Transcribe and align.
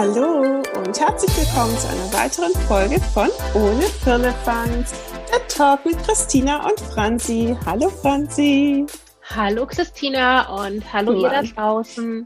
Hallo 0.00 0.62
und 0.76 1.00
herzlich 1.00 1.36
willkommen 1.36 1.76
zu 1.76 1.88
einer 1.88 2.12
weiteren 2.12 2.52
Folge 2.68 3.00
von 3.12 3.28
Ohne 3.52 3.82
Firlefanz. 3.82 4.92
Der 5.28 5.48
Talk 5.48 5.84
mit 5.84 5.98
Christina 6.04 6.68
und 6.68 6.78
Franzi. 6.78 7.56
Hallo 7.66 7.88
Franzi. 7.88 8.86
Hallo 9.34 9.66
Christina 9.66 10.64
und 10.64 10.92
hallo 10.92 11.14
Mann. 11.14 11.20
ihr 11.20 11.30
da 11.30 11.42
draußen. 11.42 12.24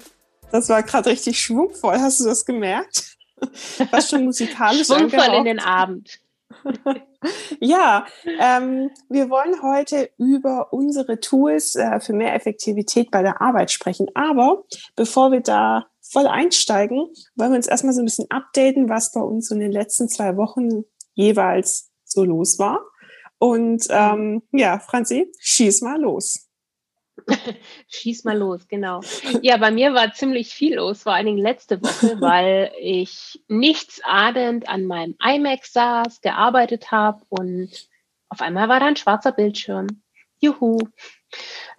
Das 0.51 0.69
war 0.69 0.83
gerade 0.83 1.09
richtig 1.09 1.41
schwungvoll. 1.41 1.99
Hast 1.99 2.21
du 2.21 2.27
das 2.27 2.45
gemerkt? 2.45 3.17
Was 3.91 4.11
schon 4.11 4.27
musikalisch 4.27 4.89
Schwungvoll 4.89 5.21
angehaucht. 5.21 5.39
in 5.39 5.45
den 5.47 5.59
Abend. 5.59 6.21
ja, 7.59 8.05
ähm, 8.39 8.91
wir 9.09 9.31
wollen 9.31 9.63
heute 9.63 10.11
über 10.19 10.75
unsere 10.75 11.21
Tools 11.21 11.75
äh, 11.77 12.01
für 12.01 12.13
mehr 12.13 12.35
Effektivität 12.35 13.11
bei 13.11 13.23
der 13.23 13.41
Arbeit 13.41 13.71
sprechen. 13.71 14.09
Aber 14.15 14.65
bevor 14.95 15.33
wir 15.33 15.41
da 15.41 15.87
voll 16.13 16.27
einsteigen, 16.27 17.09
wollen 17.35 17.53
wir 17.53 17.57
uns 17.57 17.67
erstmal 17.67 17.95
so 17.95 18.03
ein 18.03 18.05
bisschen 18.05 18.31
updaten, 18.31 18.89
was 18.89 19.13
bei 19.13 19.21
uns 19.21 19.51
in 19.51 19.61
den 19.61 19.73
letzten 19.73 20.09
zwei 20.09 20.37
Wochen 20.37 20.85
jeweils 21.15 21.91
so 22.05 22.25
los 22.25 22.59
war. 22.59 22.81
Und 23.39 23.87
ähm, 23.91 24.43
ja, 24.53 24.79
Franzi, 24.79 25.33
schieß 25.41 25.81
mal 25.81 26.01
los. 26.01 26.49
Schieß 27.89 28.25
mal 28.25 28.39
los, 28.39 28.67
genau. 28.69 29.01
Ja, 29.43 29.57
bei 29.57 29.71
mir 29.71 29.95
war 29.95 30.13
ziemlich 30.13 30.53
viel 30.55 30.77
los, 30.77 31.03
vor 31.03 31.13
allen 31.13 31.27
Dingen 31.27 31.39
letzte 31.39 31.83
Woche, 31.83 32.17
weil 32.21 32.73
ich 32.81 33.43
nichtsahnend 33.49 34.69
an 34.69 34.87
meinem 34.87 35.17
iMac 35.23 35.67
saß, 35.67 36.21
gearbeitet 36.21 36.91
habe 36.91 37.23
und 37.29 37.71
auf 38.29 38.41
einmal 38.41 38.69
war 38.69 38.81
da 38.81 38.87
ein 38.87 38.97
schwarzer 38.97 39.33
Bildschirm. 39.33 39.89
Juhu. 40.41 40.79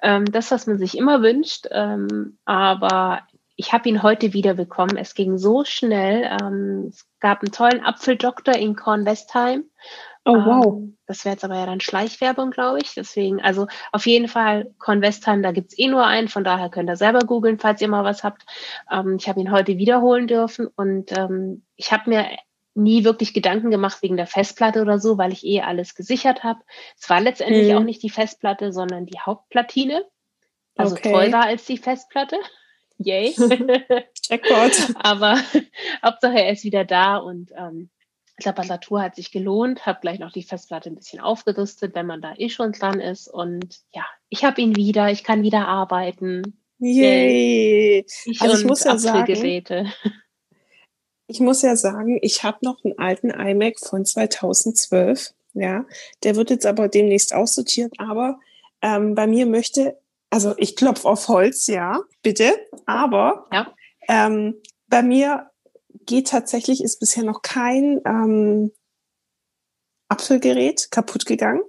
Ähm, 0.01 0.25
das, 0.25 0.51
was 0.51 0.67
man 0.67 0.77
sich 0.77 0.97
immer 0.97 1.21
wünscht. 1.21 1.67
Ähm, 1.71 2.37
aber 2.45 3.27
ich 3.63 3.73
habe 3.73 3.87
ihn 3.89 4.03
heute 4.03 4.33
wieder 4.33 4.53
bekommen. 4.53 4.97
Es 4.97 5.15
ging 5.15 5.37
so 5.37 5.63
schnell. 5.63 6.29
Ähm, 6.41 6.87
es 6.89 7.07
gab 7.19 7.41
einen 7.41 7.51
tollen 7.51 7.83
Apfeldoktor 7.83 8.55
in 8.55 8.75
Kornwestheim 8.75 9.65
Oh, 10.25 10.35
wow. 10.35 10.65
Ähm, 10.65 10.97
das 11.05 11.25
wäre 11.25 11.35
jetzt 11.35 11.43
aber 11.43 11.57
ja 11.57 11.65
dann 11.65 11.81
Schleichwerbung, 11.81 12.51
glaube 12.51 12.79
ich. 12.81 12.93
Deswegen, 12.93 13.41
also 13.41 13.67
auf 13.91 14.05
jeden 14.05 14.29
Fall 14.29 14.73
Convestheim, 14.79 15.43
da 15.43 15.51
gibt's 15.51 15.77
eh 15.77 15.87
nur 15.87 16.05
einen, 16.05 16.29
von 16.29 16.45
daher 16.45 16.69
könnt 16.69 16.89
ihr 16.89 16.95
selber 16.95 17.19
googeln, 17.19 17.59
falls 17.59 17.81
ihr 17.81 17.89
mal 17.89 18.05
was 18.05 18.23
habt. 18.23 18.43
Ähm, 18.89 19.17
ich 19.19 19.27
habe 19.27 19.41
ihn 19.41 19.51
heute 19.51 19.77
wiederholen 19.77 20.27
dürfen 20.27 20.67
und 20.67 21.17
ähm, 21.17 21.63
ich 21.75 21.91
habe 21.91 22.09
mir 22.09 22.25
nie 22.73 23.03
wirklich 23.03 23.33
Gedanken 23.33 23.69
gemacht 23.69 24.01
wegen 24.01 24.17
der 24.17 24.25
Festplatte 24.25 24.81
oder 24.81 24.97
so, 24.97 25.17
weil 25.17 25.33
ich 25.33 25.45
eh 25.45 25.61
alles 25.61 25.93
gesichert 25.93 26.43
habe. 26.43 26.61
Es 26.97 27.09
war 27.09 27.19
letztendlich 27.19 27.69
mhm. 27.69 27.77
auch 27.77 27.83
nicht 27.83 28.01
die 28.01 28.09
Festplatte, 28.09 28.71
sondern 28.71 29.05
die 29.05 29.19
Hauptplatine. 29.19 30.05
Also 30.75 30.95
okay. 30.95 31.11
teurer 31.11 31.43
als 31.43 31.65
die 31.65 31.77
Festplatte. 31.77 32.37
Yay. 33.03 33.35
Jackpot. 34.23 34.95
Aber 34.95 35.37
Hauptsache 36.03 36.41
er 36.41 36.51
ist 36.51 36.63
wieder 36.63 36.85
da 36.85 37.17
und 37.17 37.51
ähm, 37.57 37.89
Reparatur 38.41 39.01
hat 39.01 39.15
sich 39.15 39.31
gelohnt, 39.31 39.85
habe 39.85 39.99
gleich 40.01 40.19
noch 40.19 40.31
die 40.31 40.43
Festplatte 40.43 40.89
ein 40.89 40.95
bisschen 40.95 41.19
aufgerüstet, 41.19 41.93
wenn 41.95 42.07
man 42.07 42.21
da 42.21 42.33
eh 42.37 42.49
schon 42.49 42.71
dran 42.71 42.99
ist. 42.99 43.27
Und 43.27 43.81
ja, 43.93 44.05
ich 44.29 44.43
habe 44.43 44.61
ihn 44.61 44.75
wieder, 44.75 45.11
ich 45.11 45.23
kann 45.23 45.43
wieder 45.43 45.67
arbeiten. 45.67 46.57
Yay! 46.79 48.05
Ich 48.25 48.41
also 48.41 48.57
ich 48.57 48.65
muss 48.65 48.83
ja 48.83 48.97
sagen, 48.97 49.93
ich 51.27 51.39
muss 51.39 51.61
ja 51.61 51.75
sagen, 51.75 52.19
ich 52.21 52.43
habe 52.43 52.57
noch 52.61 52.83
einen 52.83 52.97
alten 52.97 53.29
iMac 53.29 53.79
von 53.79 54.05
2012. 54.05 55.33
Ja, 55.53 55.85
der 56.23 56.35
wird 56.35 56.49
jetzt 56.49 56.65
aber 56.65 56.87
demnächst 56.89 57.33
aussortiert. 57.33 57.93
Aber 57.99 58.39
ähm, 58.81 59.15
bei 59.15 59.27
mir 59.27 59.45
möchte, 59.45 59.97
also 60.33 60.55
ich 60.57 60.75
klopfe 60.75 61.07
auf 61.07 61.27
Holz, 61.27 61.67
ja, 61.67 62.01
bitte. 62.23 62.55
Aber 62.87 63.45
ja. 63.51 63.71
ähm, 64.09 64.55
bei 64.87 65.03
mir 65.03 65.51
geht 66.07 66.29
tatsächlich, 66.29 66.83
ist 66.83 66.99
bisher 66.99 67.23
noch 67.23 67.43
kein 67.43 68.01
ähm, 68.03 68.71
Apfelgerät 70.07 70.89
kaputt 70.89 71.27
gegangen. 71.27 71.61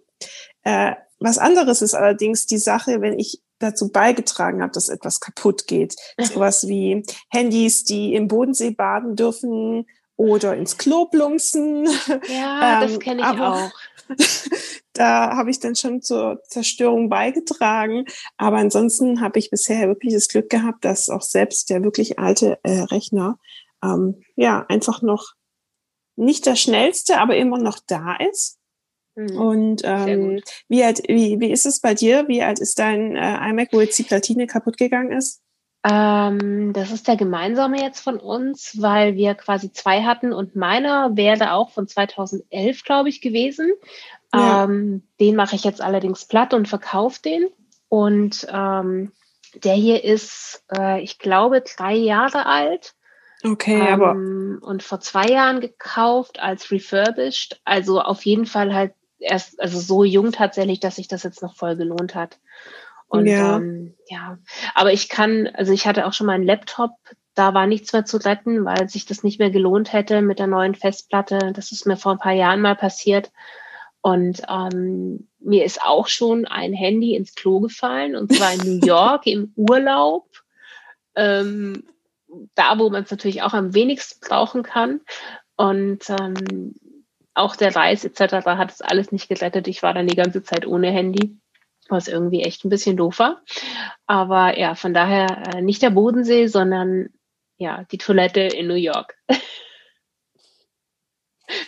Äh, 0.63 0.93
was 1.19 1.37
anderes 1.37 1.83
ist 1.83 1.93
allerdings 1.93 2.47
die 2.47 2.57
Sache, 2.57 3.03
wenn 3.03 3.19
ich 3.19 3.43
dazu 3.59 3.93
beigetragen 3.93 4.63
habe, 4.63 4.73
dass 4.73 4.89
etwas 4.89 5.21
kaputt 5.21 5.67
geht. 5.67 5.95
Sowas 6.19 6.67
wie 6.67 7.05
Handys, 7.29 7.85
die 7.85 8.15
im 8.15 8.29
Bodensee 8.29 8.71
baden 8.71 9.15
dürfen 9.15 9.87
oder 10.17 10.57
ins 10.57 10.79
Klo 10.79 11.05
plumpsen. 11.05 11.87
Ja, 12.29 12.83
ähm, 12.83 12.89
das 12.89 12.99
kenne 12.99 13.21
ich 13.21 13.41
auch. 13.41 13.71
da 14.93 15.37
habe 15.37 15.51
ich 15.51 15.61
dann 15.61 15.75
schon 15.77 16.03
zur 16.03 16.43
Zerstörung 16.49 17.09
beigetragen. 17.09 18.05
Aber 18.37 18.59
ansonsten 18.59 19.21
habe 19.21 19.39
ich 19.39 19.51
bisher 19.51 19.89
wirklich 19.89 20.15
das 20.15 20.29
Glück 20.29 20.51
gehabt, 20.51 20.85
dass 20.85 21.09
auch 21.09 21.23
selbst 21.23 21.71
der 21.71 21.83
wirklich 21.83 22.19
alte 22.19 22.59
äh, 22.63 22.81
Rechner 22.81 23.39
ähm, 23.83 24.23
ja 24.37 24.65
einfach 24.69 25.03
noch 25.03 25.35
nicht 26.17 26.47
der 26.47 26.57
schnellste, 26.57 27.19
aber 27.19 27.37
immer 27.37 27.59
noch 27.59 27.79
da 27.87 28.17
ist. 28.17 28.59
Mhm. 29.17 29.39
Und 29.39 29.83
ähm, 29.85 30.41
wie, 30.69 30.83
alt, 30.83 31.03
wie, 31.09 31.39
wie 31.41 31.51
ist 31.51 31.67
es 31.67 31.81
bei 31.81 31.95
dir? 31.95 32.27
Wie 32.29 32.43
alt 32.43 32.61
ist 32.61 32.79
dein 32.79 33.17
äh, 33.17 33.51
iMac, 33.51 33.69
wo 33.73 33.81
jetzt 33.81 33.99
die 33.99 34.05
Platine 34.05 34.47
kaputt 34.47 34.77
gegangen 34.77 35.13
ist? 35.13 35.41
Ähm, 35.87 36.73
das 36.73 36.91
ist 36.91 37.09
der 37.09 37.17
gemeinsame 37.17 37.81
jetzt 37.81 38.01
von 38.01 38.17
uns, 38.19 38.81
weil 38.81 39.17
wir 39.17 39.35
quasi 39.35 39.71
zwei 39.71 40.03
hatten 40.03 40.33
und 40.33 40.57
meiner 40.57 41.15
wäre 41.17 41.53
auch 41.53 41.71
von 41.71 41.87
2011, 41.87 42.85
glaube 42.85 43.11
ich, 43.11 43.21
gewesen. 43.21 43.71
Ja. 44.33 44.65
Ähm, 44.65 45.03
den 45.21 45.37
mache 45.37 45.57
ich 45.57 45.65
jetzt 45.65 45.83
allerdings 45.83 46.25
platt 46.25 46.55
und 46.55 46.69
verkaufe 46.69 47.21
den. 47.23 47.49
Und 47.89 48.47
ähm, 48.51 49.13
der 49.63 49.75
hier 49.75 50.03
ist, 50.03 50.65
äh, 50.75 51.03
ich 51.03 51.19
glaube, 51.19 51.63
drei 51.63 51.95
Jahre 51.95 52.47
alt. 52.47 52.95
Okay, 53.45 53.79
ähm, 53.79 54.03
aber. 54.03 54.13
Und 54.67 54.83
vor 54.83 55.01
zwei 55.01 55.27
Jahren 55.27 55.61
gekauft 55.61 56.41
als 56.41 56.71
refurbished. 56.71 57.61
Also 57.65 58.01
auf 58.01 58.25
jeden 58.25 58.47
Fall 58.47 58.75
halt 58.75 58.95
erst, 59.19 59.61
also 59.61 59.79
so 59.79 60.03
jung 60.03 60.33
tatsächlich, 60.33 60.81
dass 60.81 60.97
sich 60.97 61.09
das 61.09 61.23
jetzt 61.23 61.43
noch 61.43 61.55
voll 61.55 61.77
gelohnt 61.77 62.15
hat. 62.15 62.39
Und 63.15 63.27
ja. 63.27 63.57
Ähm, 63.57 63.95
ja, 64.09 64.39
aber 64.75 64.93
ich 64.93 65.09
kann, 65.09 65.49
also 65.55 65.73
ich 65.73 65.87
hatte 65.87 66.07
auch 66.07 66.13
schon 66.13 66.27
mal 66.27 66.35
einen 66.35 66.45
Laptop, 66.45 66.93
da 67.35 67.55
war 67.55 67.67
nichts 67.67 67.93
mehr 67.93 68.05
zu 68.05 68.19
retten, 68.19 68.65
weil 68.65 68.89
sich 68.89 69.07
das 69.07 69.23
nicht 69.23 69.39
mehr 69.39 69.51
gelohnt 69.51 69.93
hätte 69.93 70.23
mit 70.23 70.39
der 70.39 70.47
neuen 70.47 70.75
Festplatte. 70.75 71.53
Das 71.55 71.73
ist 71.73 71.87
mir 71.87 71.97
vor 71.97 72.13
ein 72.13 72.19
paar 72.19 72.33
Jahren 72.33 72.61
mal 72.61 72.77
passiert. 72.77 73.33
Und 74.03 74.43
ähm, 74.49 75.29
mir 75.41 75.65
ist 75.65 75.83
auch 75.83 76.09
schon 76.09 76.45
ein 76.45 76.75
Handy 76.75 77.15
ins 77.15 77.35
Klo 77.35 77.61
gefallen, 77.61 78.15
und 78.15 78.33
zwar 78.33 78.53
in 78.53 78.61
New 78.61 78.81
York 78.87 79.27
im 79.27 79.53
Urlaub. 79.57 80.27
Ähm, 81.17 81.85
da, 82.55 82.79
wo 82.79 82.91
man 82.91 83.05
es 83.05 83.11
natürlich 83.11 83.43
auch 83.43 83.55
am 83.55 83.75
wenigsten 83.75 84.21
brauchen 84.21 84.63
kann. 84.63 85.01
Und 85.57 86.11
ähm, 86.11 86.75
auch 87.35 87.57
der 87.57 87.75
Reis 87.75 88.05
etc. 88.05 88.47
hat 88.47 88.71
es 88.71 88.81
alles 88.81 89.11
nicht 89.11 89.29
gerettet. 89.29 89.69
Ich 89.69 89.83
war 89.83 89.95
dann 89.95 90.07
die 90.07 90.17
ganze 90.17 90.43
Zeit 90.43 90.67
ohne 90.67 90.91
Handy, 90.91 91.39
was 91.89 92.09
irgendwie 92.09 92.43
echt 92.43 92.65
ein 92.65 92.71
bisschen 92.71 92.97
doof 92.97 93.19
war. 93.19 93.43
Aber 94.07 94.59
ja, 94.59 94.75
von 94.75 94.95
daher 94.95 95.55
äh, 95.55 95.63
nicht 95.63 95.83
der 95.83 95.91
Bodensee, 95.91 96.47
sondern 96.47 97.11
ja, 97.57 97.85
die 97.85 97.99
Toilette 97.99 98.41
in 98.41 98.67
New 98.67 98.75
York. 98.75 99.17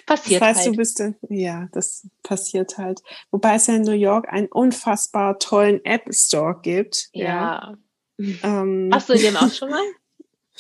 passiert 0.07 0.41
das 0.41 0.49
heißt, 0.49 0.61
halt. 0.61 0.69
du 0.69 0.77
bist 0.77 1.03
ja, 1.29 1.69
das 1.73 2.07
passiert 2.23 2.79
halt. 2.79 3.03
Wobei 3.31 3.55
es 3.57 3.67
ja 3.67 3.75
in 3.75 3.83
New 3.83 3.93
York 3.93 4.29
einen 4.29 4.49
unfassbar 4.49 5.39
tollen 5.39 5.85
App 5.85 6.13
Store 6.13 6.59
gibt. 6.63 7.09
Ja. 7.13 7.77
ja. 8.19 8.39
Ähm, 8.43 8.91
Hast 8.95 9.09
du 9.09 9.15
den 9.15 9.37
auch 9.37 9.51
schon 9.51 9.71
mal? 9.71 9.85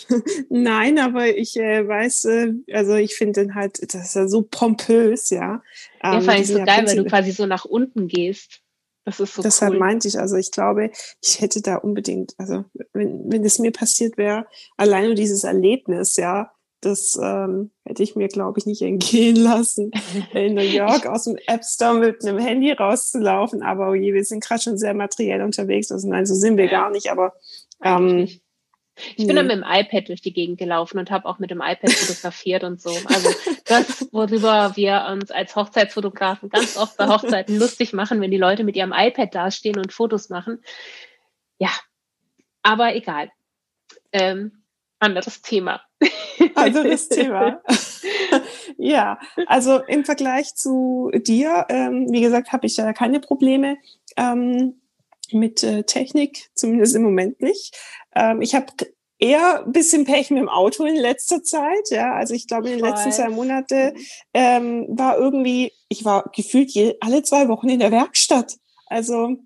Nein, 0.51 0.99
aber 0.99 1.27
ich 1.27 1.57
äh, 1.57 1.87
weiß, 1.87 2.27
äh, 2.27 2.53
also 2.73 2.95
ich 2.97 3.15
finde 3.15 3.41
den 3.41 3.55
halt, 3.55 3.79
das 3.95 4.09
ist 4.09 4.15
ja 4.15 4.29
so 4.29 4.43
pompös, 4.43 5.31
ja. 5.31 5.63
Ähm, 6.03 6.13
ja, 6.13 6.21
fand 6.21 6.41
ich 6.41 6.49
so 6.49 6.63
geil, 6.63 6.87
weil 6.87 6.97
du 6.97 7.05
quasi 7.07 7.33
so 7.33 7.47
nach 7.47 7.65
unten 7.65 8.07
gehst. 8.07 8.61
Das 9.07 9.21
ist 9.21 9.35
so 9.35 9.43
Deshalb 9.43 9.75
cool. 9.75 9.79
meinte 9.79 10.09
ich, 10.09 10.19
also 10.19 10.37
ich 10.37 10.51
glaube, 10.51 10.91
ich 11.23 11.41
hätte 11.41 11.63
da 11.63 11.77
unbedingt, 11.77 12.35
also 12.39 12.65
wenn, 12.93 13.31
wenn 13.31 13.45
es 13.45 13.61
mir 13.61 13.71
passiert 13.71 14.19
wäre, 14.19 14.47
allein 14.77 15.07
nur 15.07 15.15
dieses 15.15 15.45
Erlebnis, 15.45 16.17
ja, 16.17 16.51
das 16.81 17.19
ähm, 17.23 17.71
hätte 17.85 18.03
ich 18.03 18.17
mir, 18.17 18.27
glaube 18.27 18.59
ich, 18.59 18.67
nicht 18.67 18.83
entgehen 18.83 19.37
lassen, 19.37 19.93
in 20.35 20.55
New 20.55 20.61
York 20.61 21.07
aus 21.07 21.25
dem 21.25 21.37
App 21.47 21.65
Store 21.65 21.99
mit 21.99 22.25
einem 22.25 22.39
Handy 22.39 22.73
rauszulaufen. 22.73 23.63
Aber 23.63 23.91
oh 23.91 23.95
je, 23.95 24.13
wir 24.13 24.25
sind 24.25 24.45
gerade 24.45 24.61
schon 24.61 24.77
sehr 24.77 24.93
materiell 24.93 25.43
unterwegs. 25.43 25.93
Also 25.93 26.09
nein, 26.09 26.27
so 26.27 26.35
sind 26.35 26.57
wir 26.57 26.69
gar 26.69 26.91
nicht. 26.91 27.11
Aber 27.11 27.33
ähm, 27.83 28.29
ich 28.97 29.19
nee. 29.19 29.27
bin 29.27 29.37
dann 29.37 29.47
mit 29.47 29.57
dem 29.57 29.65
iPad 29.67 30.09
durch 30.09 30.23
die 30.23 30.33
Gegend 30.33 30.59
gelaufen 30.59 30.99
und 30.99 31.11
habe 31.11 31.27
auch 31.27 31.39
mit 31.39 31.51
dem 31.51 31.61
iPad 31.61 31.91
fotografiert 31.91 32.65
und 32.65 32.81
so. 32.81 32.91
Also 33.07 33.31
das, 33.67 34.09
worüber 34.11 34.73
wir 34.75 35.07
uns 35.11 35.31
als 35.31 35.55
Hochzeitsfotografen 35.55 36.49
ganz 36.49 36.77
oft 36.77 36.97
bei 36.97 37.07
Hochzeiten 37.07 37.57
lustig 37.59 37.93
machen, 37.93 38.21
wenn 38.21 38.31
die 38.31 38.39
Leute 38.39 38.65
mit 38.65 38.77
ihrem 38.77 38.95
iPad 38.97 39.35
dastehen 39.35 39.79
und 39.79 39.93
Fotos 39.93 40.31
machen. 40.31 40.63
Ja, 41.59 41.71
aber 42.63 42.95
egal. 42.95 43.31
Ähm, 44.13 44.65
anderes 44.99 45.43
Thema. 45.43 45.83
Anderes 46.55 47.09
Thema. 47.09 47.63
ja, 48.79 49.19
also 49.47 49.83
im 49.85 50.05
Vergleich 50.05 50.55
zu 50.55 51.11
dir, 51.15 51.67
ähm, 51.69 52.07
wie 52.11 52.23
gesagt, 52.23 52.53
habe 52.53 52.67
ich 52.67 52.77
ja 52.77 52.93
keine 52.93 53.21
Probleme. 53.21 53.77
Ähm, 54.17 54.81
mit 55.33 55.63
äh, 55.63 55.83
Technik, 55.85 56.51
zumindest 56.55 56.95
im 56.95 57.03
Moment 57.03 57.41
nicht. 57.41 57.77
Ähm, 58.17 58.41
ich 58.41 58.55
habe 58.55 58.67
eher 59.19 59.65
ein 59.65 59.73
bisschen 59.73 60.05
Pech 60.05 60.31
mit 60.31 60.41
dem 60.41 60.49
Auto 60.49 60.85
in 60.85 60.97
letzter 60.97 61.43
Zeit. 61.43 61.91
Ja, 61.91 62.15
also 62.15 62.35
ich 62.35 62.49
glaube, 62.49 62.69
in 62.71 62.79
den 62.79 62.85
letzten 62.85 63.13
zwei 63.13 63.29
Monaten 63.29 63.93
ähm, 64.35 64.87
war 64.89 65.19
irgendwie, 65.19 65.73
ich 65.89 66.05
war 66.05 66.31
gefühlt 66.35 66.71
je, 66.71 66.97
alle 67.01 67.23
zwei 67.23 67.49
Wochen 67.49 67.69
in 67.69 67.79
der 67.79 67.93
Werkstatt. 67.93 68.57
Also 68.87 69.37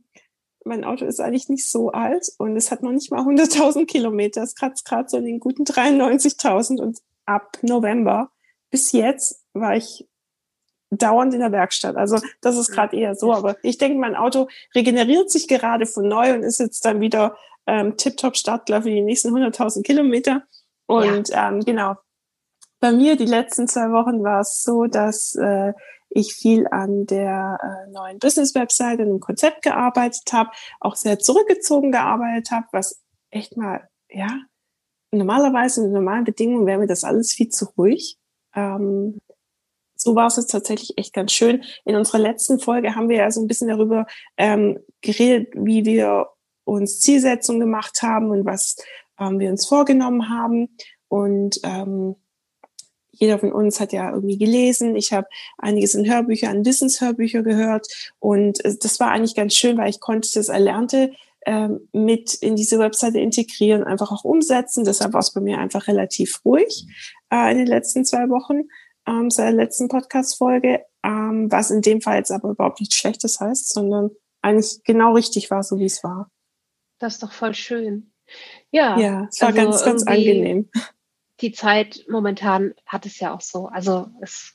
mein 0.64 0.84
Auto 0.84 1.04
ist 1.04 1.20
eigentlich 1.20 1.48
nicht 1.48 1.68
so 1.68 1.90
alt 1.90 2.28
und 2.38 2.56
es 2.56 2.70
hat 2.70 2.82
noch 2.82 2.92
nicht 2.92 3.10
mal 3.10 3.22
100.000 3.22 3.86
Kilometer. 3.86 4.42
Es 4.42 4.54
kratzt 4.54 4.84
gerade 4.84 5.08
so 5.08 5.16
in 5.16 5.24
den 5.24 5.40
guten 5.40 5.64
93.000 5.64 6.80
und 6.80 6.98
ab 7.26 7.58
November 7.62 8.30
bis 8.70 8.92
jetzt 8.92 9.44
war 9.52 9.76
ich 9.76 10.06
dauernd 10.90 11.34
in 11.34 11.40
der 11.40 11.52
Werkstatt. 11.52 11.96
Also 11.96 12.18
das 12.40 12.56
ist 12.56 12.70
gerade 12.70 12.96
eher 12.96 13.14
so. 13.14 13.32
Aber 13.32 13.56
ich 13.62 13.78
denke, 13.78 13.98
mein 13.98 14.16
Auto 14.16 14.48
regeneriert 14.74 15.30
sich 15.30 15.48
gerade 15.48 15.86
von 15.86 16.08
neu 16.08 16.34
und 16.34 16.42
ist 16.42 16.58
jetzt 16.58 16.84
dann 16.84 17.00
wieder 17.00 17.36
ähm, 17.66 17.96
tiptop 17.96 18.36
Startklar 18.36 18.82
für 18.82 18.90
die 18.90 19.02
nächsten 19.02 19.34
100.000 19.34 19.82
Kilometer. 19.82 20.42
Und 20.86 21.28
ja. 21.28 21.48
ähm, 21.48 21.60
genau, 21.60 21.96
bei 22.80 22.92
mir 22.92 23.16
die 23.16 23.26
letzten 23.26 23.68
zwei 23.68 23.92
Wochen 23.92 24.22
war 24.24 24.40
es 24.40 24.62
so, 24.62 24.86
dass 24.86 25.34
äh, 25.36 25.72
ich 26.08 26.34
viel 26.34 26.66
an 26.68 27.06
der 27.06 27.58
äh, 27.62 27.90
neuen 27.90 28.18
Business-Website, 28.18 29.00
an 29.00 29.06
dem 29.06 29.20
Konzept 29.20 29.62
gearbeitet 29.62 30.32
habe, 30.32 30.50
auch 30.80 30.96
sehr 30.96 31.18
zurückgezogen 31.18 31.92
gearbeitet 31.92 32.50
habe, 32.50 32.66
was 32.72 33.02
echt 33.30 33.56
mal, 33.56 33.88
ja, 34.08 34.28
normalerweise 35.12 35.84
in 35.84 35.92
normalen 35.92 36.24
Bedingungen 36.24 36.66
wäre 36.66 36.78
mir 36.78 36.86
das 36.86 37.04
alles 37.04 37.32
viel 37.32 37.48
zu 37.48 37.66
ruhig. 37.76 38.18
Ähm, 38.54 39.20
so 39.94 40.14
war 40.14 40.28
es 40.28 40.36
jetzt 40.36 40.50
tatsächlich 40.50 40.96
echt 40.96 41.12
ganz 41.12 41.32
schön. 41.32 41.62
In 41.84 41.94
unserer 41.94 42.18
letzten 42.18 42.58
Folge 42.58 42.96
haben 42.96 43.08
wir 43.08 43.18
ja 43.18 43.30
so 43.30 43.40
ein 43.40 43.46
bisschen 43.46 43.68
darüber 43.68 44.06
ähm, 44.36 44.78
geredet, 45.02 45.52
wie 45.54 45.84
wir 45.84 46.28
uns 46.74 47.00
Zielsetzungen 47.00 47.60
gemacht 47.60 48.02
haben 48.02 48.30
und 48.30 48.44
was 48.44 48.76
ähm, 49.18 49.38
wir 49.38 49.50
uns 49.50 49.66
vorgenommen 49.66 50.28
haben. 50.28 50.76
Und 51.08 51.60
ähm, 51.64 52.16
jeder 53.12 53.38
von 53.38 53.52
uns 53.52 53.80
hat 53.80 53.92
ja 53.92 54.10
irgendwie 54.10 54.38
gelesen. 54.38 54.96
Ich 54.96 55.12
habe 55.12 55.26
einiges 55.58 55.94
in 55.94 56.10
Hörbücher, 56.10 56.48
an 56.48 56.64
Wissenshörbücher 56.64 57.42
gehört. 57.42 57.86
Und 58.18 58.64
äh, 58.64 58.76
das 58.80 59.00
war 59.00 59.10
eigentlich 59.10 59.34
ganz 59.34 59.54
schön, 59.54 59.76
weil 59.76 59.90
ich 59.90 60.00
konnte 60.00 60.30
das 60.34 60.48
Erlernte 60.48 61.12
ähm, 61.46 61.88
mit 61.92 62.34
in 62.34 62.56
diese 62.56 62.78
Webseite 62.78 63.18
integrieren, 63.18 63.84
einfach 63.84 64.12
auch 64.12 64.24
umsetzen. 64.24 64.84
Deshalb 64.84 65.12
war 65.12 65.20
es 65.20 65.32
bei 65.32 65.40
mir 65.40 65.58
einfach 65.58 65.88
relativ 65.88 66.40
ruhig 66.44 66.86
äh, 67.32 67.50
in 67.52 67.58
den 67.58 67.66
letzten 67.66 68.04
zwei 68.04 68.28
Wochen 68.28 68.62
ähm, 69.06 69.30
seit 69.30 69.46
der 69.46 69.52
letzten 69.52 69.88
Podcast-Folge, 69.88 70.84
ähm, 71.02 71.50
was 71.50 71.70
in 71.70 71.82
dem 71.82 72.00
Fall 72.00 72.18
jetzt 72.18 72.30
aber 72.30 72.50
überhaupt 72.50 72.80
nichts 72.80 72.96
Schlechtes 72.96 73.40
heißt, 73.40 73.72
sondern 73.72 74.10
eigentlich 74.42 74.80
genau 74.84 75.14
richtig 75.14 75.50
war, 75.50 75.62
so 75.62 75.78
wie 75.78 75.86
es 75.86 76.02
war. 76.04 76.30
Das 77.00 77.14
ist 77.14 77.22
doch 77.24 77.32
voll 77.32 77.54
schön. 77.54 78.12
Ja, 78.70 78.98
ja 78.98 79.26
es 79.28 79.40
war 79.40 79.48
also 79.48 79.60
ganz, 79.60 79.84
ganz 79.84 80.06
angenehm. 80.06 80.68
Die 81.40 81.52
Zeit 81.52 82.04
momentan 82.08 82.74
hat 82.86 83.06
es 83.06 83.18
ja 83.18 83.34
auch 83.34 83.40
so. 83.40 83.66
Also 83.66 84.08
es, 84.20 84.54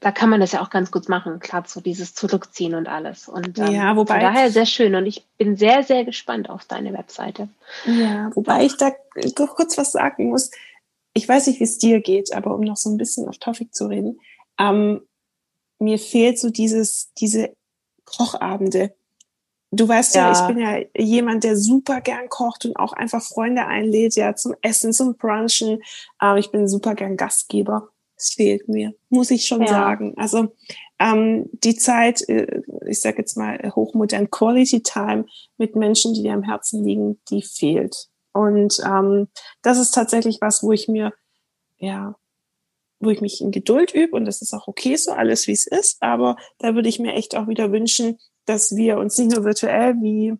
da 0.00 0.10
kann 0.10 0.30
man 0.30 0.40
das 0.40 0.52
ja 0.52 0.62
auch 0.62 0.70
ganz 0.70 0.90
gut 0.90 1.08
machen, 1.08 1.38
klar, 1.38 1.64
so 1.66 1.80
dieses 1.80 2.14
Zurückziehen 2.14 2.74
und 2.74 2.88
alles. 2.88 3.28
Und 3.28 3.58
ähm, 3.58 3.72
ja, 3.72 3.94
wobei, 3.94 4.14
von 4.14 4.20
daher 4.22 4.50
sehr 4.50 4.64
schön. 4.64 4.94
Und 4.94 5.06
ich 5.06 5.24
bin 5.36 5.56
sehr, 5.56 5.82
sehr 5.82 6.04
gespannt 6.04 6.48
auf 6.48 6.64
deine 6.64 6.94
Webseite. 6.94 7.48
Ja, 7.84 8.30
wobei 8.34 8.64
ich 8.64 8.76
da 8.76 8.92
kurz 9.34 9.76
was 9.76 9.92
sagen 9.92 10.30
muss. 10.30 10.50
Ich 11.12 11.28
weiß 11.28 11.46
nicht, 11.46 11.60
wie 11.60 11.64
es 11.64 11.78
dir 11.78 12.00
geht, 12.00 12.32
aber 12.34 12.54
um 12.54 12.62
noch 12.62 12.76
so 12.76 12.90
ein 12.90 12.96
bisschen 12.96 13.28
auf 13.28 13.38
Topic 13.38 13.70
zu 13.70 13.86
reden, 13.86 14.18
ähm, 14.58 15.02
mir 15.78 15.98
fehlt 15.98 16.38
so 16.38 16.48
dieses, 16.48 17.12
diese 17.18 17.54
Kochabende. 18.06 18.94
Du 19.70 19.88
weißt 19.88 20.14
ja. 20.14 20.32
ja. 20.32 20.40
ich 20.40 20.46
bin 20.46 20.58
ja 20.58 20.78
jemand, 20.96 21.44
der 21.44 21.56
super 21.56 22.00
gern 22.00 22.28
kocht 22.28 22.64
und 22.64 22.76
auch 22.76 22.92
einfach 22.92 23.22
Freunde 23.22 23.66
einlädt, 23.66 24.14
ja, 24.14 24.34
zum 24.34 24.54
Essen, 24.62 24.92
zum 24.92 25.16
Brunchen. 25.16 25.82
Ähm, 26.22 26.36
ich 26.36 26.50
bin 26.50 26.68
super 26.68 26.94
gern 26.94 27.16
Gastgeber. 27.16 27.88
Es 28.16 28.32
fehlt 28.32 28.68
mir, 28.68 28.94
muss 29.10 29.30
ich 29.30 29.44
schon 29.46 29.60
ja. 29.60 29.68
sagen. 29.68 30.14
Also 30.16 30.48
ähm, 30.98 31.50
die 31.52 31.76
Zeit, 31.76 32.26
äh, 32.28 32.62
ich 32.86 33.00
sage 33.00 33.18
jetzt 33.18 33.36
mal 33.36 33.58
hochmodern 33.74 34.30
Quality 34.30 34.82
Time 34.82 35.26
mit 35.58 35.76
Menschen, 35.76 36.14
die 36.14 36.22
dir 36.22 36.32
am 36.32 36.42
Herzen 36.42 36.84
liegen, 36.84 37.20
die 37.28 37.42
fehlt. 37.42 38.08
Und 38.32 38.80
ähm, 38.86 39.28
das 39.62 39.78
ist 39.78 39.92
tatsächlich 39.92 40.38
was, 40.40 40.62
wo 40.62 40.72
ich 40.72 40.88
mir, 40.88 41.12
ja, 41.76 42.16
wo 43.00 43.10
ich 43.10 43.20
mich 43.20 43.42
in 43.42 43.50
Geduld 43.50 43.94
übe 43.94 44.16
und 44.16 44.24
das 44.24 44.40
ist 44.40 44.54
auch 44.54 44.66
okay 44.66 44.96
so, 44.96 45.12
alles 45.12 45.46
wie 45.46 45.52
es 45.52 45.66
ist. 45.66 46.02
Aber 46.02 46.36
da 46.58 46.74
würde 46.74 46.88
ich 46.88 46.98
mir 46.98 47.12
echt 47.12 47.36
auch 47.36 47.48
wieder 47.48 47.70
wünschen, 47.70 48.18
dass 48.46 48.74
wir 48.74 48.98
uns 48.98 49.18
nicht 49.18 49.32
nur 49.32 49.44
virtuell 49.44 49.94
wie 50.00 50.34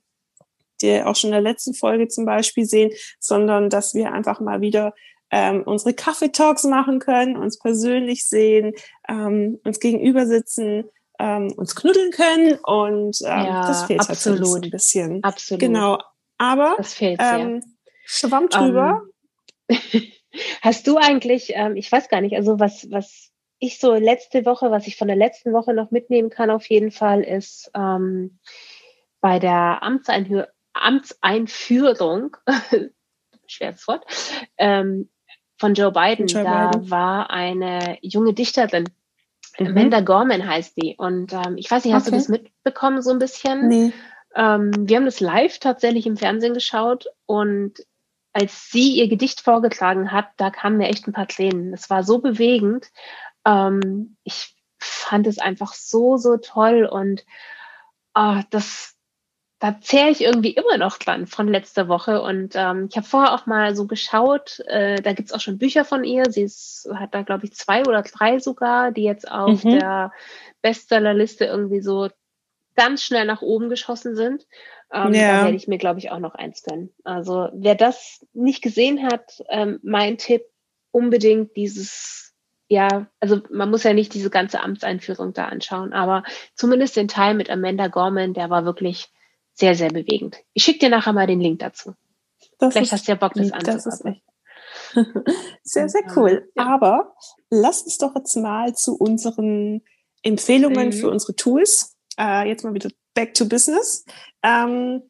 die 0.81 1.03
auch 1.03 1.17
schon 1.17 1.29
in 1.29 1.33
der 1.33 1.41
letzten 1.41 1.75
Folge 1.75 2.09
zum 2.09 2.25
Beispiel 2.27 2.65
sehen, 2.67 2.91
sondern 3.19 3.71
dass 3.71 3.95
wir 3.95 4.13
einfach 4.13 4.41
mal 4.41 4.61
wieder 4.61 4.95
ähm, 5.31 5.63
unsere 5.65 5.95
Kaffeetalks 5.95 6.65
machen 6.65 6.99
können, 6.99 7.37
uns 7.37 7.59
persönlich 7.59 8.27
sehen, 8.27 8.73
ähm, 9.09 9.59
uns 9.65 9.81
gegenüber 9.81 10.27
sitzen, 10.27 10.85
ähm, 11.19 11.53
uns 11.57 11.75
knuddeln 11.75 12.11
können 12.13 12.59
und 12.63 13.21
ähm, 13.23 13.47
ja, 13.47 13.67
das 13.67 13.85
fehlt 13.85 14.01
absolut. 14.01 14.39
halt 14.41 14.49
so 14.49 14.55
ein 14.57 14.71
bisschen. 14.71 15.25
Absolut. 15.25 15.61
Genau. 15.61 15.99
Aber 16.39 16.75
das 16.77 16.95
fehlt 16.95 17.21
ähm, 17.23 17.63
Schwamm 18.05 18.49
drüber. 18.49 19.03
Ähm, 19.69 20.03
hast 20.61 20.87
du 20.87 20.99
eigentlich, 20.99 21.53
ähm, 21.55 21.77
ich 21.77 21.91
weiß 21.91 22.09
gar 22.09 22.21
nicht, 22.21 22.37
also 22.37 22.61
was, 22.61 22.91
was 22.91 23.31
ich 23.59 23.79
so 23.79 23.95
letzte 23.95 24.45
Woche, 24.45 24.71
was 24.71 24.87
ich 24.87 24.97
von 24.97 25.09
der 25.09 25.17
letzten 25.17 25.53
Woche 25.53 25.73
noch 25.73 25.91
mitnehmen 25.91 26.31
kann, 26.31 26.51
auf 26.51 26.69
jeden 26.69 26.91
Fall, 26.91 27.23
ist 27.23 27.71
ähm, 27.75 28.39
bei 29.21 29.39
der 29.39 29.83
Amtseinhör 29.83 30.49
Amtseinführung, 30.75 32.37
schweres 33.47 33.89
Wort, 33.89 34.05
ähm, 34.59 35.09
von 35.59 35.73
Joe 35.75 35.91
Biden, 35.91 36.27
Joe 36.27 36.45
da 36.45 36.69
Biden. 36.69 36.91
war 36.91 37.31
eine 37.31 37.97
junge 38.03 38.35
Dichterin, 38.35 38.85
mhm. 39.59 39.69
Amanda 39.69 40.01
Gorman 40.01 40.47
heißt 40.47 40.77
die. 40.77 40.97
Und 40.99 41.33
ähm, 41.33 41.57
ich 41.57 41.71
weiß 41.71 41.85
nicht, 41.85 41.95
hast 41.95 42.09
okay. 42.09 42.11
du 42.11 42.17
das 42.17 42.29
mitbekommen 42.29 43.01
so 43.01 43.11
ein 43.11 43.19
bisschen? 43.19 43.69
Nee. 43.69 43.93
Ähm, 44.35 44.71
wir 44.77 44.97
haben 44.97 45.07
das 45.07 45.21
live 45.21 45.59
tatsächlich 45.59 46.07
im 46.07 46.19
Fernsehen 46.19 46.53
geschaut 46.53 47.07
und 47.25 47.87
als 48.35 48.71
sie 48.71 48.97
ihr 48.99 49.09
Gedicht 49.09 49.41
vorgetragen 49.41 50.13
hat, 50.13 50.27
da 50.37 50.51
kamen 50.51 50.77
mir 50.77 50.89
echt 50.89 51.09
ein 51.09 51.15
paar 51.15 51.27
Tränen. 51.27 51.73
Es 51.73 51.89
war 51.89 52.05
so 52.05 52.19
bewegend 52.19 52.91
ähm, 53.47 54.17
ich 54.25 54.55
fand 54.79 55.27
es 55.27 55.39
einfach 55.39 55.73
so, 55.73 56.17
so 56.17 56.37
toll 56.37 56.85
und 56.85 57.25
äh, 58.15 58.43
das, 58.51 58.95
da 59.59 59.81
zähre 59.81 60.11
ich 60.11 60.21
irgendwie 60.21 60.51
immer 60.51 60.77
noch 60.77 60.99
dran 60.99 61.27
von 61.27 61.49
letzter 61.49 61.89
Woche. 61.89 62.21
Und 62.21 62.55
ähm, 62.57 62.89
ich 62.91 62.97
habe 62.97 63.07
vorher 63.07 63.33
auch 63.33 63.47
mal 63.47 63.75
so 63.75 63.87
geschaut, 63.87 64.61
äh, 64.67 65.01
da 65.01 65.13
gibt's 65.13 65.33
auch 65.33 65.41
schon 65.41 65.59
Bücher 65.59 65.85
von 65.85 66.05
ihr. 66.05 66.25
Sie 66.31 66.43
ist, 66.43 66.89
hat 66.95 67.15
da, 67.15 67.23
glaube 67.23 67.47
ich, 67.47 67.55
zwei 67.55 67.83
oder 67.83 68.03
drei 68.03 68.39
sogar, 68.39 68.93
die 68.93 69.05
jetzt 69.05 69.31
auf 69.31 69.65
mhm. 69.65 69.79
der 69.79 70.13
Bestsellerliste 70.61 71.47
irgendwie 71.47 71.81
so 71.81 72.09
ganz 72.75 73.03
schnell 73.03 73.25
nach 73.25 73.41
oben 73.41 73.71
geschossen 73.71 74.15
sind. 74.15 74.47
Ähm, 74.93 75.15
ja. 75.15 75.39
Da 75.39 75.45
werde 75.45 75.57
ich 75.57 75.69
mir, 75.69 75.79
glaube 75.79 76.01
ich, 76.01 76.11
auch 76.11 76.19
noch 76.19 76.35
eins 76.35 76.63
gönnen. 76.63 76.93
Also 77.05 77.49
wer 77.55 77.75
das 77.75 78.27
nicht 78.35 78.63
gesehen 78.63 79.05
hat, 79.05 79.43
ähm, 79.49 79.79
mein 79.83 80.19
Tipp, 80.19 80.43
unbedingt 80.91 81.57
dieses 81.57 82.27
ja, 82.69 83.07
also 83.21 83.41
man 83.51 83.71
muss 83.71 83.85
ja 83.85 83.93
nicht 83.93 84.15
diese 84.15 84.31
ganze 84.31 84.61
Amtseinführung 84.61 85.33
da 85.33 85.47
anschauen, 85.47 85.93
aber 85.93 86.25
zumindest 86.55 86.97
den 86.97 87.09
Teil 87.09 87.35
mit 87.35 87.51
Amanda 87.51 87.89
Gorman, 87.89 88.35
der 88.35 88.51
war 88.51 88.65
wirklich 88.65 89.09
sehr, 89.53 89.75
sehr 89.75 89.91
bewegend. 89.91 90.39
Ich 90.53 90.65
schicke 90.65 90.81
dir 90.81 90.89
nachher 90.91 91.13
mal 91.13 91.27
den 91.27 91.41
Link 91.41 91.61
dazu. 91.61 91.95
Das 92.59 92.73
Vielleicht 92.73 92.93
hast 92.93 93.07
du 93.07 93.13
ja 93.13 93.17
Bock, 93.17 93.35
das 93.35 93.53
anzuschauen. 93.53 94.21
sehr, 95.63 95.89
sehr 95.89 96.03
cool. 96.17 96.51
Ja. 96.57 96.67
Aber 96.67 97.15
lass 97.51 97.83
uns 97.83 97.99
doch 97.99 98.15
jetzt 98.15 98.37
mal 98.37 98.75
zu 98.75 98.97
unseren 98.97 99.83
Empfehlungen 100.23 100.89
mhm. 100.89 100.93
für 100.93 101.11
unsere 101.11 101.37
Tools. 101.37 101.97
Äh, 102.19 102.49
jetzt 102.49 102.65
mal 102.65 102.75
wieder 102.75 102.91
back 103.15 103.35
to 103.35 103.47
business. 103.47 104.05
Ähm, 104.43 105.03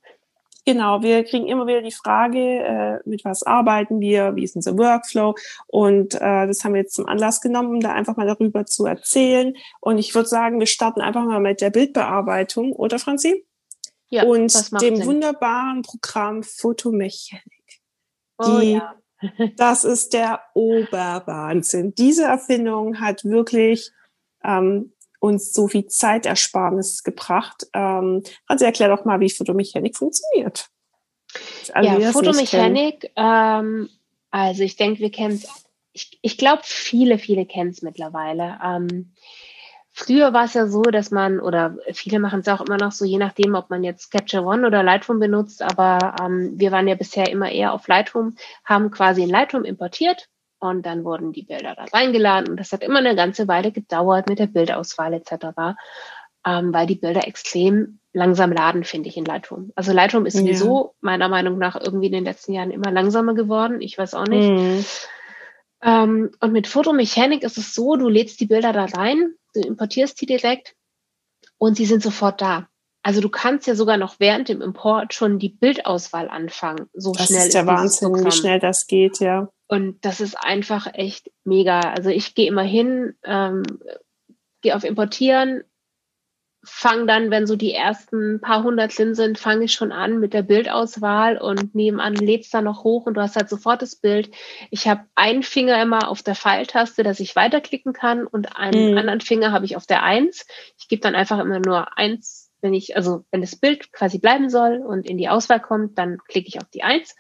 Genau, 0.69 1.01
wir 1.01 1.23
kriegen 1.23 1.47
immer 1.47 1.69
wieder 1.69 1.81
die 1.81 1.93
Frage, 1.93 2.41
äh, 2.41 2.99
mit 3.09 3.25
was 3.25 3.45
arbeiten 3.45 4.01
wir, 4.01 4.35
wie 4.35 4.43
ist 4.43 4.57
unser 4.57 4.77
Workflow 4.77 5.37
und 5.69 6.17
äh, 6.17 6.47
das 6.49 6.65
haben 6.65 6.75
wir 6.75 6.81
jetzt 6.81 6.97
zum 6.97 7.07
Anlass 7.07 7.41
genommen, 7.41 7.69
um 7.69 7.81
da 7.81 7.93
einfach 7.93 8.17
mal 8.17 8.27
darüber 8.27 8.67
zu 8.67 8.85
erzählen. 8.85 9.55
Und 9.81 9.99
ich 9.99 10.13
würde 10.13 10.29
sagen, 10.29 10.59
wir 10.59 10.67
starten 10.67 11.01
einfach 11.01 11.25
mal 11.25 11.39
mit 11.41 11.61
der 11.61 11.71
Bildbearbeitung, 11.71 12.73
oder 12.73 12.99
Franzi? 12.99 13.47
Ja, 14.09 14.25
und 14.25 14.53
dem 14.83 14.97
Sinn. 14.97 15.07
wunderbaren 15.07 15.83
Programm 15.83 16.43
Photomechanik. 16.43 17.81
Oh, 18.39 18.59
die, 18.61 18.73
ja. 18.73 18.95
das 19.57 19.85
ist 19.85 20.15
der 20.15 20.41
Oberwahnsinn. 20.55 21.95
Diese 21.95 22.25
Erfindung 22.25 23.01
hat 23.01 23.25
wirklich 23.25 23.93
ähm, 24.43 24.93
uns 25.26 25.52
so 25.52 25.68
viel 25.68 25.87
Zeitersparnis 25.87 27.02
gebracht. 27.02 27.66
Ähm, 27.73 28.23
also 28.47 28.64
erklär 28.64 28.88
doch 28.88 29.04
mal, 29.04 29.21
wie 29.21 29.30
Photomechanik 29.30 29.97
funktioniert. 29.97 30.68
Also, 31.73 32.00
ja, 32.00 32.12
Photomechanik, 32.12 33.11
ähm, 33.16 33.88
also 34.30 34.62
ich 34.62 34.76
denke, 34.76 35.00
wir 35.00 35.11
kennen 35.11 35.35
es, 35.35 35.49
ich, 35.92 36.18
ich 36.23 36.38
glaube, 36.38 36.62
viele, 36.64 37.18
viele 37.18 37.47
kennen 37.47 37.71
es 37.71 37.83
mittlerweile. 37.83 38.59
Ähm, 38.64 39.12
Früher 39.99 40.35
war 40.35 40.45
es 40.45 40.52
ja 40.52 40.66
so, 40.66 40.83
dass 40.83 41.11
man, 41.11 41.40
oder 41.40 41.78
viele 41.95 42.18
machen 42.18 42.40
es 42.40 42.49
auch 42.49 42.61
immer 42.61 42.76
noch 42.76 42.92
so, 42.92 43.06
je 43.06 43.16
nachdem, 43.16 43.54
ob 43.54 43.71
man 43.71 43.83
jetzt 43.83 44.11
Capture 44.11 44.45
One 44.45 44.66
oder 44.66 44.83
Lightroom 44.83 45.18
benutzt, 45.18 45.62
aber 45.62 46.16
ähm, 46.21 46.52
wir 46.54 46.71
waren 46.71 46.87
ja 46.87 46.97
bisher 46.97 47.30
immer 47.30 47.50
eher 47.50 47.73
auf 47.73 47.88
Lightroom, 47.88 48.37
haben 48.62 48.90
quasi 48.90 49.23
in 49.23 49.30
Lightroom 49.30 49.64
importiert 49.64 50.28
und 50.59 50.85
dann 50.87 51.05
wurden 51.05 51.33
die 51.33 51.43
Bilder 51.43 51.75
da 51.75 51.85
reingeladen 51.85 52.51
und 52.51 52.61
das 52.61 52.73
hat 52.73 52.83
immer 52.83 52.99
eine 52.99 53.17
ganze 53.17 53.49
Weile 53.49 53.73
gedauert 53.73 54.29
mit 54.29 54.39
der 54.39 54.47
Bildauswahl 54.47 55.15
etc., 55.15 55.77
ähm, 56.47 56.73
weil 56.73 56.87
die 56.87 56.95
Bilder 56.95 57.27
extrem 57.27 57.99
langsam 58.13 58.53
laden, 58.53 58.85
finde 58.85 59.09
ich, 59.09 59.17
in 59.17 59.25
Lightroom. 59.25 59.73
Also 59.75 59.93
Lightroom 59.93 60.27
ist 60.27 60.37
sowieso 60.37 60.85
ja. 60.85 60.91
meiner 61.01 61.29
Meinung 61.29 61.59
nach 61.59 61.77
irgendwie 61.77 62.07
in 62.07 62.13
den 62.13 62.25
letzten 62.25 62.53
Jahren 62.53 62.71
immer 62.71 62.91
langsamer 62.91 63.35
geworden. 63.35 63.81
Ich 63.81 63.99
weiß 63.99 64.15
auch 64.15 64.27
nicht. 64.27 64.49
Mhm. 64.49 64.85
Ähm, 65.83 66.31
und 66.41 66.53
mit 66.53 66.67
Fotomechanik 66.67 67.43
ist 67.43 67.59
es 67.59 67.75
so, 67.75 67.97
du 67.97 68.09
lädst 68.09 68.41
die 68.41 68.47
Bilder 68.47 68.73
da 68.73 68.87
rein, 68.87 69.35
du 69.55 69.61
importierst 69.61 70.21
die 70.21 70.27
direkt 70.27 70.75
und 71.59 71.77
sie 71.77 71.85
sind 71.85 72.03
sofort 72.03 72.41
da. 72.41 72.69
Also 73.03 73.21
du 73.21 73.29
kannst 73.29 73.67
ja 73.67 73.77
sogar 73.77 73.99
noch 73.99 74.17
während 74.19 74.49
dem 74.49 74.61
Import 74.63 75.15
schon 75.15 75.39
die 75.39 75.51
Bildauswahl 75.51 76.29
anfangen. 76.29 76.89
So 76.93 77.13
das 77.13 77.27
schnell 77.27 77.47
ist 77.47 77.55
der 77.55 77.63
ist 77.63 77.67
Wahnsinn, 77.69 78.09
Programm. 78.09 78.27
wie 78.27 78.37
schnell 78.37 78.59
das 78.59 78.87
geht, 78.87 79.21
ja. 79.21 79.49
Und 79.69 80.05
das 80.05 80.21
ist 80.21 80.37
einfach 80.37 80.87
echt 80.95 81.31
mega. 81.45 81.81
Also 81.81 82.11
ich 82.11 82.35
gehe 82.35 82.49
immer 82.49 82.63
hin, 82.63 83.17
ähm, 83.25 83.65
gehe 84.61 84.77
auf 84.77 84.85
Importieren, 84.85 85.65
fange 86.69 87.07
dann, 87.07 87.31
wenn 87.31 87.47
so 87.47 87.55
die 87.55 87.73
ersten 87.73 88.41
paar 88.41 88.65
hundert 88.65 88.97
drin 88.97 89.15
sind, 89.15 89.39
fange 89.39 89.65
ich 89.65 89.73
schon 89.73 89.93
an 89.93 90.19
mit 90.19 90.35
der 90.35 90.43
Bildauswahl 90.43 91.39
und 91.39 91.75
nebenan 91.75 92.15
lädst 92.15 92.53
da 92.53 92.61
noch 92.61 92.83
hoch 92.83 93.07
und 93.07 93.15
du 93.15 93.21
hast 93.21 93.37
halt 93.37 93.49
sofort 93.49 93.83
das 93.83 93.97
Bild. 93.97 94.31
Ich 94.71 94.89
habe 94.89 95.05
einen 95.15 95.45
Finger 95.45 95.81
immer 95.81 96.09
auf 96.09 96.23
der 96.23 96.35
Pfeiltaste, 96.35 97.05
dass 97.05 97.21
ich 97.21 97.37
weiterklicken 97.37 97.93
kann 97.93 98.27
und 98.27 98.57
einen 98.57 98.93
mhm. 98.93 98.99
anderen 98.99 99.21
Finger 99.21 99.53
habe 99.53 99.65
ich 99.65 99.77
auf 99.77 99.87
der 99.87 100.03
Eins. 100.03 100.47
Ich 100.77 100.89
gebe 100.89 101.01
dann 101.01 101.15
einfach 101.15 101.39
immer 101.39 101.61
nur 101.61 101.97
eins, 101.97 102.51
wenn 102.61 102.75
ich, 102.75 102.97
also 102.97 103.25
wenn 103.31 103.43
das 103.43 103.57
Bild 103.57 103.93
quasi 103.93 104.19
bleiben 104.19 104.51
soll 104.51 104.79
und 104.79 105.09
in 105.09 105.19
die 105.19 105.29
Auswahl 105.29 105.61
kommt, 105.61 105.97
dann 105.99 106.19
klicke 106.27 106.49
ich 106.49 106.59
auf 106.59 106.69
die 106.75 106.83
Eins 106.83 107.15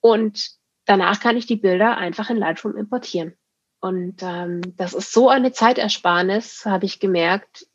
und 0.00 0.59
danach 0.90 1.20
kann 1.20 1.36
ich 1.36 1.46
die 1.46 1.56
Bilder 1.56 1.96
einfach 1.98 2.30
in 2.30 2.36
Lightroom 2.36 2.76
importieren. 2.76 3.34
Und 3.80 4.16
ähm, 4.22 4.60
das 4.76 4.92
ist 4.92 5.12
so 5.12 5.28
eine 5.28 5.52
Zeitersparnis, 5.52 6.66
habe 6.66 6.84
ich 6.84 6.98
gemerkt, 6.98 7.66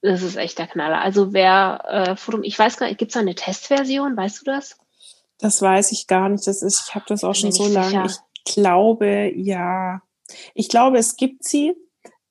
das 0.00 0.22
ist 0.22 0.36
echt 0.36 0.58
der 0.58 0.66
Knaller. 0.66 1.02
Also 1.02 1.34
wer 1.34 2.16
äh, 2.18 2.38
ich 2.42 2.58
weiß 2.58 2.78
gar 2.78 2.86
nicht, 2.86 2.98
gibt 2.98 3.10
es 3.10 3.16
eine 3.18 3.34
Testversion, 3.34 4.16
weißt 4.16 4.40
du 4.40 4.44
das? 4.46 4.78
Das 5.38 5.60
weiß 5.60 5.92
ich 5.92 6.06
gar 6.06 6.30
nicht. 6.30 6.46
Das 6.46 6.62
ist, 6.62 6.88
ich 6.88 6.94
habe 6.94 7.04
das 7.06 7.22
auch 7.22 7.34
schon 7.34 7.52
so 7.52 7.68
lange. 7.68 8.06
Ich 8.06 8.54
glaube, 8.54 9.30
ja. 9.34 10.00
Ich 10.54 10.70
glaube, 10.70 10.96
es 10.96 11.16
gibt 11.16 11.44
sie. 11.44 11.74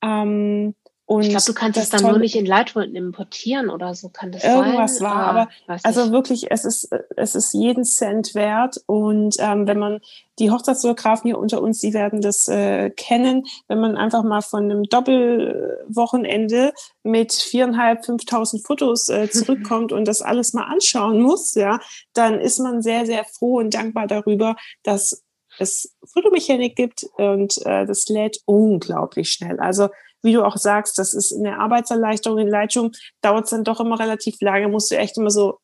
Ähm, 0.01 0.73
und 1.05 1.23
ich 1.23 1.29
glaube, 1.29 1.43
du 1.45 1.53
kannst 1.53 1.77
es 1.77 1.89
dann 1.89 2.01
nur 2.03 2.17
nicht 2.17 2.35
in 2.35 2.45
Lightroom 2.45 2.95
importieren 2.95 3.69
oder 3.69 3.93
so 3.93 4.07
kann 4.07 4.31
das 4.31 4.43
irgendwas 4.43 4.97
sein. 4.97 5.09
war, 5.09 5.15
ah, 5.15 5.29
aber 5.29 5.49
also 5.83 6.11
wirklich, 6.13 6.49
es 6.49 6.63
ist 6.63 6.89
es 7.17 7.35
ist 7.35 7.53
jeden 7.53 7.83
Cent 7.83 8.35
wert 8.35 8.81
und 8.85 9.35
ähm, 9.39 9.67
wenn 9.67 9.79
man 9.79 9.99
die 10.39 10.49
Hochzeitsfotografen 10.49 11.27
hier 11.27 11.37
unter 11.37 11.61
uns, 11.61 11.79
die 11.79 11.93
werden 11.93 12.21
das 12.21 12.47
äh, 12.47 12.89
kennen, 12.89 13.45
wenn 13.67 13.81
man 13.81 13.97
einfach 13.97 14.23
mal 14.23 14.41
von 14.41 14.63
einem 14.63 14.83
Doppelwochenende 14.83 16.73
mit 17.03 17.33
viereinhalb, 17.33 18.05
fünftausend 18.05 18.65
Fotos 18.65 19.09
äh, 19.09 19.29
zurückkommt 19.31 19.91
und 19.91 20.07
das 20.07 20.21
alles 20.21 20.53
mal 20.53 20.63
anschauen 20.63 21.21
muss, 21.21 21.53
ja, 21.55 21.79
dann 22.13 22.39
ist 22.39 22.59
man 22.59 22.81
sehr 22.81 23.05
sehr 23.05 23.25
froh 23.25 23.57
und 23.57 23.73
dankbar 23.73 24.07
darüber, 24.07 24.55
dass 24.83 25.21
es 25.59 25.95
Fotomechanik 26.05 26.77
gibt 26.77 27.03
und 27.17 27.57
äh, 27.65 27.85
das 27.85 28.07
lädt 28.07 28.39
unglaublich 28.45 29.31
schnell. 29.31 29.59
Also 29.59 29.89
wie 30.23 30.33
du 30.33 30.43
auch 30.43 30.57
sagst, 30.57 30.97
das 30.97 31.13
ist 31.13 31.33
eine 31.33 31.59
Arbeitserleichterung. 31.59 32.39
In 32.39 32.47
Leitung 32.47 32.91
dauert 33.21 33.45
es 33.45 33.49
dann 33.51 33.63
doch 33.63 33.79
immer 33.79 33.99
relativ 33.99 34.37
lange, 34.41 34.67
musst 34.69 34.89
du 34.89 34.97
echt 34.97 35.17
immer 35.17 35.29
so 35.29 35.59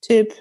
Tipp, 0.00 0.32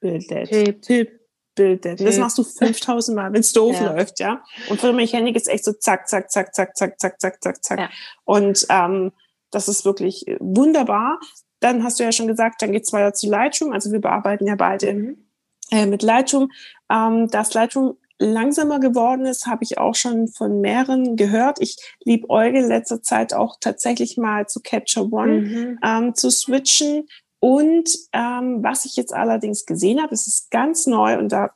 Bildet, 0.00 0.48
Tipp, 0.48 0.82
Tipp, 0.82 1.20
Bildet. 1.54 2.00
Das 2.00 2.18
machst 2.18 2.38
du 2.38 2.44
5000 2.44 3.16
Mal, 3.16 3.32
wenn 3.32 3.40
es 3.40 3.52
doof 3.52 3.76
ja. 3.80 3.92
läuft, 3.92 4.20
ja. 4.20 4.42
Und 4.68 4.80
für 4.80 4.92
Mechanik 4.92 5.34
ist 5.36 5.48
echt 5.48 5.64
so 5.64 5.72
zack, 5.72 6.08
zack, 6.08 6.30
zack, 6.30 6.54
zack, 6.54 6.76
zack, 6.76 7.00
zack, 7.00 7.20
zack, 7.20 7.42
zack, 7.42 7.64
zack. 7.64 7.78
Ja. 7.78 7.90
Und 8.24 8.66
ähm, 8.68 9.12
das 9.50 9.68
ist 9.68 9.84
wirklich 9.84 10.26
wunderbar. 10.38 11.18
Dann 11.60 11.82
hast 11.82 11.98
du 11.98 12.04
ja 12.04 12.12
schon 12.12 12.26
gesagt, 12.28 12.62
dann 12.62 12.72
geht's 12.72 12.92
weiter 12.92 13.12
zu 13.12 13.28
Lightroom. 13.28 13.72
Also 13.72 13.90
wir 13.92 14.00
bearbeiten 14.00 14.46
ja 14.46 14.56
beide 14.56 14.92
mhm. 14.92 15.26
äh, 15.70 15.86
mit 15.86 16.02
Lightroom. 16.02 16.50
Ähm, 16.90 17.28
das 17.30 17.52
Lightroom 17.54 17.96
langsamer 18.20 18.80
geworden 18.80 19.24
ist, 19.24 19.46
habe 19.46 19.64
ich 19.64 19.78
auch 19.78 19.94
schon 19.94 20.28
von 20.28 20.60
mehreren 20.60 21.16
gehört. 21.16 21.58
Ich 21.60 21.76
liebe 22.04 22.28
Euge 22.28 22.60
letzter 22.60 23.02
Zeit 23.02 23.32
auch 23.32 23.56
tatsächlich 23.60 24.16
mal 24.16 24.46
zu 24.46 24.60
Capture 24.62 25.10
One 25.10 25.40
mhm. 25.40 25.78
ähm, 25.82 26.14
zu 26.14 26.30
switchen. 26.30 27.08
Und 27.40 27.88
ähm, 28.12 28.62
was 28.62 28.84
ich 28.84 28.96
jetzt 28.96 29.14
allerdings 29.14 29.64
gesehen 29.64 30.02
habe, 30.02 30.14
es 30.14 30.26
ist 30.26 30.50
ganz 30.50 30.86
neu 30.86 31.18
und 31.18 31.32
da 31.32 31.50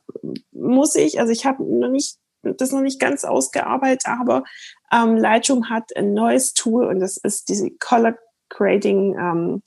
muss 0.51 0.95
ich, 0.95 1.19
also 1.19 1.31
ich 1.31 1.45
habe 1.45 1.63
noch 1.63 1.89
nicht 1.89 2.17
das 2.41 2.71
noch 2.71 2.81
nicht 2.81 2.99
ganz 2.99 3.23
ausgearbeitet, 3.23 4.03
aber 4.05 4.43
ähm, 4.91 5.17
Lightroom 5.17 5.69
hat 5.69 5.95
ein 5.95 6.13
neues 6.13 6.53
Tool 6.53 6.85
und 6.85 6.99
das 6.99 7.17
ist 7.17 7.49
diese 7.49 7.71
Color 7.71 8.17
Grading 8.49 9.15
ähm, 9.17 9.63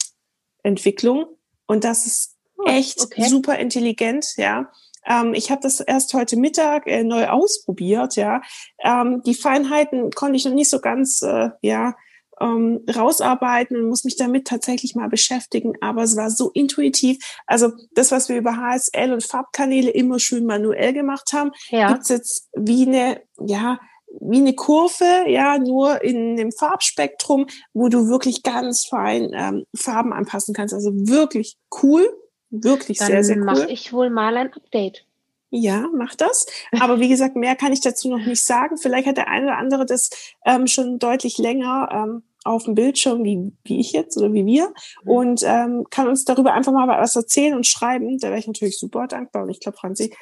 Entwicklung 0.63 1.27
und 1.67 1.85
das 1.85 2.07
ist 2.07 2.37
oh, 2.57 2.67
echt 2.67 3.01
okay. 3.01 3.25
super 3.25 3.59
intelligent, 3.59 4.35
ja. 4.37 4.71
Ähm, 5.07 5.35
ich 5.35 5.51
habe 5.51 5.61
das 5.63 5.81
erst 5.81 6.15
heute 6.15 6.37
Mittag 6.37 6.87
äh, 6.87 7.05
neu 7.05 7.29
ausprobiert, 7.29 8.17
ja. 8.17 8.43
Ähm, 8.83 9.23
die 9.25 9.35
Feinheiten 9.35 10.11
konnte 10.11 10.37
ich 10.37 10.45
noch 10.45 10.55
nicht 10.55 10.71
so 10.71 10.81
ganz, 10.81 11.23
äh, 11.23 11.51
ja, 11.63 11.95
ähm, 12.41 12.85
rausarbeiten 12.95 13.77
und 13.77 13.89
muss 13.89 14.05
mich 14.05 14.17
damit 14.17 14.47
tatsächlich 14.47 14.95
mal 14.95 15.09
beschäftigen. 15.09 15.75
Aber 15.81 16.03
es 16.03 16.17
war 16.17 16.31
so 16.31 16.51
intuitiv. 16.51 17.19
Also 17.47 17.73
das, 17.93 18.11
was 18.13 18.29
wir 18.29 18.37
über 18.37 18.57
HSL 18.57 19.13
und 19.13 19.25
Farbkanäle 19.25 19.91
immer 19.91 20.19
schön 20.19 20.47
manuell 20.47 20.93
gemacht 20.93 21.33
haben, 21.33 21.51
ja. 21.71 21.93
gibt's 21.93 22.09
jetzt 22.09 22.49
wie 22.57 22.87
eine, 22.87 23.23
ja, 23.45 23.79
wie 24.21 24.39
eine 24.39 24.55
Kurve, 24.55 25.25
ja, 25.29 25.59
nur 25.59 26.03
in 26.03 26.37
dem 26.37 26.53
Farbspektrum, 26.53 27.47
wo 27.73 27.89
du 27.89 28.09
wirklich 28.09 28.43
ganz 28.43 28.87
fein 28.87 29.31
ähm, 29.35 29.65
Farben 29.77 30.13
anpassen 30.13 30.55
kannst. 30.55 30.75
Also 30.75 30.93
wirklich 30.95 31.57
cool. 31.83 32.09
Wirklich 32.51 32.99
Dann 32.99 33.09
sehr, 33.09 33.25
sehr 33.25 33.37
cool. 33.37 33.45
mache 33.45 33.71
ich 33.71 33.93
wohl 33.93 34.11
mal 34.11 34.37
ein 34.37 34.53
Update. 34.53 35.05
Ja, 35.51 35.89
mach 35.95 36.15
das. 36.15 36.47
Aber 36.79 37.01
wie 37.01 37.09
gesagt, 37.09 37.37
mehr 37.37 37.57
kann 37.57 37.73
ich 37.73 37.81
dazu 37.81 38.11
noch 38.11 38.25
nicht 38.25 38.45
sagen. 38.45 38.77
Vielleicht 38.77 39.07
hat 39.07 39.17
der 39.17 39.29
eine 39.29 39.47
oder 39.47 39.57
andere 39.57 39.87
das 39.87 40.11
ähm, 40.45 40.67
schon 40.67 40.99
deutlich 40.99 41.39
länger 41.39 41.89
ähm, 41.91 42.23
auf 42.45 42.65
dem 42.65 42.75
Bildschirm, 42.75 43.25
wie, 43.25 43.53
wie 43.65 43.81
ich 43.81 43.93
jetzt 43.93 44.17
oder 44.17 44.33
wie 44.33 44.47
wir, 44.47 44.69
mhm. 45.03 45.11
und 45.11 45.43
ähm, 45.45 45.87
kann 45.91 46.09
uns 46.09 46.25
darüber 46.25 46.53
einfach 46.53 46.73
mal 46.73 46.87
was 46.87 47.17
erzählen 47.17 47.55
und 47.55 47.67
schreiben. 47.67 48.19
Da 48.19 48.29
wäre 48.29 48.39
ich 48.39 48.47
natürlich 48.47 48.79
super 48.79 49.07
dankbar. 49.07 49.45
Und 49.45 49.51
ich 49.51 49.61
glaube, 49.61 49.79
Franzi 49.79 50.15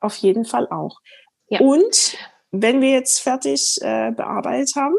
auf 0.00 0.16
jeden 0.16 0.44
Fall 0.44 0.68
auch. 0.68 1.00
Ja. 1.48 1.60
Und 1.60 2.16
wenn 2.50 2.80
wir 2.80 2.90
jetzt 2.90 3.20
fertig 3.20 3.78
äh, 3.80 4.12
bearbeitet 4.12 4.76
haben, 4.76 4.96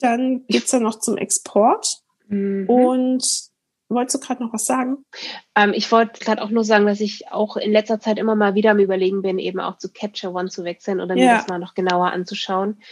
dann 0.00 0.46
geht's 0.48 0.70
dann 0.70 0.82
noch 0.82 0.98
zum 0.98 1.16
Export. 1.16 2.02
Mhm. 2.28 2.68
Und 2.68 3.53
Wolltest 3.94 4.16
du 4.16 4.26
gerade 4.26 4.42
noch 4.42 4.52
was 4.52 4.66
sagen? 4.66 5.04
Ähm, 5.54 5.72
ich 5.74 5.90
wollte 5.90 6.20
gerade 6.20 6.42
auch 6.42 6.50
nur 6.50 6.64
sagen, 6.64 6.86
dass 6.86 7.00
ich 7.00 7.30
auch 7.30 7.56
in 7.56 7.72
letzter 7.72 8.00
Zeit 8.00 8.18
immer 8.18 8.34
mal 8.34 8.54
wieder 8.54 8.72
am 8.72 8.78
Überlegen 8.78 9.22
bin, 9.22 9.38
eben 9.38 9.60
auch 9.60 9.78
zu 9.78 9.92
Capture 9.92 10.32
One 10.32 10.48
zu 10.48 10.64
wechseln 10.64 11.00
oder 11.00 11.14
mir 11.14 11.30
das 11.30 11.48
mal 11.48 11.58
noch 11.58 11.74
genauer 11.74 12.12
anzuschauen. 12.12 12.82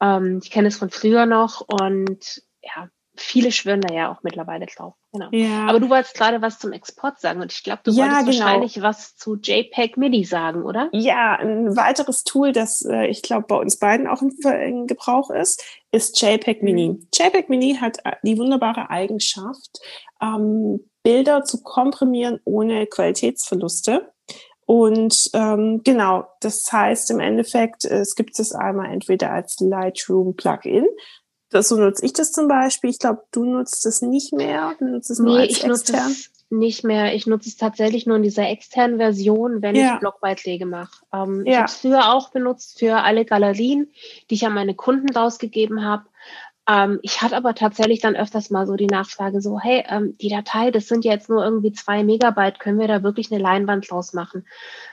Ähm, 0.00 0.40
ich 0.42 0.50
kenne 0.50 0.68
es 0.68 0.78
von 0.78 0.90
früher 0.90 1.26
noch 1.26 1.60
und 1.60 2.42
ja, 2.62 2.88
viele 3.16 3.52
schwören 3.52 3.80
da 3.80 3.94
ja 3.94 4.12
auch 4.12 4.22
mittlerweile 4.22 4.66
drauf. 4.66 4.94
Genau. 5.18 5.28
Ja. 5.32 5.66
Aber 5.66 5.80
du 5.80 5.88
wolltest 5.88 6.14
gerade 6.14 6.42
was 6.42 6.58
zum 6.58 6.72
Export 6.72 7.20
sagen 7.20 7.40
und 7.40 7.52
ich 7.52 7.62
glaube, 7.62 7.80
du 7.84 7.90
ja, 7.90 8.04
wolltest 8.04 8.26
genau. 8.26 8.44
wahrscheinlich 8.44 8.82
was 8.82 9.16
zu 9.16 9.36
JPEG 9.36 9.96
MIDI 9.96 10.24
sagen, 10.24 10.62
oder? 10.62 10.88
Ja, 10.92 11.36
ein 11.36 11.76
weiteres 11.76 12.24
Tool, 12.24 12.52
das 12.52 12.82
äh, 12.82 13.06
ich 13.06 13.22
glaube 13.22 13.46
bei 13.48 13.56
uns 13.56 13.78
beiden 13.78 14.06
auch 14.06 14.22
in, 14.22 14.30
in 14.44 14.86
Gebrauch 14.86 15.30
ist, 15.30 15.62
ist 15.90 16.20
JPEG 16.20 16.62
Mini. 16.62 16.88
Mhm. 16.88 17.08
JPEG 17.14 17.48
Mini 17.48 17.76
hat 17.80 17.98
äh, 18.04 18.12
die 18.22 18.38
wunderbare 18.38 18.90
Eigenschaft, 18.90 19.80
ähm, 20.20 20.80
Bilder 21.02 21.44
zu 21.44 21.62
komprimieren 21.62 22.40
ohne 22.44 22.86
Qualitätsverluste. 22.86 24.12
Und 24.66 25.30
ähm, 25.32 25.82
genau, 25.84 26.26
das 26.40 26.70
heißt 26.72 27.12
im 27.12 27.20
Endeffekt, 27.20 27.84
es 27.84 28.16
gibt 28.16 28.38
es 28.40 28.52
einmal 28.52 28.92
entweder 28.92 29.30
als 29.30 29.60
Lightroom 29.60 30.34
Plugin, 30.34 30.86
das, 31.50 31.68
so 31.68 31.76
nutze 31.76 32.04
ich 32.04 32.12
das 32.12 32.32
zum 32.32 32.48
Beispiel. 32.48 32.90
Ich 32.90 32.98
glaube, 32.98 33.22
du 33.32 33.44
nutzt 33.44 33.86
es 33.86 34.02
nicht 34.02 34.32
mehr. 34.32 34.74
Du 34.78 34.86
nutzt 34.86 35.10
es 35.10 35.18
nee, 35.18 35.26
nur 35.26 35.38
als 35.38 35.50
ich 35.50 35.64
extern. 35.64 35.70
nutze 35.70 36.10
es 36.10 36.30
nicht 36.50 36.84
mehr. 36.84 37.14
Ich 37.14 37.26
nutze 37.26 37.48
es 37.48 37.56
tatsächlich 37.56 38.06
nur 38.06 38.16
in 38.16 38.22
dieser 38.22 38.48
externen 38.48 38.98
Version, 38.98 39.62
wenn 39.62 39.74
ja. 39.74 39.94
ich 39.94 40.00
Blogbeiträge 40.00 40.66
mache. 40.66 41.04
Ähm, 41.12 41.44
ja. 41.44 41.52
Ich 41.52 41.56
habe 41.56 41.66
es 41.66 41.76
früher 41.76 42.12
auch 42.12 42.30
benutzt 42.30 42.78
für 42.78 42.98
alle 42.98 43.24
Galerien, 43.24 43.90
die 44.30 44.34
ich 44.34 44.46
an 44.46 44.54
meine 44.54 44.74
Kunden 44.74 45.10
rausgegeben 45.14 45.84
habe. 45.84 46.04
Ähm, 46.68 46.98
ich 47.02 47.22
hatte 47.22 47.36
aber 47.36 47.54
tatsächlich 47.54 48.00
dann 48.00 48.16
öfters 48.16 48.50
mal 48.50 48.66
so 48.66 48.74
die 48.74 48.88
Nachfrage 48.88 49.40
so, 49.40 49.60
hey, 49.60 49.84
ähm, 49.88 50.16
die 50.18 50.28
Datei, 50.28 50.70
das 50.72 50.88
sind 50.88 51.04
ja 51.04 51.12
jetzt 51.12 51.28
nur 51.28 51.44
irgendwie 51.44 51.72
zwei 51.72 52.02
Megabyte, 52.02 52.58
können 52.58 52.80
wir 52.80 52.88
da 52.88 53.02
wirklich 53.04 53.30
eine 53.30 53.40
Leinwand 53.40 53.88
draus 53.90 54.12
machen? 54.12 54.46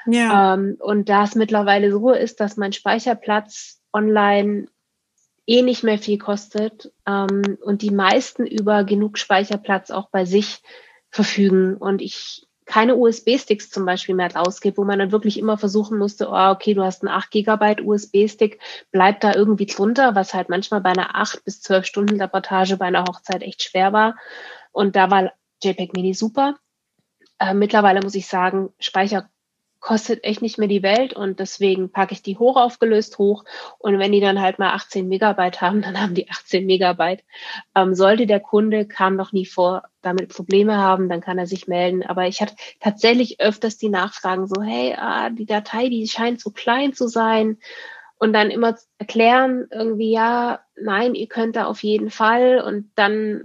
Ja. 0.05 0.53
Ähm, 0.53 0.77
und 0.79 1.09
da 1.09 1.23
es 1.23 1.33
mittlerweile 1.33 1.91
so 1.91 2.11
ist, 2.11 2.39
dass 2.39 2.57
mein 2.57 2.73
Speicherplatz 2.73 3.79
online 3.91 4.67
eh 5.45 5.61
nicht 5.61 5.83
mehr 5.83 5.97
viel 5.97 6.17
kostet 6.17 6.91
ähm, 7.05 7.57
und 7.61 7.81
die 7.81 7.91
meisten 7.91 8.45
über 8.45 8.83
genug 8.83 9.17
Speicherplatz 9.17 9.91
auch 9.91 10.09
bei 10.09 10.25
sich 10.25 10.61
verfügen 11.09 11.75
und 11.75 12.01
ich 12.01 12.47
keine 12.65 12.95
USB-Sticks 12.95 13.69
zum 13.69 13.85
Beispiel 13.85 14.15
mehr 14.15 14.33
rausgebe, 14.33 14.77
wo 14.77 14.83
man 14.83 14.99
dann 14.99 15.11
wirklich 15.11 15.37
immer 15.37 15.57
versuchen 15.57 15.97
musste, 15.97 16.29
oh, 16.29 16.49
okay, 16.51 16.73
du 16.73 16.83
hast 16.83 17.03
einen 17.03 17.13
8 17.13 17.29
Gigabyte 17.31 17.81
USB-Stick, 17.81 18.59
bleibt 18.91 19.23
da 19.23 19.35
irgendwie 19.35 19.65
drunter, 19.65 20.15
was 20.15 20.33
halt 20.33 20.49
manchmal 20.49 20.81
bei 20.81 20.91
einer 20.91 21.15
8 21.15 21.43
bis 21.43 21.61
12 21.61 21.85
Stunden 21.85 22.21
Reportage 22.21 22.77
bei 22.77 22.85
einer 22.85 23.03
Hochzeit 23.03 23.41
echt 23.41 23.63
schwer 23.63 23.93
war. 23.93 24.15
Und 24.71 24.95
da 24.95 25.11
war 25.11 25.33
JPEG 25.61 25.93
Mini 25.93 26.13
super. 26.13 26.55
Äh, 27.39 27.53
mittlerweile 27.53 28.01
muss 28.01 28.15
ich 28.15 28.27
sagen, 28.27 28.69
Speicher 28.79 29.29
kostet 29.83 30.23
echt 30.23 30.41
nicht 30.41 30.57
mehr 30.57 30.69
die 30.69 30.81
Welt 30.81 31.13
und 31.13 31.39
deswegen 31.39 31.91
packe 31.91 32.13
ich 32.13 32.21
die 32.23 32.37
hoch 32.37 32.55
aufgelöst 32.55 33.17
hoch. 33.17 33.43
Und 33.79 33.99
wenn 33.99 34.13
die 34.13 34.21
dann 34.21 34.39
halt 34.39 34.57
mal 34.57 34.71
18 34.71 35.09
Megabyte 35.09 35.59
haben, 35.59 35.81
dann 35.83 36.01
haben 36.01 36.15
die 36.15 36.29
18 36.31 36.65
Megabyte. 36.65 37.23
Ähm, 37.75 37.93
sollte 37.93 38.25
der 38.25 38.39
Kunde, 38.39 38.87
kam 38.87 39.17
noch 39.17 39.33
nie 39.33 39.45
vor, 39.45 39.83
damit 40.01 40.29
Probleme 40.29 40.77
haben, 40.77 41.09
dann 41.09 41.19
kann 41.19 41.37
er 41.37 41.47
sich 41.47 41.67
melden. 41.67 42.01
Aber 42.01 42.27
ich 42.27 42.41
hatte 42.41 42.55
tatsächlich 42.79 43.41
öfters 43.41 43.77
die 43.77 43.89
Nachfragen 43.89 44.47
so, 44.47 44.61
hey, 44.63 44.95
ah, 44.97 45.29
die 45.29 45.45
Datei, 45.45 45.89
die 45.89 46.07
scheint 46.07 46.39
zu 46.39 46.51
klein 46.51 46.93
zu 46.93 47.09
sein. 47.09 47.57
Und 48.17 48.31
dann 48.31 48.51
immer 48.51 48.77
erklären, 48.99 49.67
irgendwie, 49.69 50.13
ja, 50.13 50.61
nein, 50.77 51.13
ihr 51.13 51.27
könnt 51.27 51.57
da 51.57 51.65
auf 51.65 51.83
jeden 51.83 52.09
Fall. 52.09 52.61
Und 52.61 52.89
dann, 52.95 53.43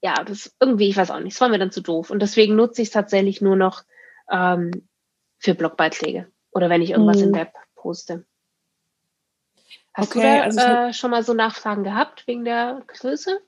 ja, 0.00 0.14
das 0.24 0.56
irgendwie, 0.60 0.88
ich 0.88 0.96
weiß 0.96 1.10
auch 1.10 1.20
nicht, 1.20 1.34
es 1.34 1.40
war 1.42 1.50
mir 1.50 1.58
dann 1.58 1.70
zu 1.70 1.82
doof. 1.82 2.08
Und 2.08 2.22
deswegen 2.22 2.56
nutze 2.56 2.80
ich 2.80 2.88
es 2.88 2.94
tatsächlich 2.94 3.42
nur 3.42 3.56
noch 3.56 3.82
ähm, 4.30 4.88
für 5.42 5.54
Blogbeiträge 5.54 6.28
oder 6.52 6.70
wenn 6.70 6.82
ich 6.82 6.90
irgendwas 6.90 7.18
mhm. 7.18 7.24
im 7.24 7.34
Web 7.34 7.52
poste. 7.74 8.24
Hast 9.94 10.16
okay, 10.16 10.20
du 10.20 10.26
da 10.26 10.42
also 10.42 10.60
äh, 10.60 10.92
schon 10.92 11.10
mal 11.10 11.22
so 11.22 11.34
Nachfragen 11.34 11.84
gehabt 11.84 12.26
wegen 12.26 12.44
der 12.44 12.82
Größe? 12.86 13.40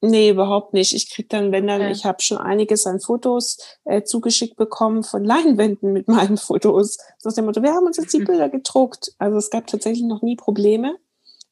Nee, 0.00 0.30
überhaupt 0.30 0.74
nicht. 0.74 0.94
Ich 0.94 1.10
krieg 1.10 1.28
dann, 1.30 1.50
wenn 1.50 1.66
dann, 1.66 1.80
okay. 1.80 1.90
ich 1.90 2.04
habe 2.04 2.22
schon 2.22 2.38
einiges 2.38 2.86
an 2.86 3.00
Fotos 3.00 3.58
äh, 3.84 4.02
zugeschickt 4.02 4.56
bekommen 4.56 5.02
von 5.02 5.24
Leinwänden 5.24 5.92
mit 5.92 6.08
meinen 6.08 6.36
Fotos. 6.36 6.98
So 7.18 7.28
aus 7.28 7.34
dem 7.34 7.46
Motto, 7.46 7.62
wir 7.62 7.72
haben 7.72 7.86
uns 7.86 7.96
jetzt 7.96 8.12
die 8.12 8.20
mhm. 8.20 8.26
Bilder 8.26 8.48
gedruckt. 8.48 9.12
Also 9.18 9.36
es 9.36 9.50
gab 9.50 9.66
tatsächlich 9.66 10.04
noch 10.04 10.22
nie 10.22 10.36
Probleme. 10.36 10.96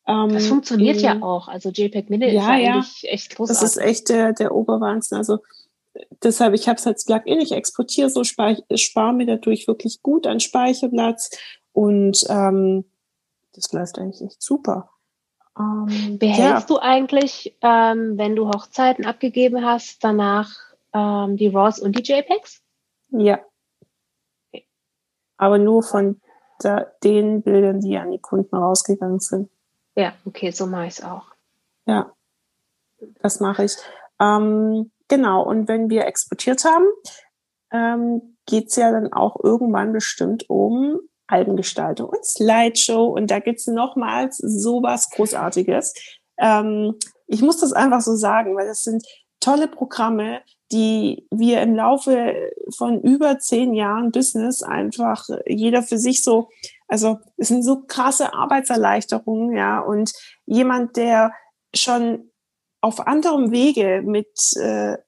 Ähm, 0.06 0.32
das 0.32 0.46
funktioniert 0.46 1.00
ja 1.00 1.22
auch. 1.22 1.48
Also 1.48 1.70
JPEG 1.70 2.10
Mini 2.10 2.26
ja, 2.26 2.40
ist 2.40 2.46
ja 2.46 2.48
eigentlich 2.48 3.08
echt 3.08 3.36
großartig. 3.36 3.60
Das 3.60 3.76
ist 3.76 3.82
echt 3.82 4.08
der, 4.08 4.32
der 4.32 4.54
Oberwahnsinn. 4.54 5.18
Also 5.18 5.38
deshalb, 6.22 6.54
ich 6.54 6.68
habe 6.68 6.78
es 6.78 6.86
als 6.86 7.04
Plugin, 7.04 7.40
ich 7.40 7.52
exportiere 7.52 8.10
so, 8.10 8.24
spare 8.24 8.62
spar 8.74 9.12
mir 9.12 9.26
dadurch 9.26 9.66
wirklich 9.66 10.02
gut 10.02 10.26
an 10.26 10.40
Speicherplatz 10.40 11.30
und 11.72 12.24
ähm, 12.28 12.84
das 13.54 13.72
läuft 13.72 13.98
eigentlich 13.98 14.22
echt 14.22 14.42
super. 14.42 14.90
Ähm, 15.58 16.18
Behältst 16.18 16.68
ja. 16.70 16.76
du 16.76 16.78
eigentlich, 16.78 17.56
ähm, 17.60 18.16
wenn 18.16 18.36
du 18.36 18.48
Hochzeiten 18.48 19.04
abgegeben 19.04 19.64
hast, 19.64 20.02
danach 20.02 20.50
ähm, 20.94 21.36
die 21.36 21.48
RAWs 21.48 21.78
und 21.78 21.98
die 21.98 22.02
JPEGs? 22.02 22.62
Ja. 23.10 23.40
Okay. 24.48 24.66
Aber 25.36 25.58
nur 25.58 25.82
von 25.82 26.20
da, 26.60 26.86
den 27.02 27.42
Bildern, 27.42 27.80
die 27.80 27.98
an 27.98 28.12
die 28.12 28.18
Kunden 28.18 28.56
rausgegangen 28.56 29.20
sind. 29.20 29.50
Ja, 29.94 30.14
okay, 30.24 30.50
so 30.50 30.66
mache 30.66 30.86
ich 30.86 30.98
es 30.98 31.04
auch. 31.04 31.26
Ja, 31.86 32.12
das 33.20 33.40
mache 33.40 33.64
ich. 33.64 33.76
Ähm, 34.18 34.90
Genau, 35.12 35.42
und 35.42 35.68
wenn 35.68 35.90
wir 35.90 36.06
exportiert 36.06 36.64
haben, 36.64 36.86
ähm, 37.70 38.38
geht 38.46 38.68
es 38.68 38.76
ja 38.76 38.90
dann 38.90 39.12
auch 39.12 39.36
irgendwann 39.44 39.92
bestimmt 39.92 40.48
um 40.48 41.00
Albengestaltung 41.26 42.08
und 42.08 42.24
Slideshow. 42.24 43.08
Und 43.08 43.30
da 43.30 43.38
gibt 43.38 43.60
es 43.60 43.66
nochmals 43.66 44.38
sowas 44.38 45.10
Großartiges. 45.10 45.92
Ähm, 46.38 46.94
ich 47.26 47.42
muss 47.42 47.58
das 47.58 47.74
einfach 47.74 48.00
so 48.00 48.16
sagen, 48.16 48.56
weil 48.56 48.66
das 48.66 48.84
sind 48.84 49.06
tolle 49.38 49.68
Programme, 49.68 50.40
die 50.72 51.26
wir 51.30 51.60
im 51.60 51.74
Laufe 51.74 52.34
von 52.74 53.02
über 53.02 53.38
zehn 53.38 53.74
Jahren 53.74 54.12
Business 54.12 54.62
einfach 54.62 55.26
jeder 55.44 55.82
für 55.82 55.98
sich 55.98 56.22
so, 56.22 56.48
also 56.88 57.18
es 57.36 57.48
sind 57.48 57.64
so 57.64 57.82
krasse 57.82 58.32
Arbeitserleichterungen, 58.32 59.54
ja, 59.54 59.80
und 59.80 60.10
jemand, 60.46 60.96
der 60.96 61.34
schon 61.74 62.31
auf 62.82 63.06
anderem 63.06 63.50
Wege 63.50 64.02
mit 64.04 64.28
äh, 64.56 64.98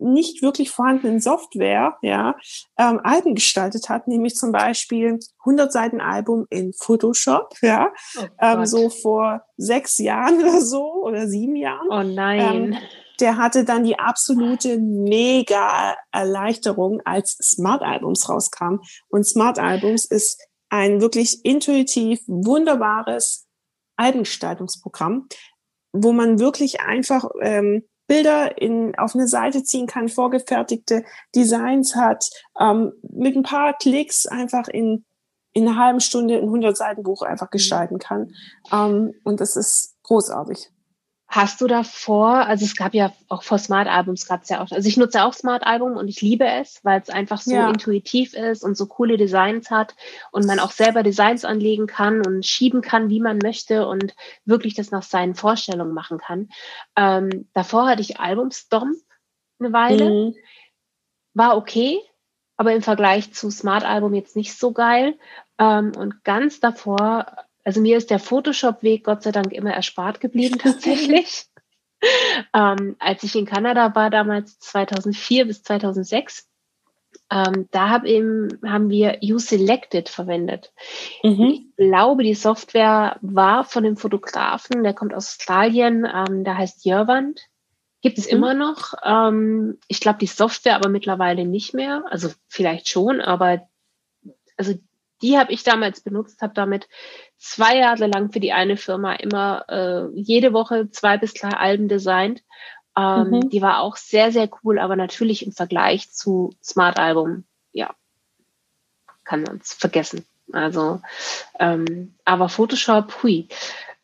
nicht 0.00 0.42
wirklich 0.42 0.70
vorhandenen 0.70 1.20
Software 1.20 1.96
ja, 2.02 2.34
ähm, 2.78 3.00
Alben 3.04 3.34
gestaltet 3.34 3.88
hat, 3.88 4.08
nämlich 4.08 4.34
zum 4.34 4.50
Beispiel 4.50 5.18
100 5.40 5.72
Seiten 5.72 6.00
Album 6.00 6.46
in 6.50 6.72
Photoshop, 6.72 7.54
ja, 7.62 7.92
oh 8.18 8.24
ähm, 8.40 8.66
so 8.66 8.88
vor 8.88 9.42
sechs 9.56 9.98
Jahren 9.98 10.40
oder 10.40 10.60
so 10.60 11.04
oder 11.04 11.28
sieben 11.28 11.56
Jahren. 11.56 11.88
Oh 11.90 12.02
nein. 12.02 12.72
Ähm, 12.72 12.78
der 13.20 13.36
hatte 13.36 13.64
dann 13.64 13.84
die 13.84 13.98
absolute 13.98 14.78
mega 14.78 15.94
Erleichterung, 16.10 17.02
als 17.04 17.36
Smart 17.42 17.82
Albums 17.82 18.30
rauskam. 18.30 18.76
Und 19.10 19.24
Smart 19.24 19.58
Albums 19.58 20.06
ist 20.06 20.40
ein 20.70 21.02
wirklich 21.02 21.44
intuitiv 21.44 22.20
wunderbares 22.26 23.46
Albengestaltungsprogramm, 23.96 25.28
wo 25.92 26.12
man 26.12 26.38
wirklich 26.38 26.80
einfach 26.80 27.28
ähm, 27.40 27.84
Bilder 28.06 28.60
in, 28.60 28.98
auf 28.98 29.14
eine 29.14 29.28
Seite 29.28 29.62
ziehen 29.62 29.86
kann, 29.86 30.08
vorgefertigte 30.08 31.04
Designs 31.34 31.94
hat, 31.94 32.28
ähm, 32.58 32.92
mit 33.02 33.36
ein 33.36 33.44
paar 33.44 33.74
Klicks 33.74 34.26
einfach 34.26 34.66
in, 34.66 35.04
in 35.52 35.68
einer 35.68 35.76
halben 35.78 36.00
Stunde 36.00 36.34
ein 36.38 36.44
100 36.44 36.76
Seiten 36.76 37.04
Buch 37.04 37.22
einfach 37.22 37.46
mhm. 37.46 37.52
gestalten 37.52 37.98
kann. 37.98 38.32
Ähm, 38.72 39.14
und 39.22 39.40
das 39.40 39.56
ist 39.56 39.96
großartig. 40.02 40.70
Hast 41.32 41.60
du 41.60 41.68
davor, 41.68 42.46
also 42.46 42.64
es 42.64 42.74
gab 42.74 42.92
ja 42.92 43.12
auch 43.28 43.44
vor 43.44 43.58
Smart 43.58 43.86
Albums 43.86 44.26
gab 44.26 44.42
es 44.42 44.48
ja 44.48 44.64
auch, 44.64 44.72
also 44.72 44.88
ich 44.88 44.96
nutze 44.96 45.22
auch 45.22 45.32
Smart 45.32 45.64
Album 45.64 45.96
und 45.96 46.08
ich 46.08 46.20
liebe 46.20 46.44
es, 46.44 46.80
weil 46.84 47.00
es 47.00 47.08
einfach 47.08 47.40
so 47.40 47.52
ja. 47.52 47.68
intuitiv 47.68 48.34
ist 48.34 48.64
und 48.64 48.76
so 48.76 48.86
coole 48.86 49.16
Designs 49.16 49.70
hat 49.70 49.94
und 50.32 50.44
man 50.44 50.58
auch 50.58 50.72
selber 50.72 51.04
Designs 51.04 51.44
anlegen 51.44 51.86
kann 51.86 52.26
und 52.26 52.44
schieben 52.44 52.80
kann, 52.80 53.10
wie 53.10 53.20
man 53.20 53.38
möchte 53.38 53.86
und 53.86 54.16
wirklich 54.44 54.74
das 54.74 54.90
nach 54.90 55.04
seinen 55.04 55.36
Vorstellungen 55.36 55.94
machen 55.94 56.18
kann. 56.18 56.48
Ähm, 56.96 57.48
davor 57.52 57.86
hatte 57.86 58.02
ich 58.02 58.18
Albumstomp 58.18 58.96
eine 59.60 59.72
Weile, 59.72 60.10
mhm. 60.10 60.34
war 61.34 61.56
okay, 61.56 62.00
aber 62.56 62.74
im 62.74 62.82
Vergleich 62.82 63.32
zu 63.32 63.52
Smart 63.52 63.84
Album 63.84 64.14
jetzt 64.14 64.34
nicht 64.34 64.58
so 64.58 64.72
geil. 64.72 65.16
Ähm, 65.58 65.92
und 65.96 66.24
ganz 66.24 66.58
davor 66.58 67.36
also 67.64 67.80
mir 67.80 67.96
ist 67.96 68.10
der 68.10 68.18
Photoshop-Weg 68.18 69.04
Gott 69.04 69.22
sei 69.22 69.32
Dank 69.32 69.52
immer 69.52 69.72
erspart 69.72 70.20
geblieben 70.20 70.58
tatsächlich. 70.62 71.46
ähm, 72.54 72.96
als 72.98 73.22
ich 73.22 73.36
in 73.36 73.46
Kanada 73.46 73.94
war, 73.94 74.10
damals 74.10 74.58
2004 74.58 75.46
bis 75.46 75.62
2006, 75.62 76.48
ähm, 77.30 77.68
da 77.70 77.90
hab 77.90 78.04
eben, 78.04 78.58
haben 78.64 78.90
wir 78.90 79.18
U-Selected 79.22 80.08
verwendet. 80.08 80.72
Mhm. 81.22 81.70
Ich 81.76 81.76
glaube, 81.76 82.24
die 82.24 82.34
Software 82.34 83.18
war 83.20 83.64
von 83.64 83.84
dem 83.84 83.96
Fotografen, 83.96 84.82
der 84.82 84.94
kommt 84.94 85.14
aus 85.14 85.28
Australien, 85.28 86.06
ähm, 86.12 86.44
der 86.44 86.56
heißt 86.56 86.84
Jörwand. 86.84 87.40
Gibt 88.02 88.18
es 88.18 88.26
mhm. 88.26 88.36
immer 88.36 88.54
noch. 88.54 88.94
Ähm, 89.04 89.78
ich 89.86 90.00
glaube, 90.00 90.18
die 90.18 90.26
Software 90.26 90.76
aber 90.76 90.88
mittlerweile 90.88 91.44
nicht 91.44 91.74
mehr. 91.74 92.04
Also 92.10 92.30
vielleicht 92.48 92.88
schon, 92.88 93.20
aber 93.20 93.68
also 94.56 94.74
die 95.22 95.38
habe 95.38 95.52
ich 95.52 95.62
damals 95.62 96.00
benutzt, 96.00 96.42
habe 96.42 96.54
damit 96.54 96.88
zwei 97.38 97.76
Jahre 97.76 98.06
lang 98.06 98.32
für 98.32 98.40
die 98.40 98.52
eine 98.52 98.76
Firma 98.76 99.14
immer 99.14 99.64
äh, 99.68 100.06
jede 100.14 100.52
Woche 100.52 100.90
zwei 100.90 101.18
bis 101.18 101.34
drei 101.34 101.50
Alben 101.50 101.88
designt. 101.88 102.42
Ähm, 102.96 103.30
mhm. 103.30 103.50
Die 103.50 103.62
war 103.62 103.80
auch 103.80 103.96
sehr, 103.96 104.32
sehr 104.32 104.48
cool, 104.62 104.78
aber 104.78 104.96
natürlich 104.96 105.46
im 105.46 105.52
Vergleich 105.52 106.10
zu 106.10 106.54
Smart 106.62 106.98
Album, 106.98 107.44
ja, 107.72 107.94
kann 109.24 109.42
man 109.42 109.58
es 109.58 109.72
vergessen. 109.72 110.26
Also, 110.52 111.00
ähm, 111.58 112.14
aber 112.24 112.48
Photoshop, 112.48 113.22
hui, 113.22 113.48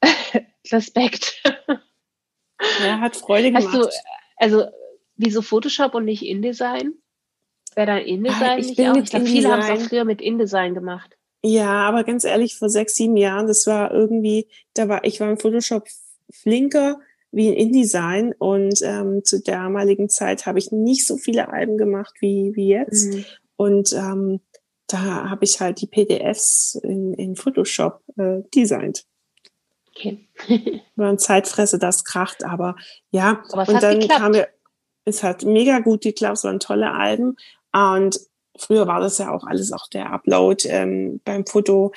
Respekt. 0.70 1.42
Ja, 2.80 3.00
hat 3.00 3.16
Freude 3.16 3.50
gemacht. 3.50 3.66
Hast 3.66 3.74
du, 3.74 3.88
also, 4.36 4.66
wieso 5.16 5.42
Photoshop 5.42 5.94
und 5.94 6.04
nicht 6.04 6.24
InDesign? 6.24 6.94
Wäre 7.76 7.86
dann 7.86 7.98
InDesign 7.98 8.42
ah, 8.42 8.58
ich 8.58 8.68
nicht 8.68 8.80
auch? 8.80 8.96
Ich 8.96 9.10
glaube, 9.10 9.26
viele 9.26 9.52
haben 9.52 9.60
es 9.60 9.70
auch 9.70 9.88
früher 9.88 10.04
mit 10.04 10.20
InDesign 10.20 10.74
gemacht. 10.74 11.16
Ja, 11.42 11.86
aber 11.86 12.02
ganz 12.02 12.24
ehrlich, 12.24 12.56
vor 12.56 12.70
sechs, 12.70 12.94
sieben 12.94 13.16
Jahren, 13.16 13.46
das 13.46 13.66
war 13.66 13.92
irgendwie, 13.92 14.48
da 14.74 14.88
war, 14.88 15.04
ich 15.04 15.20
war 15.20 15.30
im 15.30 15.38
Photoshop 15.38 15.86
flinker 16.32 16.98
wie 17.30 17.48
in 17.48 17.54
InDesign 17.54 18.34
und 18.38 18.80
ähm, 18.82 19.22
zu 19.22 19.42
der 19.42 19.56
damaligen 19.56 20.08
Zeit 20.08 20.46
habe 20.46 20.58
ich 20.58 20.72
nicht 20.72 21.06
so 21.06 21.18
viele 21.18 21.50
Alben 21.50 21.76
gemacht 21.76 22.14
wie, 22.20 22.52
wie 22.54 22.68
jetzt. 22.68 23.12
Mhm. 23.12 23.24
Und 23.56 23.92
ähm, 23.92 24.40
da 24.86 25.28
habe 25.28 25.44
ich 25.44 25.60
halt 25.60 25.80
die 25.80 25.86
PDFs 25.86 26.76
in, 26.82 27.12
in 27.14 27.36
Photoshop 27.36 28.02
äh, 28.16 28.40
designt. 28.54 29.04
Okay. 29.90 30.28
war 30.96 31.08
eine 31.08 31.18
Zeitfresse, 31.18 31.78
das 31.78 32.04
kracht, 32.04 32.44
aber 32.44 32.76
ja. 33.10 33.42
Aber 33.52 33.70
und 33.70 33.82
dann 33.82 34.00
geklappt. 34.00 34.20
kam 34.20 34.32
mir, 34.32 34.48
es 35.04 35.22
hat 35.22 35.44
mega 35.44 35.78
gut 35.80 36.02
geklappt, 36.02 36.38
es 36.38 36.44
waren 36.44 36.60
tolle 36.60 36.92
Alben. 36.92 37.36
Und 37.76 38.18
früher 38.58 38.86
war 38.86 39.00
das 39.00 39.18
ja 39.18 39.34
auch 39.34 39.44
alles 39.44 39.72
auch 39.72 39.88
der 39.88 40.10
Upload 40.10 40.66
ähm, 40.68 41.20
beim 41.24 41.44
Foto, 41.46 41.92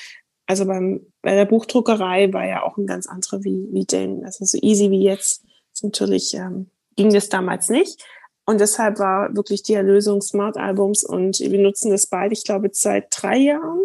also 0.45 0.65
beim 0.65 1.05
bei 1.21 1.35
der 1.35 1.45
Buchdruckerei 1.45 2.31
war 2.33 2.45
ja 2.45 2.63
auch 2.63 2.77
ein 2.77 2.87
ganz 2.87 3.07
anderer 3.07 3.43
wie, 3.43 3.67
wie 3.71 3.85
denn, 3.85 4.25
also 4.25 4.45
so 4.45 4.57
easy 4.61 4.89
wie 4.89 5.03
jetzt. 5.03 5.43
Natürlich 5.81 6.33
ähm, 6.33 6.69
ging 6.95 7.13
das 7.13 7.29
damals 7.29 7.69
nicht. 7.69 8.03
Und 8.45 8.59
deshalb 8.59 8.99
war 8.99 9.35
wirklich 9.35 9.63
die 9.63 9.75
Erlösung 9.75 10.21
Smart 10.21 10.57
Albums 10.57 11.03
und 11.03 11.39
wir 11.39 11.59
nutzen 11.59 11.91
das 11.91 12.07
beide, 12.07 12.33
ich 12.33 12.43
glaube, 12.43 12.69
seit 12.73 13.07
drei 13.11 13.37
Jahren. 13.37 13.81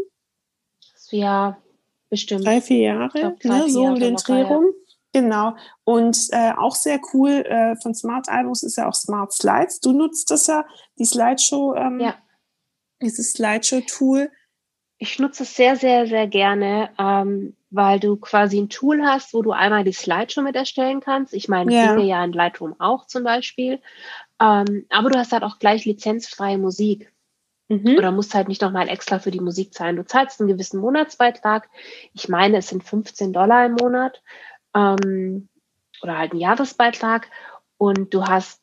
Ja, 1.10 1.58
bestimmt. 2.08 2.46
Drei, 2.46 2.60
vier 2.60 2.78
Jahre, 2.78 3.18
glaub, 3.18 3.40
drei, 3.40 3.58
ne, 3.58 3.64
vier 3.64 3.72
so 3.72 3.84
um 3.84 4.00
den 4.00 4.16
Dreh 4.16 4.42
rum. 4.42 4.64
Genau. 5.14 5.54
Und 5.84 6.18
äh, 6.32 6.52
auch 6.56 6.74
sehr 6.74 7.00
cool 7.12 7.30
äh, 7.30 7.76
von 7.76 7.94
Smart 7.94 8.28
Albums 8.28 8.64
ist 8.64 8.76
ja 8.76 8.88
auch 8.88 8.94
Smart 8.94 9.32
Slides. 9.32 9.78
Du 9.78 9.92
nutzt 9.92 10.28
das 10.32 10.48
ja, 10.48 10.66
die 10.98 11.04
Slideshow, 11.04 11.76
ähm, 11.76 12.00
ja. 12.00 12.16
dieses 13.00 13.32
Slideshow-Tool. 13.32 14.28
Ich 14.98 15.20
nutze 15.20 15.44
es 15.44 15.54
sehr, 15.54 15.76
sehr, 15.76 16.08
sehr 16.08 16.26
gerne, 16.26 16.90
ähm, 16.98 17.56
weil 17.70 18.00
du 18.00 18.16
quasi 18.16 18.58
ein 18.58 18.68
Tool 18.70 19.04
hast, 19.04 19.34
wo 19.34 19.42
du 19.42 19.52
einmal 19.52 19.84
die 19.84 19.92
Slideshow 19.92 20.42
mit 20.42 20.56
erstellen 20.56 20.98
kannst. 20.98 21.32
Ich 21.32 21.48
meine, 21.48 21.72
ja. 21.72 21.96
wir 21.96 22.04
ja 22.04 22.24
in 22.24 22.32
Lightroom 22.32 22.74
auch 22.80 23.06
zum 23.06 23.22
Beispiel. 23.22 23.80
Ähm, 24.40 24.86
aber 24.90 25.10
du 25.10 25.18
hast 25.18 25.30
halt 25.30 25.44
auch 25.44 25.60
gleich 25.60 25.84
lizenzfreie 25.84 26.58
Musik. 26.58 27.12
Mhm. 27.68 27.96
Oder 27.96 28.10
musst 28.10 28.34
halt 28.34 28.48
nicht 28.48 28.62
nochmal 28.62 28.88
extra 28.88 29.20
für 29.20 29.30
die 29.30 29.40
Musik 29.40 29.72
zahlen. 29.72 29.96
Du 29.96 30.04
zahlst 30.04 30.40
einen 30.40 30.48
gewissen 30.48 30.80
Monatsbeitrag. 30.80 31.68
Ich 32.12 32.28
meine, 32.28 32.58
es 32.58 32.68
sind 32.68 32.82
15 32.82 33.32
Dollar 33.32 33.64
im 33.66 33.74
Monat. 33.74 34.22
Ähm, 34.74 35.48
oder 36.02 36.18
halt 36.18 36.32
ein 36.32 36.38
Jahresbeitrag. 36.38 37.28
Und 37.76 38.14
du 38.14 38.24
hast 38.24 38.60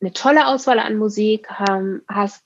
eine 0.00 0.12
tolle 0.12 0.46
Auswahl 0.46 0.78
an 0.78 0.96
Musik, 0.96 1.48
ähm, 1.68 2.02
hast 2.08 2.42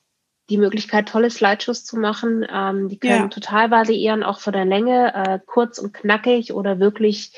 die 0.50 0.58
Möglichkeit, 0.58 1.08
tolle 1.08 1.30
Slideshows 1.30 1.84
zu 1.84 1.96
machen. 1.96 2.46
Ähm, 2.50 2.88
die 2.88 2.98
können 2.98 3.22
ja. 3.22 3.28
total 3.28 3.70
variieren, 3.70 4.22
auch 4.22 4.40
von 4.40 4.52
der 4.52 4.64
Länge, 4.64 5.14
äh, 5.14 5.38
kurz 5.44 5.78
und 5.78 5.94
knackig 5.94 6.52
oder 6.52 6.80
wirklich 6.80 7.32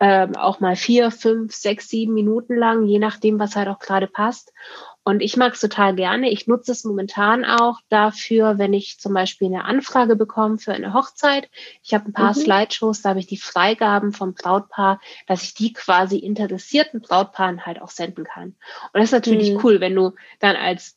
ähm, 0.00 0.36
auch 0.36 0.60
mal 0.60 0.76
vier, 0.76 1.10
fünf, 1.10 1.54
sechs, 1.54 1.88
sieben 1.88 2.12
Minuten 2.12 2.56
lang, 2.56 2.84
je 2.84 2.98
nachdem, 2.98 3.38
was 3.38 3.56
halt 3.56 3.68
auch 3.68 3.78
gerade 3.78 4.08
passt. 4.08 4.52
Und 5.06 5.20
ich 5.20 5.36
mag 5.36 5.54
es 5.54 5.60
total 5.60 5.94
gerne. 5.94 6.30
Ich 6.30 6.48
nutze 6.48 6.72
es 6.72 6.82
momentan 6.82 7.44
auch 7.44 7.78
dafür, 7.90 8.58
wenn 8.58 8.72
ich 8.72 8.98
zum 8.98 9.14
Beispiel 9.14 9.46
eine 9.46 9.64
Anfrage 9.64 10.16
bekomme 10.16 10.58
für 10.58 10.72
eine 10.72 10.94
Hochzeit. 10.94 11.48
Ich 11.84 11.94
habe 11.94 12.06
ein 12.06 12.12
paar 12.12 12.36
mhm. 12.36 12.40
Slideshows, 12.40 13.02
da 13.02 13.10
habe 13.10 13.20
ich 13.20 13.28
die 13.28 13.36
Freigaben 13.36 14.12
vom 14.12 14.34
Brautpaar, 14.34 15.00
dass 15.28 15.44
ich 15.44 15.54
die 15.54 15.72
quasi 15.72 16.18
interessierten 16.18 17.02
Brautpaaren 17.02 17.64
halt 17.64 17.80
auch 17.80 17.90
senden 17.90 18.24
kann. 18.24 18.56
Und 18.92 18.94
das 18.94 19.04
ist 19.04 19.12
natürlich 19.12 19.52
mhm. 19.52 19.60
cool, 19.62 19.80
wenn 19.80 19.94
du 19.94 20.10
dann 20.40 20.56
als 20.56 20.96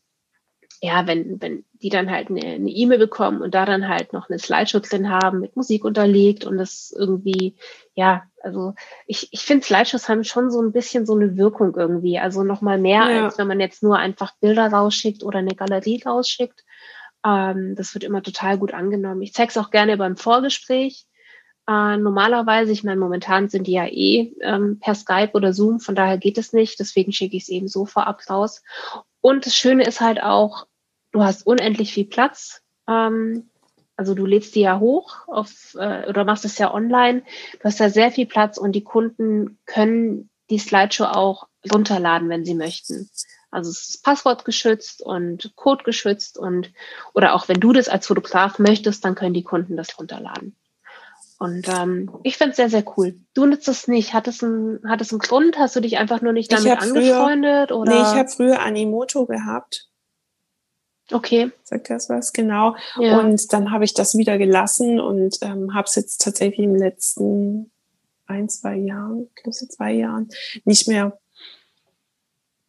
ja, 0.82 1.08
wenn, 1.08 1.42
wenn 1.42 1.66
die 1.74 1.90
dann 1.90 2.10
halt 2.10 2.30
eine 2.30 2.56
E-Mail 2.56 3.02
e 3.02 3.06
bekommen 3.06 3.42
und 3.42 3.54
da 3.54 3.66
dann 3.66 3.88
halt 3.90 4.14
noch 4.14 4.30
eine 4.30 4.40
Slideshow 4.40 4.80
drin 4.80 5.10
haben, 5.10 5.40
mit 5.40 5.56
Musik 5.56 5.84
unterlegt 5.84 6.46
und 6.46 6.58
das 6.58 6.94
irgendwie, 6.98 7.56
ja, 7.96 8.24
also 8.42 8.74
ich, 9.06 9.28
ich 9.32 9.42
finde 9.42 9.66
Slideshows 9.66 10.08
haben 10.08 10.24
schon 10.24 10.52
so 10.52 10.62
ein 10.62 10.72
bisschen 10.72 11.06
so 11.06 11.16
eine 11.16 11.36
Wirkung 11.36 11.76
irgendwie. 11.76 12.18
Also 12.20 12.44
nochmal 12.44 12.78
mehr, 12.78 13.10
ja. 13.10 13.26
als 13.26 13.38
wenn 13.38 13.48
man 13.48 13.60
jetzt 13.60 13.84
nur 13.84 13.98
einfach 13.98 14.34
Bilder 14.40 14.72
rausschickt 14.72 15.24
oder 15.24 15.40
eine 15.40 15.56
Galerie 15.56 16.02
rausschickt. 16.06 16.64
Ähm, 17.26 17.76
das 17.76 17.94
wird 17.94 18.06
immer 18.06 18.24
total 18.24 18.58
gut 18.58 18.74
angenommen. 18.74 19.22
Ich 19.22 19.34
zeige 19.34 19.50
es 19.50 19.58
auch 19.58 19.72
gerne 19.72 19.98
beim 19.98 20.16
Vorgespräch. 20.16 21.08
Äh, 21.68 21.98
normalerweise, 21.98 22.72
ich 22.72 22.86
meine, 22.86 23.00
momentan 23.00 23.50
sind 23.50 23.68
die 23.68 23.74
ja 23.74 23.86
eh 23.86 24.34
ähm, 24.42 24.80
per 24.80 24.96
Skype 24.96 25.32
oder 25.34 25.52
Zoom, 25.52 25.82
von 25.82 25.96
daher 25.96 26.18
geht 26.18 26.38
es 26.38 26.54
nicht. 26.54 26.80
Deswegen 26.80 27.12
schicke 27.12 27.36
ich 27.36 27.44
es 27.44 27.50
eben 27.50 27.68
so 27.68 27.86
vorab 27.86 28.22
raus. 28.30 28.64
Und 29.22 29.46
das 29.46 29.56
Schöne 29.56 29.84
ist 29.84 30.00
halt 30.00 30.24
auch, 30.24 30.66
du 31.12 31.24
hast 31.24 31.46
unendlich 31.46 31.94
viel 31.94 32.06
Platz. 32.06 32.62
Ähm, 32.88 33.50
also 33.96 34.14
du 34.14 34.26
lädst 34.26 34.56
die 34.56 34.62
ja 34.62 34.80
hoch 34.80 35.28
auf, 35.28 35.76
äh, 35.78 36.08
oder 36.08 36.24
machst 36.24 36.46
es 36.46 36.58
ja 36.58 36.74
online. 36.74 37.24
Du 37.60 37.64
hast 37.66 37.80
da 37.80 37.90
sehr 37.90 38.12
viel 38.12 38.26
Platz 38.26 38.58
und 38.58 38.72
die 38.72 38.84
Kunden 38.84 39.60
können 39.66 40.30
die 40.50 40.60
Slideshow 40.60 41.06
auch 41.06 41.48
runterladen, 41.72 42.30
wenn 42.30 42.46
sie 42.46 42.56
möchten. 42.56 43.10
Also 43.52 43.72
es 43.72 43.90
ist 43.90 44.04
Passwort 44.04 44.46
geschützt 44.46 45.02
und 45.02 45.52
Code 45.56 45.84
geschützt 45.84 46.38
und 46.38 46.72
oder 47.14 47.34
auch 47.34 47.48
wenn 47.50 47.60
du 47.60 47.74
das 47.74 47.90
als 47.90 48.08
Fotograf 48.08 48.60
möchtest, 48.60 49.04
dann 49.04 49.16
können 49.16 49.34
die 49.34 49.44
Kunden 49.44 49.76
das 49.76 49.98
runterladen. 50.00 50.56
Und 51.40 51.68
ähm, 51.70 52.12
ich 52.24 52.38
finde 52.38 52.52
es 52.52 52.58
sehr, 52.58 52.70
sehr 52.70 52.84
cool. 52.98 53.16
Du 53.34 53.46
nutzt 53.46 53.68
es 53.70 53.88
nicht. 53.88 54.14
Hat 54.14 54.28
es, 54.28 54.44
einen, 54.44 54.82
hat 54.88 55.00
es 55.00 55.12
einen 55.12 55.20
Grund? 55.20 55.58
Hast 55.58 55.74
du 55.74 55.80
dich 55.80 55.98
einfach 55.98 56.22
nur 56.22 56.34
nicht 56.34 56.52
damit 56.52 56.82
angefreundet? 56.82 57.70
Früher, 57.70 57.78
oder? 57.78 57.92
Nee, 57.92 58.02
ich 58.02 58.18
habe 58.18 58.30
früher 58.30 58.62
Animoto 58.62 59.26
gehabt. 59.26 59.89
Okay. 61.12 61.52
Sagt 61.64 61.90
das 61.90 62.10
was, 62.10 62.34
genau. 62.34 62.76
Ja. 62.98 63.20
Und 63.20 63.52
dann 63.54 63.72
habe 63.72 63.84
ich 63.84 63.94
das 63.94 64.18
wieder 64.18 64.38
gelassen 64.38 65.00
und 65.00 65.38
ähm, 65.42 65.74
habe 65.74 65.86
es 65.88 65.96
jetzt 65.96 66.22
tatsächlich 66.22 66.66
im 66.66 66.76
letzten 66.76 67.72
ein, 68.28 68.48
zwei 68.48 68.76
Jahren, 68.76 69.28
ich 69.36 69.44
glaube 69.44 69.56
zwei 69.56 69.94
Jahren, 69.94 70.30
nicht 70.66 70.88
mehr. 70.88 71.20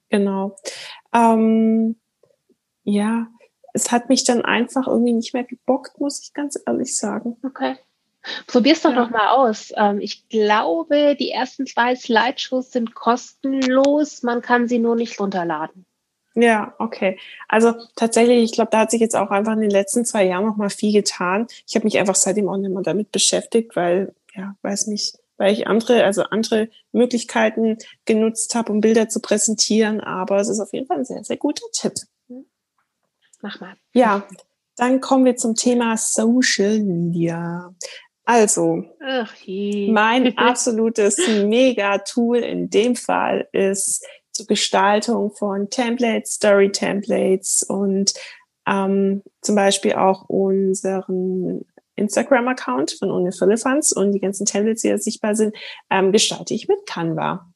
Genau. 0.08 0.56
Ähm, 1.12 1.96
ja, 2.82 3.28
es 3.72 3.92
hat 3.92 4.08
mich 4.08 4.24
dann 4.24 4.42
einfach 4.42 4.86
irgendwie 4.86 5.12
nicht 5.12 5.34
mehr 5.34 5.44
gebockt, 5.44 6.00
muss 6.00 6.22
ich 6.22 6.32
ganz 6.32 6.58
ehrlich 6.66 6.96
sagen. 6.96 7.36
Okay. 7.44 7.76
Probier's 8.46 8.82
doch 8.82 8.90
ja. 8.90 8.96
noch 8.96 9.10
mal 9.10 9.28
aus. 9.28 9.72
Ähm, 9.76 10.00
ich 10.00 10.28
glaube, 10.28 11.16
die 11.18 11.30
ersten 11.30 11.66
zwei 11.66 11.94
Slideshows 11.94 12.72
sind 12.72 12.94
kostenlos. 12.94 14.22
Man 14.22 14.42
kann 14.42 14.68
sie 14.68 14.78
nur 14.78 14.94
nicht 14.94 15.18
runterladen. 15.18 15.86
Ja, 16.34 16.74
okay. 16.78 17.18
Also 17.48 17.74
tatsächlich, 17.96 18.44
ich 18.44 18.52
glaube, 18.52 18.70
da 18.70 18.80
hat 18.80 18.90
sich 18.90 19.00
jetzt 19.00 19.16
auch 19.16 19.30
einfach 19.30 19.52
in 19.52 19.60
den 19.60 19.70
letzten 19.70 20.04
zwei 20.04 20.24
Jahren 20.24 20.46
noch 20.46 20.56
mal 20.56 20.70
viel 20.70 20.92
getan. 20.92 21.46
Ich 21.66 21.74
habe 21.74 21.84
mich 21.84 21.98
einfach 21.98 22.14
seitdem 22.14 22.48
auch 22.48 22.56
nicht 22.56 22.72
mehr 22.72 22.82
damit 22.82 23.10
beschäftigt, 23.10 23.74
weil, 23.74 24.14
ja, 24.34 24.54
weiß 24.62 24.86
nicht, 24.86 25.18
weil 25.38 25.52
ich 25.52 25.66
andere, 25.66 26.04
also 26.04 26.22
andere 26.24 26.68
Möglichkeiten 26.92 27.78
genutzt 28.04 28.54
habe, 28.54 28.72
um 28.72 28.80
Bilder 28.80 29.08
zu 29.08 29.20
präsentieren. 29.20 30.00
Aber 30.00 30.36
es 30.36 30.48
ist 30.48 30.60
auf 30.60 30.72
jeden 30.72 30.86
Fall 30.86 30.98
ein 30.98 31.04
sehr, 31.04 31.24
sehr 31.24 31.36
guter 31.36 31.66
Tipp. 31.72 31.94
Mach 33.42 33.60
mal. 33.60 33.74
Ja, 33.92 34.26
dann 34.76 35.00
kommen 35.00 35.24
wir 35.24 35.36
zum 35.36 35.54
Thema 35.56 35.96
Social 35.96 36.78
Media. 36.78 37.74
Also, 38.24 38.84
mein 39.88 40.36
absolutes 40.38 41.18
Mega-Tool 41.18 42.38
in 42.38 42.70
dem 42.70 42.94
Fall 42.94 43.48
ist 43.52 44.04
Gestaltung 44.46 45.32
von 45.32 45.70
Templates, 45.70 46.34
Story-Templates 46.34 47.62
und 47.62 48.14
ähm, 48.66 49.22
zum 49.42 49.54
Beispiel 49.54 49.94
auch 49.94 50.28
unseren 50.28 51.64
Instagram-Account 51.96 52.96
von 52.98 53.10
Unifilifans 53.10 53.92
und 53.92 54.12
die 54.12 54.20
ganzen 54.20 54.46
Templates, 54.46 54.82
die 54.82 54.88
da 54.88 54.98
sichtbar 54.98 55.34
sind, 55.34 55.54
ähm, 55.90 56.12
gestalte 56.12 56.54
ich 56.54 56.68
mit 56.68 56.86
Canva. 56.86 57.50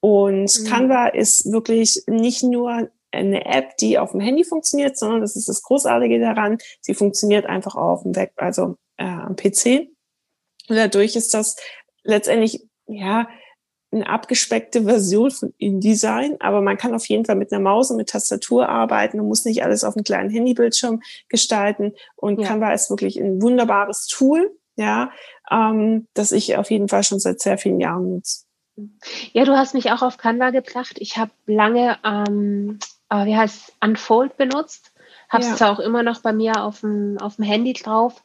Und 0.00 0.60
mhm. 0.60 0.64
Canva 0.66 1.08
ist 1.08 1.50
wirklich 1.50 2.02
nicht 2.06 2.42
nur 2.42 2.90
eine 3.10 3.46
App, 3.46 3.76
die 3.78 3.98
auf 3.98 4.12
dem 4.12 4.20
Handy 4.20 4.44
funktioniert, 4.44 4.98
sondern 4.98 5.20
das 5.20 5.36
ist 5.36 5.48
das 5.48 5.62
Großartige 5.62 6.20
daran, 6.20 6.58
sie 6.80 6.94
funktioniert 6.94 7.46
einfach 7.46 7.74
auch 7.74 7.92
auf 7.92 8.02
dem 8.02 8.14
Web, 8.14 8.32
also 8.36 8.76
äh, 8.98 9.04
am 9.04 9.36
PC. 9.36 9.88
Und 10.68 10.76
dadurch 10.76 11.16
ist 11.16 11.32
das 11.32 11.56
letztendlich 12.02 12.62
ja 12.86 13.28
eine 13.96 14.08
abgespeckte 14.08 14.84
Version 14.84 15.30
von 15.30 15.52
InDesign, 15.58 16.36
aber 16.40 16.60
man 16.60 16.76
kann 16.76 16.94
auf 16.94 17.06
jeden 17.06 17.24
Fall 17.24 17.36
mit 17.36 17.52
einer 17.52 17.62
Maus 17.62 17.90
und 17.90 17.96
mit 17.96 18.10
Tastatur 18.10 18.68
arbeiten 18.68 19.20
und 19.20 19.28
muss 19.28 19.44
nicht 19.44 19.64
alles 19.64 19.84
auf 19.84 19.96
einem 19.96 20.04
kleinen 20.04 20.30
Handybildschirm 20.30 21.02
gestalten. 21.28 21.92
Und 22.14 22.40
ja. 22.40 22.48
Canva 22.48 22.72
ist 22.72 22.90
wirklich 22.90 23.18
ein 23.18 23.42
wunderbares 23.42 24.06
Tool, 24.06 24.56
ja, 24.76 25.10
ähm, 25.50 26.06
das 26.14 26.32
ich 26.32 26.56
auf 26.56 26.70
jeden 26.70 26.88
Fall 26.88 27.02
schon 27.02 27.18
seit 27.18 27.40
sehr 27.40 27.58
vielen 27.58 27.80
Jahren 27.80 28.14
nutze. 28.14 28.44
Ja, 29.32 29.44
du 29.44 29.56
hast 29.56 29.74
mich 29.74 29.90
auch 29.90 30.02
auf 30.02 30.18
Canva 30.18 30.50
gebracht. 30.50 30.96
Ich 30.98 31.16
habe 31.16 31.30
lange, 31.46 31.98
ähm, 32.04 32.78
äh, 33.08 33.24
wie 33.24 33.36
heißt 33.36 33.72
Unfold 33.80 34.36
benutzt. 34.36 34.92
Habe 35.28 35.42
es 35.42 35.50
ja. 35.50 35.56
zwar 35.56 35.72
auch 35.72 35.80
immer 35.80 36.02
noch 36.02 36.20
bei 36.20 36.32
mir 36.32 36.62
auf 36.62 36.80
dem, 36.80 37.18
auf 37.20 37.36
dem 37.36 37.44
Handy 37.44 37.72
drauf, 37.72 38.22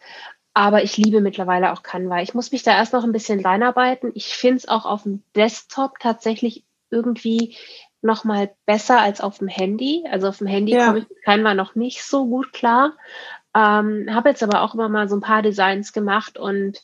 aber 0.54 0.84
ich 0.84 0.98
liebe 0.98 1.22
mittlerweile 1.22 1.72
auch 1.72 1.84
Canva. 1.84 2.22
Ich 2.22 2.34
muss 2.34 2.52
mich 2.52 2.64
da 2.64 2.72
erst 2.72 2.94
noch 2.94 3.04
ein 3.04 3.14
bisschen 3.14 3.40
reinarbeiten. 3.40 4.12
Ich 4.16 4.28
finde 4.28 4.58
es 4.58 4.68
auch 4.68 4.86
auf 4.86 5.04
dem 5.04 5.24
Desktop 5.36 6.00
tatsächlich 6.00 6.66
irgendwie 6.90 7.56
noch 8.02 8.24
mal 8.24 8.54
besser 8.66 9.00
als 9.00 9.22
auf 9.22 9.38
dem 9.38 9.48
Handy. 9.48 10.04
Also 10.10 10.28
auf 10.28 10.40
dem 10.40 10.48
Handy 10.48 10.74
ja. 10.74 10.88
komme 10.88 11.00
ich 11.00 11.10
mit 11.10 11.24
Canva 11.24 11.54
noch 11.54 11.76
nicht 11.76 12.04
so 12.04 12.26
gut 12.26 12.52
klar. 12.52 12.98
Ähm, 13.56 14.08
Habe 14.10 14.30
jetzt 14.30 14.44
aber 14.44 14.62
auch 14.62 14.74
immer 14.74 14.90
mal 14.90 15.08
so 15.08 15.16
ein 15.16 15.22
paar 15.22 15.42
Designs 15.42 15.94
gemacht 15.94 16.38
und 16.38 16.82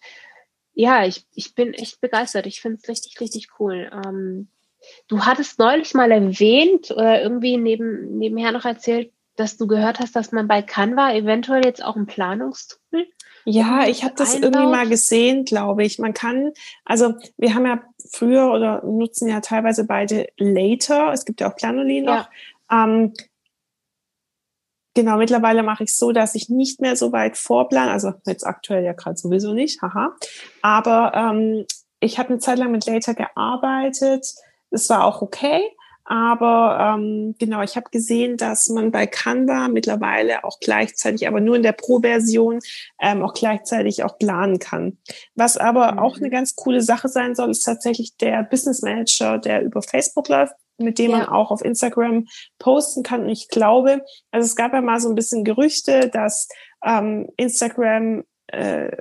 ja, 0.73 1.06
ich, 1.06 1.25
ich 1.34 1.56
bin 1.56 1.73
echt 1.73 2.01
begeistert. 2.01 2.45
Ich 2.45 2.62
finde 2.62 2.77
es 2.82 2.88
richtig, 2.88 3.19
richtig 3.19 3.47
cool. 3.60 3.89
Ähm, 3.91 4.47
du 5.08 5.25
hattest 5.25 5.58
neulich 5.58 5.93
mal 5.95 6.12
erwähnt 6.12 6.91
oder 6.91 7.21
irgendwie 7.21 7.58
neben, 7.58 8.17
nebenher 8.19 8.51
noch 8.51 8.63
erzählt, 8.63 9.12
dass 9.36 9.58
du 9.58 9.65
gehört 9.65 9.99
hast, 9.99 10.15
dass 10.15 10.32
man 10.32 10.47
bei 10.47 10.62
Canva 10.62 11.13
eventuell 11.13 11.65
jetzt 11.65 11.84
auch 11.84 11.95
ein 11.95 12.06
Planungstool 12.06 13.08
ja, 13.49 13.88
ich 13.88 14.03
habe 14.03 14.13
das 14.13 14.36
einbaut. 14.36 14.55
irgendwie 14.55 14.71
mal 14.71 14.89
gesehen, 14.89 15.45
glaube 15.45 15.86
ich. 15.86 15.99
Man 15.99 16.13
kann, 16.13 16.51
also 16.83 17.13
wir 17.38 17.55
haben 17.55 17.65
ja 17.65 17.81
früher 18.12 18.51
oder 18.51 18.83
nutzen 18.83 19.29
ja 19.29 19.39
teilweise 19.39 19.86
beide 19.86 20.27
Later. 20.38 21.13
Es 21.13 21.23
gibt 21.23 21.39
ja 21.39 21.49
auch 21.49 21.55
Planoli 21.55 22.01
noch. 22.01 22.27
Ja. 22.69 22.83
Ähm, 22.83 23.13
genau, 24.95 25.15
mittlerweile 25.15 25.63
mache 25.63 25.86
ich 25.86 25.91
es 25.91 25.97
so, 25.97 26.12
dass 26.12 26.36
ich 26.36 26.49
nicht 26.49 26.81
mehr 26.81 26.97
so 26.97 27.13
weit 27.13 27.38
vorplan, 27.38 27.88
also 27.88 28.12
jetzt 28.25 28.45
aktuell 28.45 28.83
ja 28.83 28.91
gerade 28.91 29.15
sowieso 29.15 29.53
nicht, 29.53 29.81
haha. 29.81 30.13
Aber 30.62 31.13
ähm, 31.15 31.65
ich 32.01 32.19
habe 32.19 32.29
eine 32.31 32.39
Zeit 32.39 32.57
lang 32.57 32.71
mit 32.71 32.86
Later 32.86 33.13
gearbeitet. 33.13 34.27
Das 34.71 34.89
war 34.89 35.05
auch 35.05 35.21
okay. 35.21 35.62
Aber 36.10 36.96
ähm, 36.96 37.36
genau, 37.38 37.62
ich 37.63 37.76
habe 37.76 37.89
gesehen, 37.91 38.38
dass 38.38 38.70
man 38.70 38.91
bei 38.91 39.08
Canva 39.08 39.67
mittlerweile 39.67 40.46
auch 40.46 40.62
gleichzeitig, 40.62 41.28
aber 41.28 41.41
nur 41.41 41.58
in 41.58 41.63
der 41.63 41.74
Pro-Version, 41.74 42.60
ähm, 43.02 43.22
auch 43.22 43.34
gleichzeitig 43.34 44.06
auch 44.06 44.17
planen 44.17 44.58
kann. 44.58 44.98
Was 45.36 45.58
aber 45.58 45.91
mhm. 45.91 46.00
auch 46.00 46.15
eine 46.15 46.30
ganz 46.30 46.56
coole 46.56 46.82
Sache 46.82 47.10
sein 47.10 47.36
soll, 47.36 47.52
ist 47.52 47.63
tatsächlich 47.63 48.15
der 48.15 48.43
Business 48.43 48.82
Manager, 48.82 49.38
der 49.38 49.63
über 49.63 49.82
Facebook 49.82 50.30
läuft, 50.30 50.54
mit 50.78 50.98
dem 50.98 51.12
ja. 51.12 51.17
man 51.17 51.28
auch 51.28 51.52
auf 51.52 51.62
Instagram 51.62 52.28
posten 52.58 53.04
kann. 53.04 53.24
Und 53.24 53.30
ich 53.30 53.50
glaube, 53.50 54.02
also 54.32 54.46
es 54.46 54.56
gab 54.56 54.72
ja 54.72 54.80
mal 54.80 55.02
so 55.02 55.10
ein 55.10 55.15
bisschen 55.15 55.43
Gerüchte, 55.43 56.08
dass 56.08 56.48
ähm, 56.86 57.28
Instagram 57.36 58.24
äh, 58.48 58.96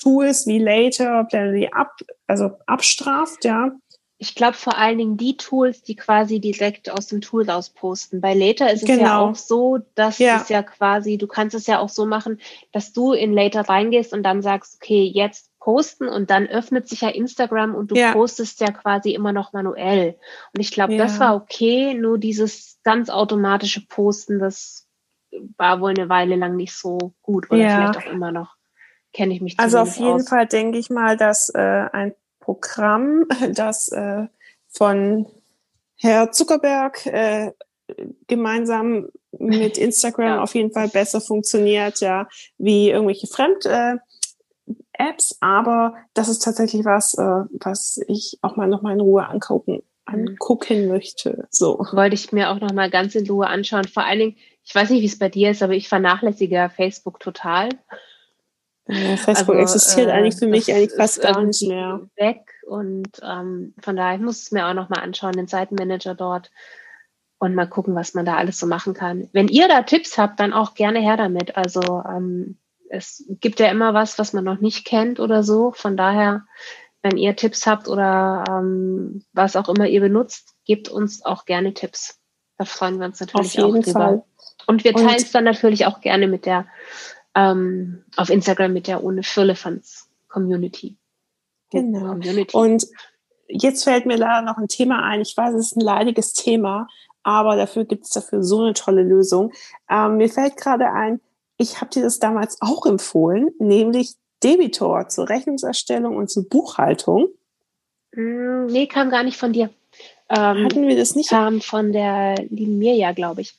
Tools 0.00 0.46
wie 0.46 0.60
Later, 0.60 1.24
Planetary 1.24 1.68
ab, 1.72 1.96
also 2.28 2.52
abstraft, 2.66 3.44
ja. 3.44 3.72
Ich 4.20 4.34
glaube 4.34 4.56
vor 4.56 4.76
allen 4.76 4.98
Dingen 4.98 5.16
die 5.16 5.36
Tools, 5.36 5.82
die 5.82 5.94
quasi 5.94 6.40
direkt 6.40 6.90
aus 6.90 7.06
dem 7.06 7.20
Tool 7.20 7.48
raus 7.48 7.70
posten. 7.70 8.20
Bei 8.20 8.34
Later 8.34 8.72
ist 8.72 8.82
es 8.82 8.88
genau. 8.88 9.02
ja 9.02 9.18
auch 9.20 9.36
so, 9.36 9.78
dass 9.94 10.18
ja. 10.18 10.36
es 10.36 10.48
ja 10.48 10.64
quasi, 10.64 11.18
du 11.18 11.28
kannst 11.28 11.54
es 11.54 11.68
ja 11.68 11.78
auch 11.78 11.88
so 11.88 12.04
machen, 12.04 12.40
dass 12.72 12.92
du 12.92 13.12
in 13.12 13.32
Later 13.32 13.60
reingehst 13.60 14.12
und 14.12 14.24
dann 14.24 14.42
sagst, 14.42 14.76
okay, 14.76 15.04
jetzt 15.04 15.52
posten 15.60 16.08
und 16.08 16.30
dann 16.30 16.46
öffnet 16.46 16.88
sich 16.88 17.02
ja 17.02 17.10
Instagram 17.10 17.74
und 17.74 17.90
du 17.90 17.94
ja. 17.94 18.12
postest 18.12 18.60
ja 18.60 18.72
quasi 18.72 19.10
immer 19.10 19.32
noch 19.32 19.52
manuell. 19.52 20.16
Und 20.54 20.60
ich 20.60 20.72
glaube, 20.72 20.94
ja. 20.94 21.04
das 21.04 21.20
war 21.20 21.36
okay, 21.36 21.94
nur 21.94 22.18
dieses 22.18 22.80
ganz 22.82 23.10
automatische 23.10 23.86
Posten, 23.86 24.40
das 24.40 24.88
war 25.56 25.80
wohl 25.80 25.90
eine 25.90 26.08
Weile 26.08 26.36
lang 26.36 26.56
nicht 26.56 26.74
so 26.74 27.12
gut 27.22 27.50
oder 27.50 27.60
vielleicht 27.60 27.98
auch 27.98 28.10
immer 28.10 28.32
noch. 28.32 28.56
Kenne 29.12 29.34
ich 29.34 29.40
mich 29.40 29.58
Also 29.58 29.78
auf 29.78 29.96
jeden 29.96 30.22
aus. 30.22 30.28
Fall 30.28 30.46
denke 30.46 30.78
ich 30.78 30.90
mal, 30.90 31.16
dass 31.16 31.50
äh, 31.50 31.58
ein 31.92 32.14
Programm, 32.48 33.26
das 33.52 33.88
äh, 33.88 34.26
von 34.68 35.26
Herr 35.98 36.32
Zuckerberg 36.32 37.04
äh, 37.04 37.52
gemeinsam 38.26 39.08
mit 39.38 39.76
Instagram 39.86 40.36
ja. 40.36 40.42
auf 40.42 40.54
jeden 40.54 40.72
Fall 40.72 40.88
besser 40.88 41.20
funktioniert, 41.20 42.00
ja, 42.00 42.26
wie 42.56 42.88
irgendwelche 42.88 43.26
Fremd 43.26 43.66
äh, 43.66 43.96
Apps, 44.92 45.36
aber 45.40 45.94
das 46.14 46.28
ist 46.28 46.42
tatsächlich 46.42 46.86
was, 46.86 47.14
äh, 47.14 47.44
was 47.60 48.00
ich 48.08 48.38
auch 48.40 48.56
mal 48.56 48.66
noch 48.66 48.80
mal 48.80 48.94
in 48.94 49.00
Ruhe 49.00 49.26
angucken 49.26 49.82
angucken 50.06 50.88
möchte. 50.88 51.46
So. 51.50 51.78
Wollte 51.92 52.14
ich 52.14 52.32
mir 52.32 52.48
auch 52.48 52.60
noch 52.60 52.72
mal 52.72 52.88
ganz 52.88 53.14
in 53.14 53.28
Ruhe 53.28 53.46
anschauen. 53.46 53.84
Vor 53.84 54.04
allen 54.04 54.20
Dingen, 54.20 54.36
ich 54.64 54.74
weiß 54.74 54.88
nicht, 54.88 55.02
wie 55.02 55.06
es 55.06 55.18
bei 55.18 55.28
dir 55.28 55.50
ist, 55.50 55.62
aber 55.62 55.74
ich 55.74 55.90
vernachlässige 55.90 56.70
Facebook 56.74 57.20
total. 57.20 57.68
Ja, 58.88 59.16
Facebook 59.16 59.56
also, 59.56 59.76
existiert 59.76 60.08
äh, 60.08 60.12
eigentlich 60.12 60.36
für 60.36 60.46
mich 60.46 60.72
eigentlich 60.72 60.94
fast 60.96 61.20
gar 61.20 61.42
nicht 61.42 61.62
mehr. 61.62 62.00
Weg 62.16 62.40
und 62.66 63.08
ähm, 63.22 63.74
von 63.80 63.96
daher 63.96 64.16
ich 64.16 64.22
muss 64.22 64.42
es 64.42 64.52
mir 64.52 64.66
auch 64.66 64.74
noch 64.74 64.88
mal 64.88 65.00
anschauen, 65.00 65.32
den 65.32 65.46
Seitenmanager 65.46 66.14
dort 66.14 66.50
und 67.38 67.54
mal 67.54 67.68
gucken, 67.68 67.94
was 67.94 68.14
man 68.14 68.24
da 68.24 68.36
alles 68.36 68.58
so 68.58 68.66
machen 68.66 68.94
kann. 68.94 69.28
Wenn 69.32 69.48
ihr 69.48 69.68
da 69.68 69.82
Tipps 69.82 70.18
habt, 70.18 70.40
dann 70.40 70.52
auch 70.52 70.74
gerne 70.74 71.00
her 71.00 71.16
damit. 71.16 71.56
Also 71.56 72.02
ähm, 72.08 72.58
es 72.90 73.24
gibt 73.40 73.60
ja 73.60 73.68
immer 73.68 73.94
was, 73.94 74.18
was 74.18 74.32
man 74.32 74.44
noch 74.44 74.60
nicht 74.60 74.84
kennt 74.84 75.20
oder 75.20 75.42
so. 75.42 75.72
Von 75.72 75.96
daher, 75.96 76.46
wenn 77.02 77.16
ihr 77.16 77.36
Tipps 77.36 77.66
habt 77.66 77.88
oder 77.88 78.44
ähm, 78.48 79.24
was 79.32 79.54
auch 79.54 79.68
immer 79.68 79.86
ihr 79.86 80.00
benutzt, 80.00 80.54
gebt 80.64 80.88
uns 80.88 81.24
auch 81.24 81.44
gerne 81.44 81.74
Tipps. 81.74 82.18
Da 82.56 82.64
freuen 82.64 82.98
wir 82.98 83.06
uns 83.06 83.20
natürlich 83.20 83.60
auch 83.62 83.72
drüber. 83.72 83.92
Fall. 83.92 84.24
Und 84.66 84.84
wir 84.84 84.92
teilen 84.92 85.16
es 85.16 85.30
dann 85.30 85.44
natürlich 85.44 85.86
auch 85.86 86.00
gerne 86.00 86.26
mit 86.26 86.44
der 86.44 86.66
ähm, 87.34 88.04
auf 88.16 88.30
Instagram 88.30 88.72
mit 88.72 88.86
der 88.86 89.02
ohne 89.02 89.22
Firlefanz 89.22 90.08
Community. 90.28 90.96
Genau. 91.70 92.10
Community. 92.10 92.56
Und 92.56 92.86
jetzt 93.48 93.84
fällt 93.84 94.06
mir 94.06 94.16
leider 94.16 94.42
noch 94.42 94.58
ein 94.58 94.68
Thema 94.68 95.02
ein. 95.02 95.20
Ich 95.20 95.36
weiß, 95.36 95.54
es 95.54 95.72
ist 95.72 95.76
ein 95.76 95.80
leidiges 95.80 96.32
Thema, 96.32 96.88
aber 97.22 97.56
dafür 97.56 97.84
gibt 97.84 98.04
es 98.04 98.10
dafür 98.10 98.42
so 98.42 98.62
eine 98.62 98.74
tolle 98.74 99.02
Lösung. 99.02 99.52
Ähm, 99.90 100.16
mir 100.16 100.28
fällt 100.28 100.56
gerade 100.56 100.90
ein, 100.92 101.20
ich 101.56 101.80
habe 101.80 101.90
dir 101.90 102.02
das 102.02 102.18
damals 102.18 102.58
auch 102.60 102.86
empfohlen, 102.86 103.50
nämlich 103.58 104.14
Debitor 104.42 105.08
zur 105.08 105.28
Rechnungserstellung 105.28 106.16
und 106.16 106.30
zur 106.30 106.48
Buchhaltung. 106.48 107.28
Mm, 108.14 108.66
nee, 108.66 108.86
kam 108.86 109.10
gar 109.10 109.24
nicht 109.24 109.36
von 109.36 109.52
dir. 109.52 109.70
Ähm, 110.30 110.64
Hatten 110.64 110.86
wir 110.86 110.96
das 110.96 111.16
nicht? 111.16 111.30
Kam 111.30 111.60
von 111.60 111.92
der 111.92 112.36
lieben 112.48 112.78
Mirja, 112.78 113.12
glaube 113.12 113.40
ich 113.40 113.58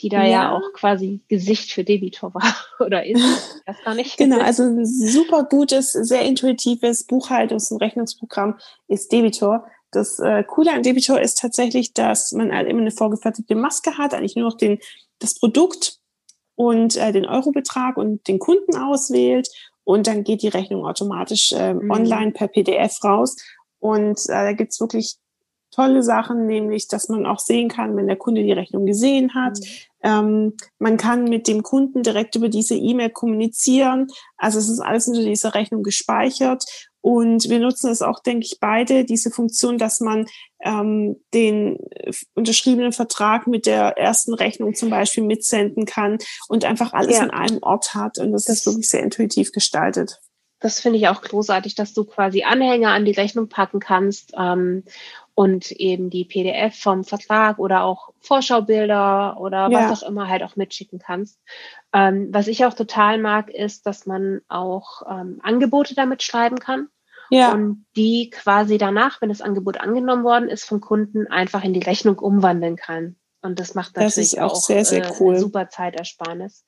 die 0.00 0.08
da 0.08 0.22
ja. 0.22 0.30
ja. 0.30 0.52
auch 0.56 0.72
quasi 0.72 1.20
Gesicht 1.28 1.72
für 1.72 1.84
Debitor 1.84 2.34
war 2.34 2.56
oder 2.84 3.04
ist. 3.04 3.62
Das 3.66 3.76
gar 3.84 3.94
nicht. 3.94 4.16
genau, 4.16 4.40
also 4.40 4.64
ein 4.64 4.86
super 4.86 5.44
gutes, 5.44 5.92
sehr 5.92 6.22
intuitives 6.22 7.08
Buchhaltungs- 7.08 7.72
und 7.72 7.80
Rechnungsprogramm 7.80 8.58
ist 8.88 9.12
Debitor. 9.12 9.66
Das 9.90 10.18
äh, 10.18 10.44
Coole 10.44 10.72
an 10.72 10.82
Debitor 10.82 11.20
ist 11.20 11.38
tatsächlich, 11.38 11.92
dass 11.92 12.32
man 12.32 12.52
halt 12.52 12.68
immer 12.68 12.80
eine 12.80 12.92
vorgefertigte 12.92 13.54
Maske 13.54 13.98
hat, 13.98 14.14
eigentlich 14.14 14.36
nur 14.36 14.48
noch 14.48 14.56
den, 14.56 14.78
das 15.18 15.34
Produkt 15.34 15.98
und 16.54 16.96
äh, 16.96 17.12
den 17.12 17.26
Eurobetrag 17.26 17.96
und 17.96 18.26
den 18.28 18.38
Kunden 18.38 18.76
auswählt 18.76 19.48
und 19.84 20.06
dann 20.06 20.24
geht 20.24 20.42
die 20.42 20.48
Rechnung 20.48 20.86
automatisch 20.86 21.52
äh, 21.52 21.74
mhm. 21.74 21.90
online 21.90 22.32
per 22.32 22.48
PDF 22.48 23.02
raus. 23.02 23.36
Und 23.80 24.20
äh, 24.28 24.44
da 24.44 24.52
gibt's 24.52 24.80
wirklich 24.80 25.16
tolle 25.70 26.02
Sachen, 26.02 26.46
nämlich, 26.46 26.88
dass 26.88 27.08
man 27.08 27.26
auch 27.26 27.38
sehen 27.38 27.68
kann, 27.68 27.96
wenn 27.96 28.06
der 28.06 28.16
Kunde 28.16 28.42
die 28.42 28.52
Rechnung 28.52 28.86
gesehen 28.86 29.34
hat. 29.34 29.58
Mhm. 29.58 29.66
Ähm, 30.02 30.56
man 30.78 30.96
kann 30.96 31.24
mit 31.24 31.46
dem 31.46 31.62
Kunden 31.62 32.02
direkt 32.02 32.34
über 32.34 32.48
diese 32.48 32.74
E-Mail 32.74 33.10
kommunizieren. 33.10 34.08
Also 34.36 34.58
es 34.58 34.68
ist 34.68 34.80
alles 34.80 35.08
unter 35.08 35.22
dieser 35.22 35.54
Rechnung 35.54 35.82
gespeichert. 35.82 36.64
Und 37.02 37.48
wir 37.48 37.58
nutzen 37.60 37.90
es 37.90 38.02
auch, 38.02 38.20
denke 38.20 38.44
ich, 38.44 38.58
beide, 38.60 39.04
diese 39.04 39.30
Funktion, 39.30 39.78
dass 39.78 40.00
man 40.00 40.26
ähm, 40.62 41.16
den 41.32 41.78
unterschriebenen 42.34 42.92
Vertrag 42.92 43.46
mit 43.46 43.64
der 43.66 43.96
ersten 43.96 44.34
Rechnung 44.34 44.74
zum 44.74 44.90
Beispiel 44.90 45.24
mitsenden 45.24 45.86
kann 45.86 46.18
und 46.48 46.64
einfach 46.64 46.92
alles 46.92 47.16
ja. 47.16 47.22
an 47.22 47.30
einem 47.30 47.58
Ort 47.62 47.94
hat. 47.94 48.18
Und 48.18 48.32
das, 48.32 48.44
das 48.44 48.58
ist 48.58 48.66
wirklich 48.66 48.90
sehr 48.90 49.02
intuitiv 49.02 49.52
gestaltet. 49.52 50.20
Das 50.60 50.78
finde 50.78 50.98
ich 50.98 51.08
auch 51.08 51.22
großartig, 51.22 51.74
dass 51.74 51.94
du 51.94 52.04
quasi 52.04 52.42
Anhänger 52.42 52.90
an 52.90 53.06
die 53.06 53.12
Rechnung 53.12 53.48
packen 53.48 53.80
kannst 53.80 54.34
ähm, 54.38 54.84
und 55.34 55.70
eben 55.72 56.10
die 56.10 56.24
PDF 56.24 56.78
vom 56.78 57.04
Vertrag 57.04 57.58
oder 57.58 57.84
auch 57.84 58.12
Vorschaubilder 58.20 59.38
oder 59.38 59.68
ja. 59.70 59.90
was 59.90 60.02
auch 60.02 60.08
immer 60.08 60.28
halt 60.28 60.42
auch 60.42 60.56
mitschicken 60.56 60.98
kannst. 60.98 61.38
Ähm, 61.92 62.28
was 62.30 62.46
ich 62.46 62.64
auch 62.64 62.74
total 62.74 63.18
mag, 63.18 63.50
ist, 63.50 63.86
dass 63.86 64.06
man 64.06 64.40
auch 64.48 65.02
ähm, 65.10 65.40
Angebote 65.42 65.94
damit 65.94 66.22
schreiben 66.22 66.58
kann. 66.58 66.88
Ja. 67.30 67.52
Und 67.52 67.86
die 67.96 68.30
quasi 68.30 68.76
danach, 68.76 69.22
wenn 69.22 69.28
das 69.28 69.40
Angebot 69.40 69.78
angenommen 69.78 70.24
worden 70.24 70.48
ist, 70.48 70.64
vom 70.64 70.80
Kunden 70.80 71.28
einfach 71.28 71.62
in 71.62 71.72
die 71.72 71.82
Rechnung 71.82 72.18
umwandeln 72.18 72.76
kann. 72.76 73.16
Und 73.42 73.58
das 73.58 73.74
macht 73.74 73.96
natürlich 73.96 74.32
das 74.32 74.40
auch, 74.40 74.52
auch, 74.52 74.56
sehr, 74.56 74.84
sehr 74.84 75.06
äh, 75.06 75.12
cool. 75.18 75.38
super 75.38 75.70
Zeitersparnis. 75.70 76.64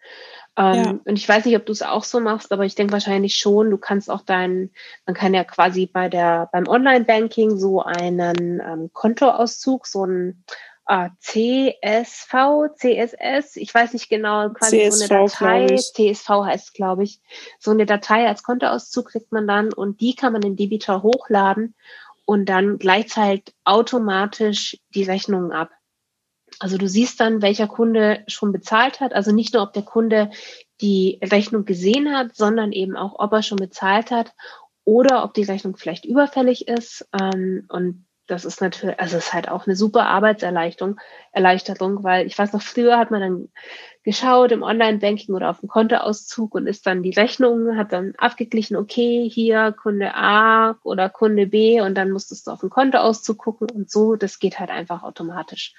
Ähm, 0.56 0.74
ja. 0.74 0.98
Und 1.04 1.16
ich 1.18 1.28
weiß 1.28 1.46
nicht, 1.46 1.56
ob 1.56 1.64
du 1.64 1.72
es 1.72 1.82
auch 1.82 2.04
so 2.04 2.20
machst, 2.20 2.52
aber 2.52 2.64
ich 2.64 2.74
denke 2.74 2.92
wahrscheinlich 2.92 3.36
schon. 3.36 3.70
Du 3.70 3.78
kannst 3.78 4.10
auch 4.10 4.22
dein, 4.22 4.70
man 5.06 5.14
kann 5.14 5.32
ja 5.34 5.44
quasi 5.44 5.86
bei 5.86 6.08
der, 6.08 6.48
beim 6.52 6.68
Online-Banking 6.68 7.56
so 7.56 7.82
einen 7.82 8.60
ähm, 8.60 8.90
Kontoauszug, 8.92 9.86
so 9.86 10.04
ein 10.04 10.44
äh, 10.88 11.08
CSV, 11.20 12.74
CSS, 12.76 13.56
ich 13.56 13.72
weiß 13.72 13.92
nicht 13.92 14.08
genau, 14.10 14.50
quasi 14.50 14.90
CSV, 14.90 14.98
so 14.98 15.04
eine 15.04 15.66
Datei, 15.66 15.76
CSV 15.76 16.28
heißt 16.28 16.74
glaube 16.74 17.04
ich, 17.04 17.20
so 17.58 17.70
eine 17.70 17.86
Datei 17.86 18.26
als 18.26 18.42
Kontoauszug 18.42 19.08
kriegt 19.08 19.32
man 19.32 19.46
dann 19.46 19.72
und 19.72 20.00
die 20.00 20.14
kann 20.14 20.32
man 20.32 20.42
in 20.42 20.56
Debitor 20.56 21.02
hochladen 21.02 21.74
und 22.24 22.46
dann 22.46 22.78
gleichzeitig 22.78 23.54
automatisch 23.64 24.78
die 24.94 25.04
Rechnungen 25.04 25.52
ab. 25.52 25.70
Also 26.62 26.78
du 26.78 26.88
siehst 26.88 27.18
dann, 27.18 27.42
welcher 27.42 27.66
Kunde 27.66 28.22
schon 28.28 28.52
bezahlt 28.52 29.00
hat. 29.00 29.14
Also 29.14 29.32
nicht 29.32 29.52
nur, 29.52 29.64
ob 29.64 29.72
der 29.72 29.82
Kunde 29.82 30.30
die 30.80 31.18
Rechnung 31.20 31.64
gesehen 31.64 32.14
hat, 32.14 32.36
sondern 32.36 32.70
eben 32.70 32.96
auch, 32.96 33.18
ob 33.18 33.32
er 33.32 33.42
schon 33.42 33.58
bezahlt 33.58 34.12
hat 34.12 34.32
oder 34.84 35.24
ob 35.24 35.34
die 35.34 35.42
Rechnung 35.42 35.76
vielleicht 35.76 36.04
überfällig 36.04 36.68
ist. 36.68 37.08
Ähm, 37.20 37.66
und 37.68 38.06
das 38.28 38.44
ist 38.44 38.60
natürlich, 38.60 38.98
also 39.00 39.16
es 39.16 39.26
ist 39.26 39.32
halt 39.32 39.48
auch 39.48 39.66
eine 39.66 39.74
super 39.74 40.06
Arbeitserleichterung, 40.06 41.00
Erleichterung, 41.32 42.04
weil 42.04 42.26
ich 42.28 42.38
weiß 42.38 42.52
noch, 42.52 42.62
früher 42.62 42.96
hat 42.96 43.10
man 43.10 43.20
dann 43.20 43.48
geschaut 44.04 44.52
im 44.52 44.62
Online-Banking 44.62 45.34
oder 45.34 45.50
auf 45.50 45.60
dem 45.60 45.68
Kontoauszug 45.68 46.54
und 46.54 46.68
ist 46.68 46.86
dann 46.86 47.02
die 47.02 47.10
Rechnung, 47.10 47.76
hat 47.76 47.92
dann 47.92 48.14
abgeglichen, 48.18 48.76
okay, 48.76 49.28
hier 49.28 49.72
Kunde 49.72 50.14
A 50.14 50.76
oder 50.84 51.08
Kunde 51.08 51.46
B 51.46 51.80
und 51.80 51.96
dann 51.96 52.10
musstest 52.10 52.46
du 52.46 52.52
auf 52.52 52.60
den 52.60 52.70
Kontoauszug 52.70 53.38
gucken 53.38 53.68
und 53.70 53.90
so, 53.90 54.14
das 54.14 54.38
geht 54.38 54.60
halt 54.60 54.70
einfach 54.70 55.02
automatisch. 55.02 55.74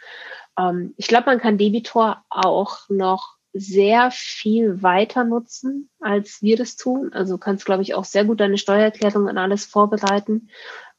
Ähm, 0.58 0.94
ich 0.98 1.08
glaube, 1.08 1.26
man 1.28 1.40
kann 1.40 1.58
Debitor 1.58 2.24
auch 2.30 2.90
noch 2.90 3.38
sehr 3.54 4.10
viel 4.12 4.82
weiter 4.82 5.24
nutzen, 5.24 5.90
als 6.00 6.42
wir 6.42 6.58
das 6.58 6.76
tun. 6.76 7.12
Also 7.14 7.38
kannst, 7.38 7.66
glaube 7.66 7.84
ich, 7.84 7.94
auch 7.94 8.06
sehr 8.06 8.26
gut 8.26 8.40
deine 8.40 8.58
Steuererklärung 8.58 9.26
und 9.26 9.38
alles 9.38 9.66
vorbereiten. 9.66 10.50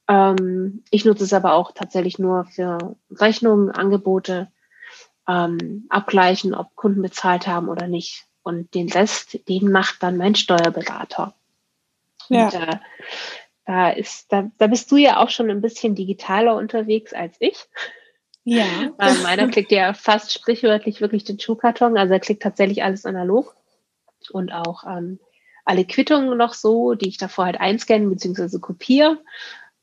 Ähm, 0.09 0.85
ich 0.90 1.05
nutze 1.05 1.25
es 1.25 1.33
aber 1.33 1.55
auch 1.55 1.73
tatsächlich 1.73 2.19
nur 2.19 2.45
für 2.45 2.97
Rechnungen, 3.11 3.71
Angebote 3.71 4.49
ähm, 5.27 5.87
abgleichen, 5.88 6.55
ob 6.55 6.77
Kunden 6.77 7.03
bezahlt 7.03 7.47
haben 7.47 7.69
oder 7.69 7.88
nicht. 7.88 8.27
Und 8.43 8.75
den 8.75 8.90
Rest, 8.93 9.49
den 9.49 9.73
macht 9.73 10.03
dann 10.03 10.17
mein 10.17 10.35
Steuerberater. 10.35 11.35
Ja. 12.29 12.45
Und, 12.45 12.55
äh, 12.55 12.77
da 13.67 13.90
ist, 13.90 14.31
da, 14.31 14.51
da 14.59 14.67
bist 14.67 14.93
du 14.93 14.97
ja 14.97 15.23
auch 15.23 15.31
schon 15.31 15.51
ein 15.51 15.62
bisschen 15.62 15.95
digitaler 15.95 16.55
unterwegs 16.57 17.14
als 17.14 17.37
ich. 17.40 17.67
Ja. 18.44 18.92
Weil 18.96 19.14
meiner 19.22 19.48
klickt 19.48 19.72
ja 19.72 19.94
fast 19.94 20.33
sprichwörtlich 20.33 21.00
wirklich 21.00 21.24
den 21.24 21.40
Schuhkarton. 21.40 21.96
Also 21.96 22.14
er 22.14 22.20
klickt 22.20 22.42
tatsächlich 22.42 22.83
alles 22.83 23.07
analog. 23.07 23.57
Und 24.30 24.52
auch 24.52 24.85
ähm, 24.85 25.18
alle 25.64 25.85
Quittungen 25.85 26.37
noch 26.37 26.54
so, 26.54 26.94
die 26.94 27.09
ich 27.09 27.18
davor 27.18 27.46
halt 27.46 27.61
einscannen 27.61 28.11
bzw. 28.11 28.59
kopiere. 28.59 29.18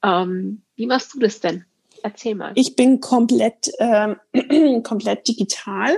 Ähm, 0.03 0.63
wie 0.75 0.87
machst 0.87 1.13
du 1.13 1.19
das 1.19 1.39
denn? 1.39 1.65
Erzähl 2.03 2.35
mal. 2.35 2.53
Ich 2.55 2.75
bin 2.75 2.99
komplett, 2.99 3.71
ähm, 3.79 4.15
komplett 4.83 5.27
digital. 5.27 5.97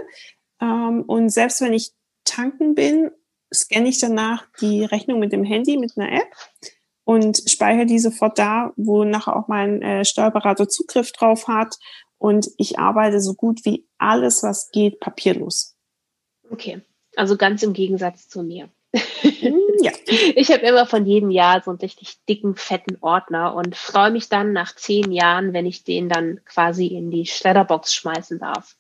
Ähm, 0.59 1.03
und 1.07 1.29
selbst 1.29 1.61
wenn 1.61 1.73
ich 1.73 1.91
tanken 2.25 2.75
bin, 2.75 3.11
scanne 3.53 3.87
ich 3.87 3.99
danach 3.99 4.45
die 4.59 4.83
Rechnung 4.83 5.19
mit 5.19 5.31
dem 5.31 5.43
Handy, 5.43 5.77
mit 5.77 5.97
einer 5.97 6.11
App 6.11 6.33
und 7.05 7.41
speichere 7.47 7.85
die 7.85 7.99
sofort 7.99 8.39
da, 8.39 8.71
wo 8.75 9.03
nachher 9.03 9.35
auch 9.35 9.47
mein 9.47 9.81
äh, 9.81 10.05
Steuerberater 10.05 10.69
Zugriff 10.69 11.11
drauf 11.11 11.47
hat. 11.47 11.75
Und 12.23 12.49
ich 12.55 12.79
arbeite 12.79 13.19
so 13.19 13.33
gut 13.33 13.65
wie 13.65 13.85
alles, 13.97 14.43
was 14.43 14.71
geht, 14.71 15.01
papierlos. 15.01 15.75
Okay, 16.49 16.79
also 17.17 17.35
ganz 17.35 17.63
im 17.63 17.73
Gegensatz 17.73 18.29
zu 18.29 18.43
mir. 18.43 18.69
Hm, 18.93 19.59
ja. 19.81 19.91
Ich 20.35 20.49
habe 20.49 20.61
immer 20.61 20.85
von 20.85 21.05
jedem 21.05 21.31
Jahr 21.31 21.61
so 21.61 21.71
einen 21.71 21.81
richtig 21.81 22.23
dicken, 22.29 22.55
fetten 22.55 22.97
Ordner 23.01 23.53
und 23.53 23.75
freue 23.75 24.09
mich 24.09 24.29
dann 24.29 24.53
nach 24.53 24.73
zehn 24.73 25.11
Jahren, 25.11 25.51
wenn 25.51 25.65
ich 25.65 25.83
den 25.83 26.07
dann 26.07 26.39
quasi 26.45 26.87
in 26.87 27.11
die 27.11 27.25
Schredderbox 27.25 27.93
schmeißen 27.93 28.39
darf 28.39 28.77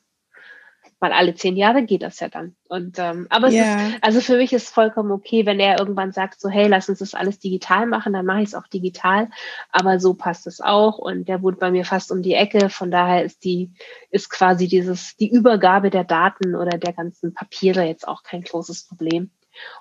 weil 1.03 1.11
alle 1.11 1.35
zehn 1.35 1.57
Jahre 1.57 1.83
geht 1.83 2.01
das 2.01 2.21
ja 2.21 2.29
dann. 2.29 2.55
Und 2.69 2.97
ähm, 2.97 3.27
aber 3.29 3.49
es 3.49 3.55
yeah. 3.55 3.89
ist, 3.89 3.95
also 3.99 4.21
für 4.21 4.37
mich 4.37 4.53
ist 4.53 4.69
vollkommen 4.69 5.11
okay, 5.11 5.45
wenn 5.45 5.59
er 5.59 5.77
irgendwann 5.77 6.13
sagt, 6.13 6.39
so 6.39 6.47
hey, 6.47 6.69
lass 6.69 6.87
uns 6.87 6.99
das 6.99 7.13
alles 7.13 7.39
digital 7.39 7.87
machen, 7.87 8.13
dann 8.13 8.25
mache 8.25 8.39
ich 8.39 8.47
es 8.47 8.55
auch 8.55 8.67
digital. 8.67 9.29
Aber 9.69 9.99
so 9.99 10.13
passt 10.13 10.47
es 10.47 10.61
auch. 10.61 10.99
Und 10.99 11.27
der 11.27 11.41
wohnt 11.41 11.59
bei 11.59 11.71
mir 11.71 11.83
fast 11.83 12.09
um 12.09 12.21
die 12.21 12.35
Ecke. 12.35 12.69
Von 12.69 12.89
daher 12.89 13.25
ist 13.25 13.43
die, 13.43 13.73
ist 14.11 14.29
quasi 14.29 14.69
dieses, 14.69 15.17
die 15.17 15.29
Übergabe 15.29 15.89
der 15.89 16.05
Daten 16.05 16.55
oder 16.55 16.77
der 16.77 16.93
ganzen 16.93 17.33
Papiere 17.33 17.83
jetzt 17.83 18.07
auch 18.07 18.23
kein 18.23 18.43
großes 18.43 18.87
Problem. 18.87 19.31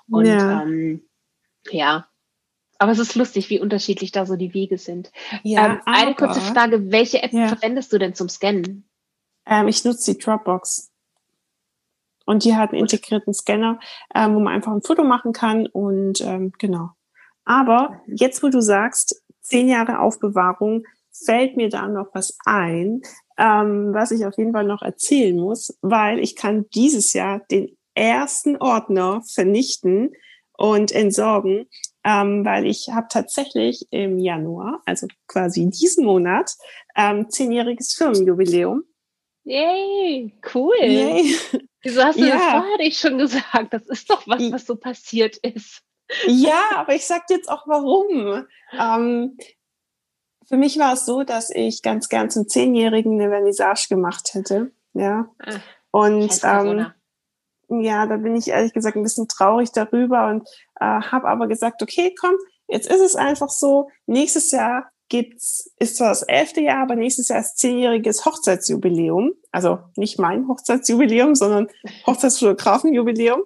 Und 0.09 0.25
ja, 0.25 0.63
ähm, 0.63 1.03
ja. 1.71 2.05
Aber 2.79 2.91
es 2.91 2.99
ist 2.99 3.15
lustig, 3.15 3.49
wie 3.49 3.61
unterschiedlich 3.61 4.11
da 4.11 4.25
so 4.25 4.35
die 4.35 4.53
Wege 4.53 4.77
sind. 4.77 5.09
Ja, 5.43 5.67
ähm, 5.67 5.81
eine 5.85 6.15
kurze 6.15 6.41
Frage, 6.41 6.91
welche 6.91 7.23
App 7.23 7.31
ja. 7.31 7.47
verwendest 7.47 7.93
du 7.93 7.97
denn 7.97 8.13
zum 8.13 8.27
Scannen? 8.27 8.89
Ähm, 9.45 9.67
ich 9.67 9.83
nutze 9.83 10.13
die 10.13 10.19
Dropbox. 10.19 10.92
Und 12.25 12.45
die 12.45 12.55
hat 12.55 12.71
einen 12.71 12.81
integrierten 12.81 13.33
Scanner, 13.33 13.79
ähm, 14.15 14.35
wo 14.35 14.39
man 14.39 14.53
einfach 14.53 14.71
ein 14.71 14.81
Foto 14.81 15.03
machen 15.03 15.33
kann 15.33 15.67
und 15.67 16.21
ähm, 16.21 16.53
genau. 16.57 16.91
Aber 17.45 18.01
jetzt, 18.07 18.41
wo 18.43 18.49
du 18.49 18.61
sagst, 18.61 19.21
zehn 19.41 19.67
Jahre 19.67 19.99
Aufbewahrung, 19.99 20.85
fällt 21.11 21.57
mir 21.57 21.69
da 21.69 21.87
noch 21.87 22.07
was 22.13 22.37
ein, 22.45 23.01
ähm, 23.37 23.93
was 23.93 24.11
ich 24.11 24.25
auf 24.25 24.37
jeden 24.37 24.53
Fall 24.53 24.65
noch 24.65 24.81
erzählen 24.81 25.35
muss, 25.35 25.77
weil 25.81 26.19
ich 26.19 26.35
kann 26.35 26.65
dieses 26.73 27.13
Jahr 27.13 27.41
den 27.51 27.77
ersten 27.93 28.57
Ordner 28.57 29.21
vernichten 29.21 30.13
und 30.57 30.91
entsorgen, 30.91 31.67
ähm, 32.03 32.45
weil 32.45 32.65
ich 32.65 32.89
habe 32.91 33.07
tatsächlich 33.09 33.87
im 33.91 34.19
Januar, 34.19 34.81
also 34.85 35.07
quasi 35.27 35.69
diesen 35.69 36.05
Monat, 36.05 36.55
ähm, 36.95 37.29
zehnjähriges 37.29 37.93
Firmenjubiläum. 37.93 38.83
Yay, 39.43 40.33
cool. 40.53 40.75
Yay. 40.79 41.35
Wieso 41.83 42.03
hast 42.03 42.17
du 42.17 42.25
ja. 42.25 42.35
das 42.35 42.43
vorher 42.43 42.77
nicht 42.77 42.99
schon 42.99 43.17
gesagt? 43.17 43.73
Das 43.73 43.83
ist 43.83 44.09
doch 44.09 44.25
was, 44.27 44.51
was 44.51 44.65
so 44.65 44.75
passiert 44.75 45.37
ist. 45.37 45.81
Ja, 46.27 46.61
aber 46.75 46.95
ich 46.95 47.05
sag 47.05 47.27
dir 47.27 47.35
jetzt 47.35 47.49
auch 47.49 47.67
warum. 47.67 48.45
Ähm, 48.77 49.37
für 50.47 50.57
mich 50.57 50.77
war 50.79 50.93
es 50.93 51.05
so, 51.05 51.23
dass 51.23 51.49
ich 51.49 51.81
ganz 51.81 52.09
gern 52.09 52.29
zum 52.29 52.47
Zehnjährigen 52.47 53.19
eine 53.19 53.29
Vernissage 53.29 53.87
gemacht 53.89 54.33
hätte. 54.33 54.71
Ja. 54.93 55.27
Ach, 55.39 55.59
und 55.91 56.39
ähm, 56.43 56.91
ja, 57.69 58.05
da 58.05 58.17
bin 58.17 58.35
ich 58.35 58.49
ehrlich 58.49 58.73
gesagt 58.73 58.95
ein 58.95 59.03
bisschen 59.03 59.27
traurig 59.27 59.71
darüber 59.71 60.27
und 60.27 60.47
äh, 60.79 60.85
habe 60.85 61.27
aber 61.27 61.47
gesagt, 61.47 61.81
okay, 61.81 62.13
komm, 62.19 62.35
jetzt 62.67 62.89
ist 62.89 63.01
es 63.01 63.15
einfach 63.15 63.49
so. 63.49 63.89
Nächstes 64.05 64.51
Jahr 64.51 64.89
gibt's, 65.13 65.71
ist 65.77 65.97
zwar 65.97 66.09
das 66.09 66.23
elfte 66.23 66.59
Jahr, 66.59 66.81
aber 66.81 66.95
nächstes 66.95 67.27
Jahr 67.27 67.39
ist 67.39 67.59
zehnjähriges 67.59 68.25
Hochzeitsjubiläum. 68.25 69.33
Also 69.51 69.77
nicht 69.95 70.17
mein 70.17 70.47
Hochzeitsjubiläum, 70.47 71.35
sondern 71.35 71.67
Hochzeitsfotografenjubiläum. 72.07 73.43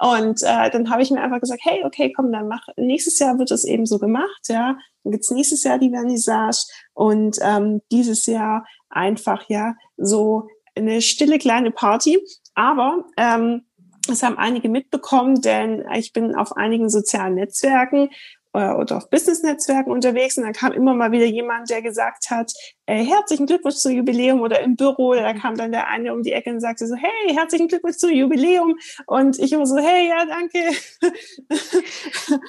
Und 0.00 0.42
äh, 0.42 0.70
dann 0.70 0.90
habe 0.90 1.02
ich 1.02 1.12
mir 1.12 1.22
einfach 1.22 1.38
gesagt, 1.38 1.60
hey, 1.62 1.84
okay, 1.84 2.12
komm, 2.12 2.32
dann 2.32 2.48
mach, 2.48 2.66
nächstes 2.76 3.20
Jahr 3.20 3.38
wird 3.38 3.52
es 3.52 3.64
eben 3.64 3.86
so 3.86 4.00
gemacht, 4.00 4.48
ja. 4.48 4.76
Dann 5.04 5.12
gibt's 5.12 5.30
nächstes 5.30 5.62
Jahr 5.62 5.78
die 5.78 5.90
Vernissage 5.90 6.66
und 6.92 7.38
ähm, 7.40 7.80
dieses 7.92 8.26
Jahr 8.26 8.66
einfach 8.90 9.48
ja 9.48 9.76
so 9.96 10.48
eine 10.74 11.02
stille 11.02 11.38
kleine 11.38 11.70
Party. 11.70 12.18
Aber 12.56 13.04
ähm, 13.16 13.62
das 14.08 14.24
haben 14.24 14.38
einige 14.38 14.68
mitbekommen, 14.68 15.40
denn 15.40 15.84
ich 15.94 16.12
bin 16.12 16.34
auf 16.34 16.56
einigen 16.56 16.90
sozialen 16.90 17.36
Netzwerken 17.36 18.10
oder 18.54 18.98
auf 18.98 19.10
Business-Netzwerken 19.10 19.90
unterwegs 19.90 20.38
und 20.38 20.44
da 20.44 20.52
kam 20.52 20.72
immer 20.72 20.94
mal 20.94 21.10
wieder 21.12 21.26
jemand, 21.26 21.70
der 21.70 21.82
gesagt 21.82 22.30
hat, 22.30 22.52
äh, 22.86 23.04
herzlichen 23.04 23.46
Glückwunsch 23.46 23.76
zum 23.76 23.92
Jubiläum 23.92 24.40
oder 24.40 24.60
im 24.60 24.76
Büro, 24.76 25.14
da 25.14 25.32
kam 25.34 25.56
dann 25.56 25.72
der 25.72 25.88
eine 25.88 26.14
um 26.14 26.22
die 26.22 26.32
Ecke 26.32 26.50
und 26.50 26.60
sagte 26.60 26.86
so, 26.86 26.94
hey, 26.94 27.34
herzlichen 27.34 27.68
Glückwunsch 27.68 27.96
zum 27.96 28.10
Jubiläum 28.10 28.76
und 29.06 29.38
ich 29.38 29.52
immer 29.52 29.66
so, 29.66 29.76
hey, 29.78 30.08
ja, 30.08 30.24
danke. 30.24 30.58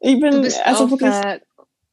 ich 0.00 0.20
bin 0.20 0.34
also 0.64 0.84
auf, 0.84 0.90
wirklich 0.90 1.14
äh, 1.14 1.40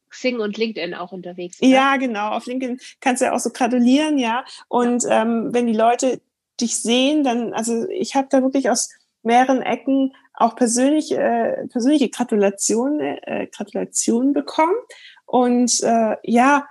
Xing 0.09 0.39
und 0.39 0.57
LinkedIn 0.57 0.93
auch 0.93 1.11
unterwegs. 1.11 1.61
Oder? 1.61 1.69
Ja, 1.69 1.97
genau. 1.97 2.29
Auf 2.29 2.45
LinkedIn 2.45 2.79
kannst 3.01 3.21
du 3.21 3.25
ja 3.25 3.33
auch 3.33 3.39
so 3.39 3.49
gratulieren, 3.49 4.17
ja. 4.17 4.45
Und 4.69 5.03
ja. 5.03 5.23
Ähm, 5.23 5.49
wenn 5.51 5.67
die 5.67 5.73
Leute 5.73 6.21
dich 6.61 6.77
sehen, 6.77 7.23
dann, 7.23 7.53
also 7.53 7.87
ich 7.89 8.15
habe 8.15 8.27
da 8.29 8.41
wirklich 8.41 8.69
aus 8.69 8.89
mehreren 9.23 9.61
Ecken 9.61 10.13
auch 10.33 10.55
persönlich, 10.55 11.11
äh, 11.11 11.67
persönliche 11.67 12.09
Gratulationen, 12.09 12.99
äh, 12.99 13.47
Gratulationen 13.51 14.33
bekommen. 14.33 14.75
Und 15.25 15.81
äh, 15.83 16.17
ja, 16.23 16.65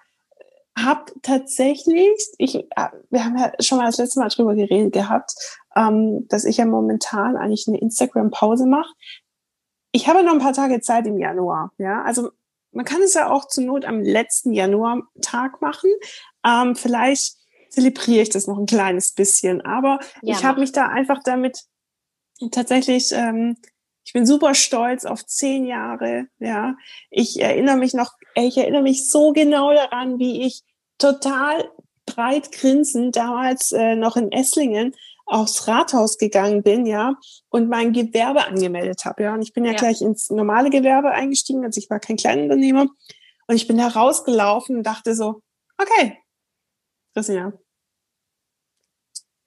habe 0.77 1.13
tatsächlich, 1.23 2.11
ich, 2.39 2.57
äh, 2.57 2.89
wir 3.11 3.25
haben 3.25 3.39
ja 3.39 3.53
schon 3.61 3.79
mal 3.79 3.87
das 3.87 3.99
letzte 3.99 4.21
Mal 4.21 4.29
drüber 4.29 4.55
geredet 4.55 4.93
gehabt, 4.93 5.35
ähm, 5.77 6.27
dass 6.29 6.45
ich 6.45 6.57
ja 6.57 6.67
momentan 6.67 7.37
eigentlich 7.37 7.69
eine 7.69 7.79
Instagram-Pause 7.79 8.67
mache. 8.67 8.93
Ich 9.93 10.09
habe 10.09 10.23
noch 10.23 10.33
ein 10.33 10.39
paar 10.39 10.55
Tage 10.55 10.81
Zeit 10.81 11.07
im 11.07 11.19
Januar, 11.19 11.73
ja. 11.79 12.03
Also 12.03 12.31
man 12.73 12.87
kann 12.87 13.03
es 13.03 13.15
ja 13.15 13.31
auch 13.31 13.47
zur 13.49 13.65
Not 13.65 13.85
am 13.85 14.01
letzten 14.01 14.53
Januar-Tag 14.53 15.61
machen. 15.61 15.91
Ähm, 16.45 16.75
vielleicht 16.75 17.37
zelebriere 17.69 18.23
ich 18.23 18.31
das 18.31 18.47
noch 18.47 18.59
ein 18.59 18.67
kleines 18.67 19.13
bisschen, 19.13 19.61
aber 19.61 19.99
ja, 20.23 20.37
ich 20.37 20.45
habe 20.45 20.61
mich 20.61 20.73
da 20.73 20.87
einfach 20.87 21.21
damit 21.23 21.65
tatsächlich, 22.51 23.13
ähm, 23.13 23.57
ich 24.05 24.13
bin 24.13 24.27
super 24.27 24.55
stolz 24.55 25.05
auf 25.05 25.25
zehn 25.27 25.65
Jahre. 25.65 26.27
Ja, 26.39 26.77
ich 27.11 27.41
erinnere 27.41 27.77
mich 27.77 27.95
noch, 27.95 28.13
ich 28.35 28.57
erinnere 28.57 28.83
mich 28.83 29.11
so 29.11 29.33
genau 29.33 29.73
daran, 29.73 30.19
wie 30.19 30.43
ich 30.43 30.63
total 30.99 31.71
breit 32.07 32.53
grinsend 32.53 33.17
damals 33.17 33.73
äh, 33.73 33.95
noch 33.95 34.17
in 34.17 34.33
Esslingen 34.33 34.95
aufs 35.25 35.69
Rathaus 35.69 36.19
gegangen 36.19 36.63
bin, 36.63 36.85
ja, 36.85 37.15
und 37.49 37.69
mein 37.69 37.93
Gewerbe 37.93 38.45
angemeldet 38.45 39.05
habe, 39.05 39.23
ja. 39.23 39.35
Und 39.35 39.43
ich 39.43 39.53
bin 39.53 39.65
ja, 39.65 39.73
ja, 39.73 39.79
gleich 39.79 40.03
ins 40.03 40.31
normale 40.31 40.69
Gewerbe 40.69 41.11
eingestiegen, 41.11 41.65
also 41.65 41.79
ich 41.79 41.89
war 41.89 42.01
kein 42.01 42.17
Kleinunternehmer. 42.17 42.87
Und 43.47 43.57
ich 43.57 43.67
bin 43.67 43.79
da 43.79 43.89
rausgelaufen 43.89 44.77
und 44.77 44.83
dachte 44.85 45.15
so, 45.15 45.43
okay, 45.79 46.19
Christian, 47.15 47.53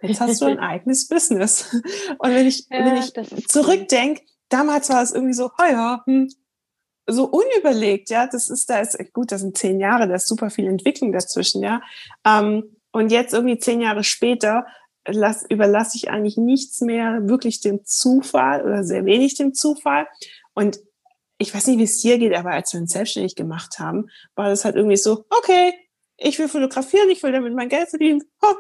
jetzt 0.08 0.22
hast 0.22 0.42
du 0.42 0.46
ein 0.46 0.60
eigenes 0.60 1.08
Business. 1.08 1.74
Und 2.18 2.30
wenn 2.30 2.48
ich, 2.48 2.68
ja, 2.70 2.86
wenn 2.86 2.98
ich 2.98 3.48
zurückdenke, 3.48 4.22
damals 4.50 4.90
war 4.90 5.02
es 5.02 5.12
irgendwie 5.12 5.34
so, 5.34 5.52
oh 5.58 5.66
ja, 5.70 6.04
hm, 6.06 6.30
so 7.08 7.26
unüberlegt, 7.26 8.10
ja, 8.10 8.28
das 8.28 8.50
ist, 8.50 8.70
da 8.70 8.80
ist, 8.80 8.98
gut, 9.14 9.32
das 9.32 9.42
sind 9.42 9.58
zehn 9.58 9.80
Jahre, 9.80 10.08
da 10.08 10.16
ist 10.16 10.28
super 10.28 10.50
viel 10.50 10.68
Entwicklung 10.68 11.12
dazwischen, 11.12 11.62
ja. 11.62 11.82
Ähm, 12.26 12.78
und 12.92 13.12
jetzt 13.12 13.34
irgendwie 13.34 13.60
zehn 13.60 13.82
Jahre 13.82 14.04
später 14.04 14.66
lass, 15.08 15.46
überlasse 15.50 15.98
ich 15.98 16.10
eigentlich 16.10 16.38
nichts 16.38 16.82
mehr 16.82 17.28
wirklich 17.28 17.62
dem 17.62 17.84
Zufall 17.86 18.64
oder 18.64 18.84
sehr 18.84 19.06
wenig 19.06 19.36
dem 19.36 19.54
Zufall. 19.54 20.08
Und 20.54 20.80
ich 21.38 21.54
weiß 21.54 21.68
nicht, 21.68 21.80
wie 21.80 21.84
es 21.84 22.02
hier 22.02 22.18
geht, 22.18 22.34
aber 22.34 22.52
als 22.52 22.74
wir 22.74 22.80
uns 22.80 22.94
selbstständig 22.94 23.36
gemacht 23.36 23.80
haben, 23.80 24.10
war 24.36 24.50
das 24.50 24.66
halt 24.66 24.76
irgendwie 24.76 24.98
so, 24.98 25.26
okay, 25.30 25.74
ich 26.18 26.40
will 26.40 26.48
fotografieren, 26.48 27.10
ich 27.10 27.22
will 27.24 27.34
damit 27.34 27.54
mein 27.54 27.70
Geld 27.70 27.90
verdienen, 27.90 28.24
ho, 28.42 28.56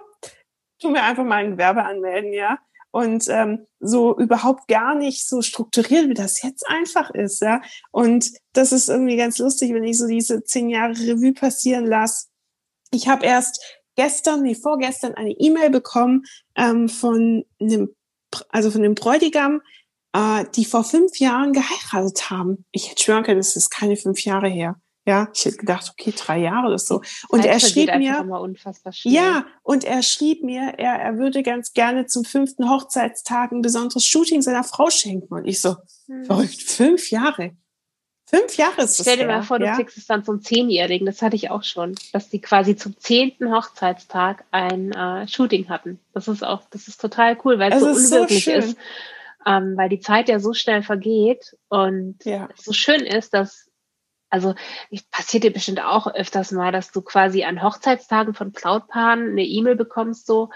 tu 0.80 0.90
mir 0.90 1.04
einfach 1.04 1.24
mal 1.24 1.44
ein 1.44 1.52
Gewerbe 1.52 1.84
anmelden, 1.84 2.34
ja. 2.34 2.60
Und 2.92 3.28
ähm, 3.28 3.68
so 3.80 4.18
überhaupt 4.18 4.70
gar 4.70 4.96
nicht 4.96 5.28
so 5.28 5.42
strukturiert, 5.42 6.08
wie 6.08 6.14
das 6.14 6.42
jetzt 6.42 6.66
einfach 6.68 7.10
ist, 7.12 7.42
ja. 7.42 7.62
Und 7.92 8.32
das 8.54 8.72
ist 8.72 8.90
irgendwie 8.90 9.18
ganz 9.18 9.38
lustig, 9.38 9.74
wenn 9.74 9.84
ich 9.84 9.98
so 9.98 10.08
diese 10.08 10.44
zehn 10.44 10.70
Jahre 10.70 10.94
Revue 10.94 11.34
passieren 11.34 11.86
lasse. 11.86 12.28
Ich 12.92 13.08
habe 13.10 13.26
erst 13.26 13.62
gestern, 13.96 14.44
nee, 14.44 14.56
vorgestern 14.56 15.14
eine 15.16 15.32
E-Mail 15.32 15.70
bekommen 15.70 16.24
ähm, 16.56 16.88
von 16.88 17.44
einem, 17.60 17.94
also 18.50 18.72
von 18.72 18.84
einem 18.84 18.96
Bräutigam, 18.96 19.62
äh, 20.14 20.46
die 20.56 20.66
vor 20.66 20.84
fünf 20.84 21.20
Jahren 21.20 21.54
geheiratet 21.54 22.30
haben. 22.30 22.66
Ich 22.72 22.90
hätte 22.90 23.04
schwören 23.04 23.24
können, 23.24 23.40
das 23.40 23.56
ist 23.56 23.70
keine 23.70 23.98
fünf 23.98 24.24
Jahre 24.24 24.48
her. 24.48 24.80
Ja, 25.08 25.30
ich 25.34 25.46
hätte 25.46 25.58
gedacht, 25.58 25.92
okay, 25.92 26.14
drei 26.18 26.40
Jahre 26.40 26.68
oder 26.68 26.80
so. 26.80 27.02
Und 27.30 27.46
er 27.46 27.60
schrieb 27.60 27.96
mir, 27.96 28.26
ja, 29.04 29.46
und 29.62 29.84
er 29.84 30.02
schrieb 30.02 30.44
mir, 30.44 30.74
er, 30.78 30.94
er 30.94 31.18
würde 31.20 31.44
ganz 31.44 31.74
gerne 31.74 32.08
zum 32.08 32.26
fünften 32.26 32.70
Hochzeitstag 32.70 33.52
ein 33.52 33.62
besonderes 33.62 34.04
Shooting 34.04 34.42
seiner 34.42 34.64
Frau 34.64 34.90
schenken. 34.90 35.32
Und 35.36 35.46
ich 35.46 35.62
so, 35.62 35.76
hm. 36.08 36.26
verrückt, 36.26 36.60
fünf 36.60 37.12
Jahre. 37.12 37.56
Fünf 38.28 38.58
Jahre 38.58 38.82
ist 38.82 39.00
das. 39.00 39.06
Stell 39.06 39.18
dir 39.18 39.28
mal 39.28 39.44
vor, 39.44 39.60
du 39.60 39.66
ja? 39.66 39.76
kriegst 39.76 39.98
es 39.98 40.08
dann 40.08 40.24
zum 40.24 40.42
Zehnjährigen. 40.42 41.06
Das 41.06 41.22
hatte 41.22 41.36
ich 41.36 41.52
auch 41.52 41.64
schon, 41.64 41.94
dass 42.12 42.30
die 42.30 42.42
quasi 42.42 42.76
zum 42.76 42.98
zehnten 42.98 43.54
Hochzeitstag 43.54 44.46
ein 44.50 44.92
äh, 44.92 45.28
Shooting 45.28 45.70
hatten. 45.70 46.00
Das 46.14 46.28
ist 46.28 46.44
auch, 46.44 46.64
das 46.72 46.88
ist 46.88 47.00
total 47.00 47.38
cool, 47.46 47.60
weil 47.60 47.72
es, 47.72 47.80
so 47.80 47.88
unwirklich 47.90 48.46
so 48.46 48.52
ist. 48.52 48.78
Ähm, 49.46 49.78
weil 49.78 49.90
die 49.90 50.00
Zeit 50.00 50.28
ja 50.28 50.40
so 50.40 50.54
schnell 50.54 50.82
vergeht 50.82 51.56
und 51.70 52.26
ja. 52.26 52.50
so 52.56 52.74
schön 52.74 53.02
ist, 53.02 53.36
dass 53.36 53.70
also 54.36 54.54
passiert 55.12 55.46
dir 55.46 55.54
bestimmt 55.54 55.82
auch 55.82 56.08
öfters 56.08 56.52
mal, 56.52 56.72
dass 56.72 56.92
du 56.92 57.02
quasi 57.02 57.46
an 57.46 57.64
Hochzeitstagen 57.64 58.34
von 58.34 58.52
Cloudpaaren 58.52 59.30
eine 59.30 59.44
E-Mail 59.44 59.76
bekommst, 59.76 60.28
so, 60.28 60.50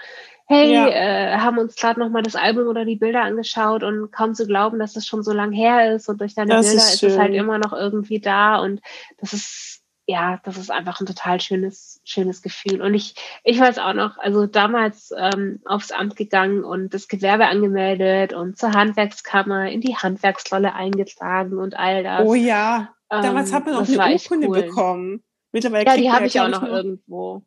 hey, 0.46 0.72
ja. 0.72 0.88
äh, 0.88 1.38
haben 1.38 1.58
uns 1.58 1.76
gerade 1.76 1.98
nochmal 1.98 2.22
das 2.22 2.36
Album 2.36 2.68
oder 2.68 2.84
die 2.84 2.96
Bilder 2.96 3.22
angeschaut 3.22 3.82
und 3.82 4.12
kaum 4.12 4.34
zu 4.34 4.46
glauben, 4.46 4.78
dass 4.78 4.92
das 4.92 5.06
schon 5.06 5.22
so 5.22 5.32
lang 5.32 5.52
her 5.52 5.94
ist 5.94 6.08
und 6.08 6.20
durch 6.20 6.34
deine 6.34 6.54
das 6.54 6.66
Bilder 6.66 6.82
ist, 6.82 6.94
ist 6.94 7.02
es 7.04 7.18
halt 7.18 7.34
immer 7.34 7.58
noch 7.58 7.72
irgendwie 7.72 8.20
da 8.20 8.58
und 8.58 8.80
das 9.18 9.32
ist, 9.32 9.82
ja, 10.06 10.40
das 10.44 10.58
ist 10.58 10.70
einfach 10.70 11.00
ein 11.00 11.06
total 11.06 11.40
schönes, 11.40 12.00
schönes 12.04 12.42
Gefühl. 12.42 12.82
Und 12.82 12.94
ich, 12.94 13.14
ich 13.44 13.60
weiß 13.60 13.78
auch 13.78 13.94
noch, 13.94 14.18
also 14.18 14.46
damals 14.46 15.12
ähm, 15.16 15.60
aufs 15.64 15.92
Amt 15.92 16.16
gegangen 16.16 16.64
und 16.64 16.92
das 16.92 17.06
Gewerbe 17.06 17.46
angemeldet 17.46 18.32
und 18.32 18.58
zur 18.58 18.72
Handwerkskammer 18.72 19.70
in 19.70 19.80
die 19.80 19.94
Handwerksrolle 19.94 20.74
eingetragen 20.74 21.58
und 21.58 21.78
all 21.78 22.02
das. 22.02 22.26
Oh 22.26 22.34
ja. 22.34 22.92
Damals 23.10 23.52
hat 23.52 23.66
man 23.66 23.74
auch 23.74 23.88
eine 23.88 24.14
Urkunde 24.14 24.48
cool. 24.48 24.62
bekommen. 24.62 25.22
Mittlerweile 25.52 25.84
ja, 25.84 25.96
die 25.96 26.10
habe 26.10 26.26
ich 26.26 26.40
auch 26.40 26.48
noch 26.48 26.62
irgendwo. 26.62 27.42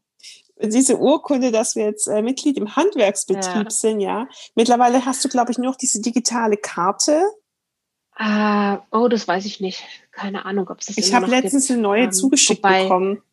Diese 0.61 0.97
Urkunde, 0.97 1.51
dass 1.51 1.75
wir 1.75 1.85
jetzt 1.85 2.07
äh, 2.07 2.21
Mitglied 2.21 2.57
im 2.57 2.75
Handwerksbetrieb 2.75 3.63
ja. 3.63 3.69
sind, 3.69 3.99
ja. 4.01 4.27
Mittlerweile 4.55 5.05
hast 5.05 5.23
du, 5.25 5.29
glaube 5.29 5.51
ich, 5.51 5.57
noch 5.57 5.75
diese 5.75 6.01
digitale 6.01 6.57
Karte. 6.57 7.23
Uh, 8.19 8.77
oh, 8.91 9.07
das 9.07 9.27
weiß 9.27 9.45
ich 9.45 9.59
nicht. 9.59 9.83
Keine 10.11 10.45
Ahnung, 10.45 10.69
ob 10.69 10.79
es 10.79 10.87
das 10.87 10.97
Ich 10.97 11.13
habe 11.13 11.25
letztens 11.25 11.67
gibt. 11.67 11.77
eine 11.77 11.81
neue 11.81 12.03
ähm, 12.03 12.11
zugeschickt 12.11 12.63
wobei, 12.63 12.83
bekommen 12.83 13.23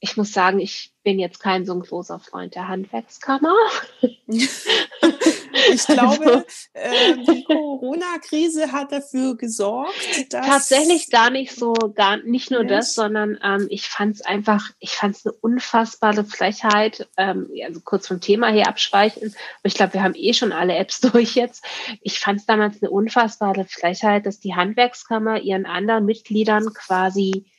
ich 0.00 0.16
muss 0.16 0.32
sagen, 0.32 0.60
ich 0.60 0.92
bin 1.02 1.18
jetzt 1.18 1.40
kein 1.40 1.66
so 1.66 1.74
ein 1.74 1.80
großer 1.80 2.18
Freund 2.20 2.54
der 2.54 2.68
Handwerkskammer. 2.68 3.54
ich 4.26 5.86
glaube, 5.86 6.26
also, 6.26 6.44
äh, 6.72 7.16
die 7.16 7.44
Corona-Krise 7.44 8.72
hat 8.72 8.92
dafür 8.92 9.36
gesorgt, 9.36 10.32
dass 10.32 10.46
tatsächlich 10.46 11.10
gar 11.10 11.30
nicht 11.30 11.54
so, 11.54 11.72
gar 11.94 12.16
nicht 12.18 12.50
nur 12.50 12.62
yes. 12.62 12.70
das, 12.70 12.94
sondern 12.94 13.38
ähm, 13.42 13.66
ich 13.70 13.88
fand 13.88 14.16
es 14.16 14.22
einfach, 14.22 14.70
ich 14.78 14.92
fand 14.92 15.16
es 15.16 15.26
eine 15.26 15.34
unfassbare 15.34 16.24
Frechheit. 16.24 17.08
Ähm, 17.18 17.50
also 17.64 17.80
kurz 17.80 18.08
vom 18.08 18.20
Thema 18.20 18.48
her 18.48 18.68
abschweichen, 18.68 19.28
aber 19.28 19.66
ich 19.66 19.74
glaube, 19.74 19.94
wir 19.94 20.02
haben 20.02 20.14
eh 20.16 20.32
schon 20.32 20.52
alle 20.52 20.76
Apps 20.76 21.00
durch 21.12 21.34
jetzt. 21.34 21.64
Ich 22.00 22.20
fand 22.20 22.40
es 22.40 22.46
damals 22.46 22.82
eine 22.82 22.90
unfassbare 22.90 23.66
Frechheit, 23.66 24.24
dass 24.24 24.40
die 24.40 24.54
Handwerkskammer 24.54 25.40
ihren 25.40 25.66
anderen 25.66 26.06
Mitgliedern 26.06 26.72
quasi 26.72 27.49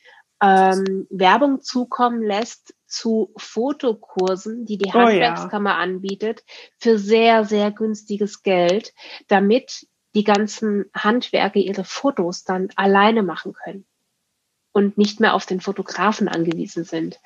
ähm, 0.42 1.06
Werbung 1.08 1.60
zukommen 1.60 2.22
lässt 2.22 2.74
zu 2.86 3.32
Fotokursen, 3.36 4.66
die 4.66 4.76
die 4.76 4.92
Handwerkskammer 4.92 5.70
oh 5.70 5.72
ja. 5.74 5.78
anbietet, 5.78 6.44
für 6.78 6.98
sehr, 6.98 7.44
sehr 7.44 7.70
günstiges 7.70 8.42
Geld, 8.42 8.92
damit 9.28 9.86
die 10.14 10.24
ganzen 10.24 10.86
Handwerker 10.94 11.60
ihre 11.60 11.84
Fotos 11.84 12.44
dann 12.44 12.68
alleine 12.76 13.22
machen 13.22 13.54
können 13.54 13.86
und 14.72 14.98
nicht 14.98 15.20
mehr 15.20 15.34
auf 15.34 15.46
den 15.46 15.60
Fotografen 15.60 16.28
angewiesen 16.28 16.84
sind. 16.84 17.20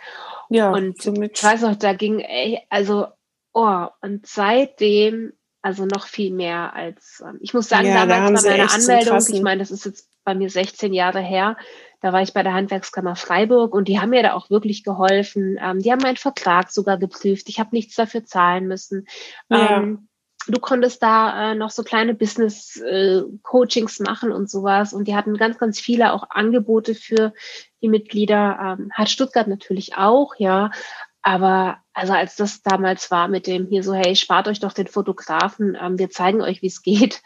Ja, 0.50 0.70
und 0.70 1.00
somit. 1.00 1.38
ich 1.38 1.44
weiß 1.44 1.64
auch, 1.64 1.76
da 1.76 1.94
ging, 1.94 2.20
ey, 2.20 2.60
also, 2.68 3.06
oh, 3.52 3.86
und 4.02 4.26
seitdem, 4.26 5.32
also 5.62 5.86
noch 5.86 6.06
viel 6.06 6.32
mehr 6.32 6.74
als, 6.74 7.24
ähm, 7.26 7.38
ich 7.40 7.54
muss 7.54 7.68
sagen, 7.68 7.88
ja, 7.88 8.06
damals 8.06 8.42
da 8.42 8.50
war 8.50 8.58
meine 8.58 8.70
Anmeldung, 8.70 9.34
ich 9.34 9.42
meine, 9.42 9.60
das 9.60 9.70
ist 9.70 9.86
jetzt 9.86 10.08
bei 10.26 10.34
mir 10.34 10.50
16 10.50 10.92
Jahre 10.92 11.20
her, 11.20 11.56
da 12.00 12.12
war 12.12 12.20
ich 12.20 12.34
bei 12.34 12.42
der 12.42 12.52
Handwerkskammer 12.52 13.16
Freiburg 13.16 13.74
und 13.74 13.88
die 13.88 13.98
haben 13.98 14.10
mir 14.10 14.22
da 14.22 14.34
auch 14.34 14.50
wirklich 14.50 14.84
geholfen. 14.84 15.58
Ähm, 15.60 15.78
die 15.78 15.90
haben 15.90 16.02
meinen 16.02 16.16
Vertrag 16.18 16.70
sogar 16.70 16.98
geprüft. 16.98 17.48
Ich 17.48 17.58
habe 17.58 17.70
nichts 17.72 17.94
dafür 17.94 18.24
zahlen 18.24 18.68
müssen. 18.68 19.06
Ja. 19.48 19.78
Ähm, 19.78 20.08
du 20.46 20.60
konntest 20.60 21.02
da 21.02 21.52
äh, 21.52 21.54
noch 21.54 21.70
so 21.70 21.82
kleine 21.82 22.14
Business-Coachings 22.14 24.00
äh, 24.00 24.02
machen 24.02 24.30
und 24.30 24.50
sowas. 24.50 24.92
Und 24.92 25.08
die 25.08 25.16
hatten 25.16 25.36
ganz, 25.36 25.58
ganz 25.58 25.80
viele 25.80 26.12
auch 26.12 26.24
Angebote 26.28 26.94
für 26.94 27.32
die 27.80 27.88
Mitglieder. 27.88 28.76
Ähm, 28.78 28.90
hat 28.92 29.08
Stuttgart 29.08 29.48
natürlich 29.48 29.96
auch, 29.96 30.34
ja. 30.38 30.70
Aber 31.22 31.78
also 31.92 32.12
als 32.12 32.36
das 32.36 32.62
damals 32.62 33.10
war 33.10 33.26
mit 33.26 33.46
dem 33.46 33.66
hier 33.66 33.82
so, 33.82 33.94
hey, 33.94 34.14
spart 34.14 34.48
euch 34.48 34.60
doch 34.60 34.72
den 34.72 34.86
Fotografen, 34.86 35.76
ähm, 35.80 35.98
wir 35.98 36.10
zeigen 36.10 36.42
euch, 36.42 36.62
wie 36.62 36.68
es 36.68 36.82
geht. 36.82 37.22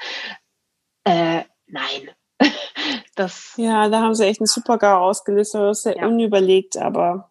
Äh, 1.05 1.44
nein, 1.66 2.11
das 3.14 3.55
ja, 3.57 3.88
da 3.88 4.01
haben 4.01 4.14
sie 4.14 4.26
echt 4.26 4.41
einen 4.41 4.47
Super-GAU 4.47 4.99
ausgelistet, 4.99 5.61
das 5.61 5.80
ist 5.80 5.84
ja, 5.84 6.03
ja. 6.03 6.07
unüberlegt, 6.07 6.76
aber 6.76 7.30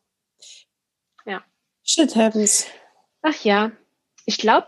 ja. 1.25 1.41
Shit 1.83 2.15
happens. 2.15 2.67
Ach 3.21 3.43
ja, 3.43 3.71
ich 4.25 4.37
glaube, 4.37 4.67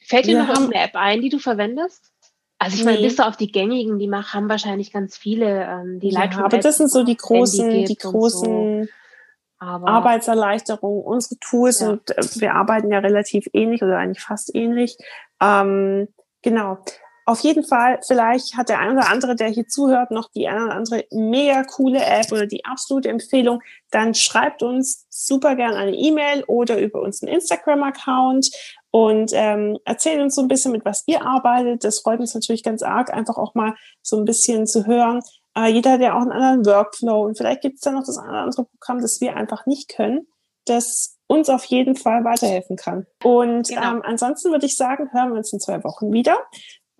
fällt 0.00 0.26
dir 0.26 0.38
Wir 0.38 0.44
noch 0.44 0.56
eine 0.56 0.74
App 0.74 0.94
ein, 0.94 1.20
die 1.20 1.28
du 1.28 1.38
verwendest? 1.38 2.12
Also 2.58 2.76
ich 2.76 2.84
nee. 2.84 2.92
meine, 2.92 3.02
bis 3.02 3.18
auf 3.18 3.38
die 3.38 3.50
gängigen, 3.50 3.98
die 3.98 4.06
machen, 4.06 4.34
haben 4.34 4.48
wahrscheinlich 4.50 4.92
ganz 4.92 5.16
viele, 5.16 5.64
ähm, 5.64 5.98
die 5.98 6.10
ja, 6.10 6.28
Aber 6.42 6.58
das 6.58 6.76
sind 6.76 6.90
so 6.90 7.04
die 7.04 7.16
großen, 7.16 7.86
die 7.86 7.96
großen 7.96 8.84
so. 8.84 9.66
Arbeitserleichterungen, 9.66 11.02
unsere 11.02 11.38
Tools 11.40 11.80
ja. 11.80 11.90
und 11.90 12.10
äh, 12.10 12.22
wir 12.40 12.54
arbeiten 12.54 12.92
ja 12.92 12.98
relativ 12.98 13.46
ähnlich 13.54 13.82
oder 13.82 13.96
eigentlich 13.96 14.22
fast 14.22 14.54
ähnlich. 14.54 14.98
Ähm, 15.40 16.08
genau. 16.42 16.84
Auf 17.26 17.40
jeden 17.40 17.64
Fall, 17.64 18.00
vielleicht 18.06 18.56
hat 18.56 18.68
der 18.68 18.78
eine 18.78 18.92
oder 18.92 19.10
andere, 19.10 19.36
der 19.36 19.48
hier 19.48 19.68
zuhört, 19.68 20.10
noch 20.10 20.30
die 20.30 20.48
eine 20.48 20.64
oder 20.64 20.74
andere 20.74 21.04
mega 21.10 21.62
coole 21.64 22.04
App 22.04 22.32
oder 22.32 22.46
die 22.46 22.64
absolute 22.64 23.08
Empfehlung, 23.08 23.62
dann 23.90 24.14
schreibt 24.14 24.62
uns 24.62 25.06
super 25.10 25.54
gern 25.54 25.74
eine 25.74 25.94
E-Mail 25.94 26.44
oder 26.46 26.80
über 26.80 27.00
unseren 27.00 27.28
Instagram-Account 27.28 28.50
und 28.90 29.30
ähm, 29.34 29.78
erzählt 29.84 30.20
uns 30.20 30.34
so 30.34 30.42
ein 30.42 30.48
bisschen, 30.48 30.72
mit 30.72 30.84
was 30.84 31.04
ihr 31.06 31.24
arbeitet. 31.24 31.84
Das 31.84 32.00
freut 32.00 32.20
uns 32.20 32.34
natürlich 32.34 32.62
ganz 32.62 32.82
arg, 32.82 33.12
einfach 33.12 33.36
auch 33.36 33.54
mal 33.54 33.74
so 34.02 34.16
ein 34.16 34.24
bisschen 34.24 34.66
zu 34.66 34.86
hören. 34.86 35.20
Äh, 35.56 35.68
jeder 35.68 35.92
hat 35.92 36.00
ja 36.00 36.16
auch 36.16 36.22
einen 36.22 36.32
anderen 36.32 36.66
Workflow 36.66 37.24
und 37.24 37.36
vielleicht 37.36 37.60
gibt 37.60 37.76
es 37.76 37.82
da 37.82 37.92
noch 37.92 38.04
das 38.04 38.18
eine 38.18 38.30
oder 38.30 38.40
andere 38.40 38.64
Programm, 38.64 39.00
das 39.00 39.20
wir 39.20 39.36
einfach 39.36 39.66
nicht 39.66 39.88
können, 39.88 40.26
das 40.64 41.18
uns 41.26 41.48
auf 41.48 41.64
jeden 41.66 41.94
Fall 41.94 42.24
weiterhelfen 42.24 42.74
kann. 42.74 43.06
Und 43.22 43.68
genau. 43.68 43.92
ähm, 43.92 44.02
ansonsten 44.04 44.50
würde 44.50 44.66
ich 44.66 44.76
sagen, 44.76 45.12
hören 45.12 45.30
wir 45.30 45.38
uns 45.38 45.52
in 45.52 45.60
zwei 45.60 45.82
Wochen 45.84 46.12
wieder. 46.12 46.36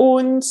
Und 0.01 0.46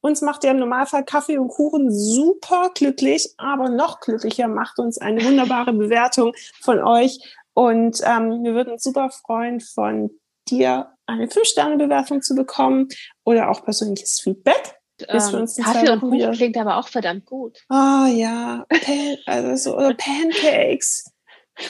uns 0.00 0.22
macht 0.22 0.42
ja 0.42 0.50
im 0.50 0.58
Normalfall 0.58 1.04
Kaffee 1.04 1.38
und 1.38 1.46
Kuchen 1.46 1.92
super 1.92 2.72
glücklich, 2.74 3.32
aber 3.36 3.68
noch 3.68 4.00
glücklicher 4.00 4.48
macht 4.48 4.80
uns 4.80 4.98
eine 4.98 5.24
wunderbare 5.24 5.72
Bewertung 5.72 6.32
von 6.60 6.82
euch. 6.82 7.20
Und 7.54 8.00
ähm, 8.04 8.42
wir 8.42 8.54
würden 8.54 8.72
uns 8.72 8.82
super 8.82 9.10
freuen, 9.10 9.60
von 9.60 10.10
dir 10.48 10.90
eine 11.06 11.26
5-Sterne-Bewertung 11.26 12.22
zu 12.22 12.34
bekommen 12.34 12.88
oder 13.24 13.50
auch 13.50 13.62
persönliches 13.62 14.18
Feedback. 14.20 14.80
Ähm, 15.06 15.46
Kaffee 15.62 15.90
und 15.92 16.00
Kuchen 16.00 16.32
klingt 16.32 16.56
aber 16.56 16.78
auch 16.78 16.88
verdammt 16.88 17.24
gut. 17.24 17.56
Oh, 17.70 18.06
ja, 18.06 18.66
Pan 18.68 19.16
also 19.26 19.54
so, 19.54 19.76
oder 19.76 19.94
Pancakes. 19.96 21.04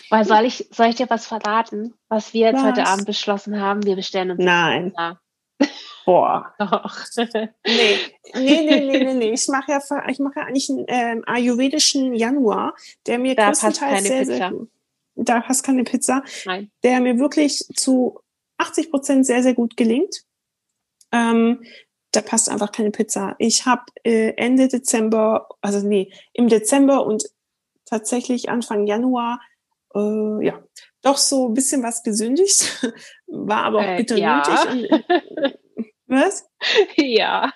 Weil 0.08 0.24
soll 0.24 0.46
ich, 0.46 0.66
soll 0.72 0.86
ich 0.86 0.94
dir 0.94 1.10
was 1.10 1.26
verraten, 1.26 1.92
was 2.08 2.32
wir 2.32 2.46
jetzt 2.46 2.62
was? 2.62 2.64
heute 2.64 2.86
Abend 2.86 3.04
beschlossen 3.04 3.60
haben? 3.60 3.84
Wir 3.84 3.96
bestellen 3.96 4.30
uns. 4.30 4.42
Nein. 4.42 4.94
Boah. 6.08 6.54
Doch. 6.58 6.96
nee. 7.18 7.50
nee, 7.66 7.98
nee, 8.34 8.62
nee, 8.64 9.04
nee, 9.04 9.14
nee. 9.14 9.32
Ich 9.32 9.46
mache 9.48 9.72
ja, 9.72 10.08
ich 10.08 10.18
mache 10.18 10.40
ja 10.40 10.46
eigentlich 10.46 10.70
einen 10.70 10.86
ähm, 10.88 11.22
ayurvedischen 11.26 12.14
Januar, 12.14 12.74
der 13.04 13.18
mir 13.18 13.34
da 13.34 13.48
größtenteils 13.48 14.04
sehr, 14.04 14.20
Pizza. 14.20 14.36
sehr 14.36 14.50
gut. 14.52 14.70
Da 15.16 15.40
passt 15.40 15.64
keine 15.64 15.84
Pizza. 15.84 16.22
Nein. 16.46 16.70
Der 16.82 17.02
mir 17.02 17.18
wirklich 17.18 17.58
zu 17.74 18.20
80 18.56 18.90
Prozent 18.90 19.26
sehr, 19.26 19.42
sehr 19.42 19.52
gut 19.52 19.76
gelingt. 19.76 20.24
Ähm, 21.12 21.62
da 22.12 22.22
passt 22.22 22.48
einfach 22.48 22.72
keine 22.72 22.90
Pizza. 22.90 23.36
Ich 23.38 23.66
habe 23.66 23.82
äh, 24.02 24.32
Ende 24.38 24.68
Dezember, 24.68 25.46
also 25.60 25.86
nee, 25.86 26.10
im 26.32 26.48
Dezember 26.48 27.04
und 27.04 27.24
tatsächlich 27.84 28.48
Anfang 28.48 28.86
Januar, 28.86 29.42
äh, 29.94 30.46
ja, 30.46 30.58
doch 31.02 31.18
so 31.18 31.48
ein 31.48 31.54
bisschen 31.54 31.82
was 31.82 32.02
gesündigt, 32.02 32.82
war 33.26 33.64
aber 33.64 33.80
auch 33.80 33.88
äh, 33.88 33.96
bitter 33.98 34.16
äh, 34.16 34.20
ja. 34.20 34.42
nötig. 34.72 34.90
Und, 34.90 35.58
Was? 36.08 36.48
Ja, 36.96 37.52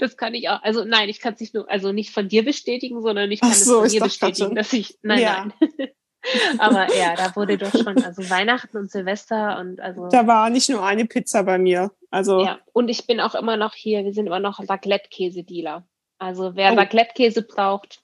das 0.00 0.16
kann 0.16 0.34
ich 0.34 0.48
auch. 0.48 0.62
Also 0.62 0.84
nein, 0.84 1.08
ich 1.08 1.20
kann 1.20 1.34
es 1.34 1.40
nicht 1.40 1.54
nur, 1.54 1.70
also 1.70 1.92
nicht 1.92 2.10
von 2.10 2.28
dir 2.28 2.44
bestätigen, 2.44 3.02
sondern 3.02 3.30
ich 3.30 3.40
kann 3.40 3.52
so, 3.52 3.82
es 3.82 3.92
von 3.92 3.98
dir 3.98 4.04
bestätigen, 4.04 4.54
dass 4.54 4.72
ich. 4.72 4.98
Nein, 5.02 5.20
ja. 5.20 5.46
nein. 5.60 5.88
Aber 6.58 6.94
ja, 6.94 7.14
da 7.16 7.36
wurde 7.36 7.58
doch 7.58 7.70
schon, 7.70 8.02
also 8.02 8.28
Weihnachten 8.30 8.76
und 8.78 8.90
Silvester 8.90 9.58
und 9.58 9.80
also. 9.80 10.08
Da 10.08 10.26
war 10.26 10.48
nicht 10.50 10.70
nur 10.70 10.84
eine 10.84 11.04
Pizza 11.04 11.42
bei 11.42 11.58
mir. 11.58 11.90
Also. 12.10 12.40
Ja, 12.40 12.60
und 12.72 12.88
ich 12.88 13.06
bin 13.06 13.20
auch 13.20 13.34
immer 13.34 13.56
noch 13.56 13.74
hier, 13.74 14.04
wir 14.04 14.14
sind 14.14 14.26
immer 14.26 14.40
noch 14.40 14.58
Raclette-Käse-Dealer. 14.66 15.86
Also 16.18 16.56
wer 16.56 16.72
oh. 16.72 16.76
Raclette-Käse 16.76 17.42
braucht, 17.42 18.00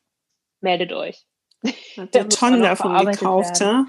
meldet 0.60 0.92
euch. 0.92 1.24
Der 2.14 2.28
Tonnen 2.28 2.62
davon 2.62 3.06
gekauft, 3.06 3.60
ja? 3.60 3.86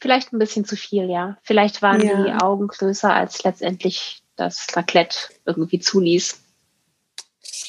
Vielleicht 0.00 0.32
ein 0.32 0.38
bisschen 0.40 0.64
zu 0.64 0.76
viel, 0.76 1.08
ja. 1.08 1.38
Vielleicht 1.42 1.82
waren 1.82 2.04
ja. 2.04 2.24
die 2.24 2.32
Augen 2.32 2.66
größer, 2.66 3.14
als 3.14 3.44
letztendlich 3.44 4.21
das 4.36 4.66
Raclette 4.74 5.16
irgendwie 5.44 5.80
zuließ. 5.80 6.40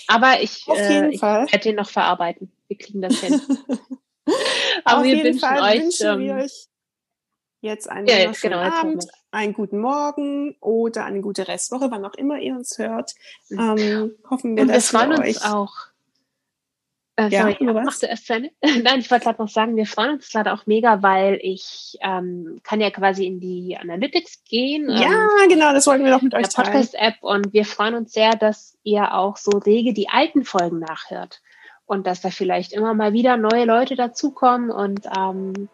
Aber 0.08 0.42
ich, 0.42 0.68
äh, 0.68 1.10
ich 1.10 1.22
werde 1.22 1.60
den 1.60 1.76
noch 1.76 1.90
verarbeiten. 1.90 2.52
Wir 2.68 2.78
kriegen 2.78 3.02
das 3.02 3.16
hin. 3.20 3.42
Aber 4.86 5.00
Auf 5.00 5.04
wir 5.04 5.16
jeden 5.16 5.40
Fall 5.40 5.62
euch, 5.62 5.84
wünschen 5.84 6.08
ähm, 6.08 6.20
wir 6.20 6.36
euch 6.36 6.68
jetzt 7.62 7.90
einen 7.90 8.08
ja, 8.08 8.32
genau, 8.32 8.60
Abend, 8.60 9.08
einen 9.32 9.54
guten 9.54 9.80
Morgen 9.80 10.56
oder 10.60 11.06
eine 11.06 11.22
gute 11.22 11.48
Restwoche, 11.48 11.90
wann 11.90 12.06
auch 12.06 12.14
immer 12.16 12.40
ihr 12.40 12.56
uns 12.56 12.78
hört. 12.78 13.14
Mhm. 13.50 13.60
Ähm, 13.60 14.16
hoffen 14.30 14.56
wir, 14.56 14.64
Und 14.64 14.70
dass 14.70 14.92
wir 14.92 15.00
freuen 15.00 15.12
wir 15.12 15.28
uns 15.28 15.42
auch 15.44 15.74
äh, 17.16 17.28
ja, 17.30 17.42
sorry, 17.42 17.58
ja, 17.60 17.74
machst 17.74 18.02
du 18.02 18.08
erst 18.08 18.30
Nein, 18.30 19.00
ich 19.00 19.12
wollte 19.12 19.26
gerade 19.26 19.42
noch 19.42 19.50
sagen, 19.50 19.76
wir 19.76 19.86
freuen 19.86 20.14
uns 20.14 20.32
gerade 20.32 20.52
auch 20.52 20.66
mega, 20.66 21.04
weil 21.04 21.40
ich 21.42 21.98
ähm, 22.02 22.60
kann 22.64 22.82
ja 22.82 22.90
quasi 22.90 23.26
in 23.26 23.40
die 23.40 23.78
Analytics 23.80 24.44
gehen. 24.46 24.90
Ja, 24.90 25.28
ähm, 25.44 25.50
genau, 25.50 25.74
das 25.74 25.86
wollten 25.86 26.06
wir 26.06 26.12
doch 26.12 26.22
mit 26.22 26.34
euch 26.34 26.50
teilen. 26.50 26.72
Podcast-App 26.72 27.16
und 27.22 27.54
wir 27.54 27.66
freuen 27.66 27.94
uns 27.94 28.14
sehr, 28.14 28.32
dass 28.32 28.78
ihr 28.84 29.14
auch 29.14 29.38
so 29.38 29.52
rege 29.52 29.94
die 29.94 30.10
alten 30.10 30.44
Folgen 30.44 30.80
nachhört 30.80 31.42
und 31.86 32.08
dass 32.08 32.22
da 32.22 32.30
vielleicht 32.30 32.74
immer 32.74 32.96
mal 32.96 33.14
wieder 33.14 33.38
neue 33.38 33.66
Leute 33.66 33.96
dazukommen 33.96 34.72
und 34.72 35.06
ähm, 35.06 35.70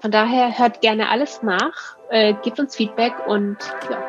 von 0.00 0.10
daher 0.12 0.58
hört 0.58 0.80
gerne 0.80 1.08
alles 1.08 1.42
nach, 1.42 1.96
äh, 2.10 2.34
gebt 2.44 2.60
uns 2.60 2.76
Feedback 2.76 3.14
und 3.26 3.56
ja, 3.90 4.00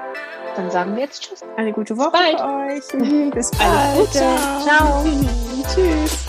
dann 0.55 0.69
sagen 0.69 0.95
wir 0.95 1.03
jetzt 1.03 1.23
Tschüss. 1.23 1.43
Eine 1.57 1.73
gute 1.73 1.97
Woche 1.97 2.11
für 2.11 2.45
euch. 2.45 3.31
Bis 3.33 3.49
bald. 3.51 3.71
Alles 3.71 3.97
Gute. 3.97 4.19
Ciao. 4.19 4.61
Ciao. 4.63 5.05
Tschüss. 5.73 6.28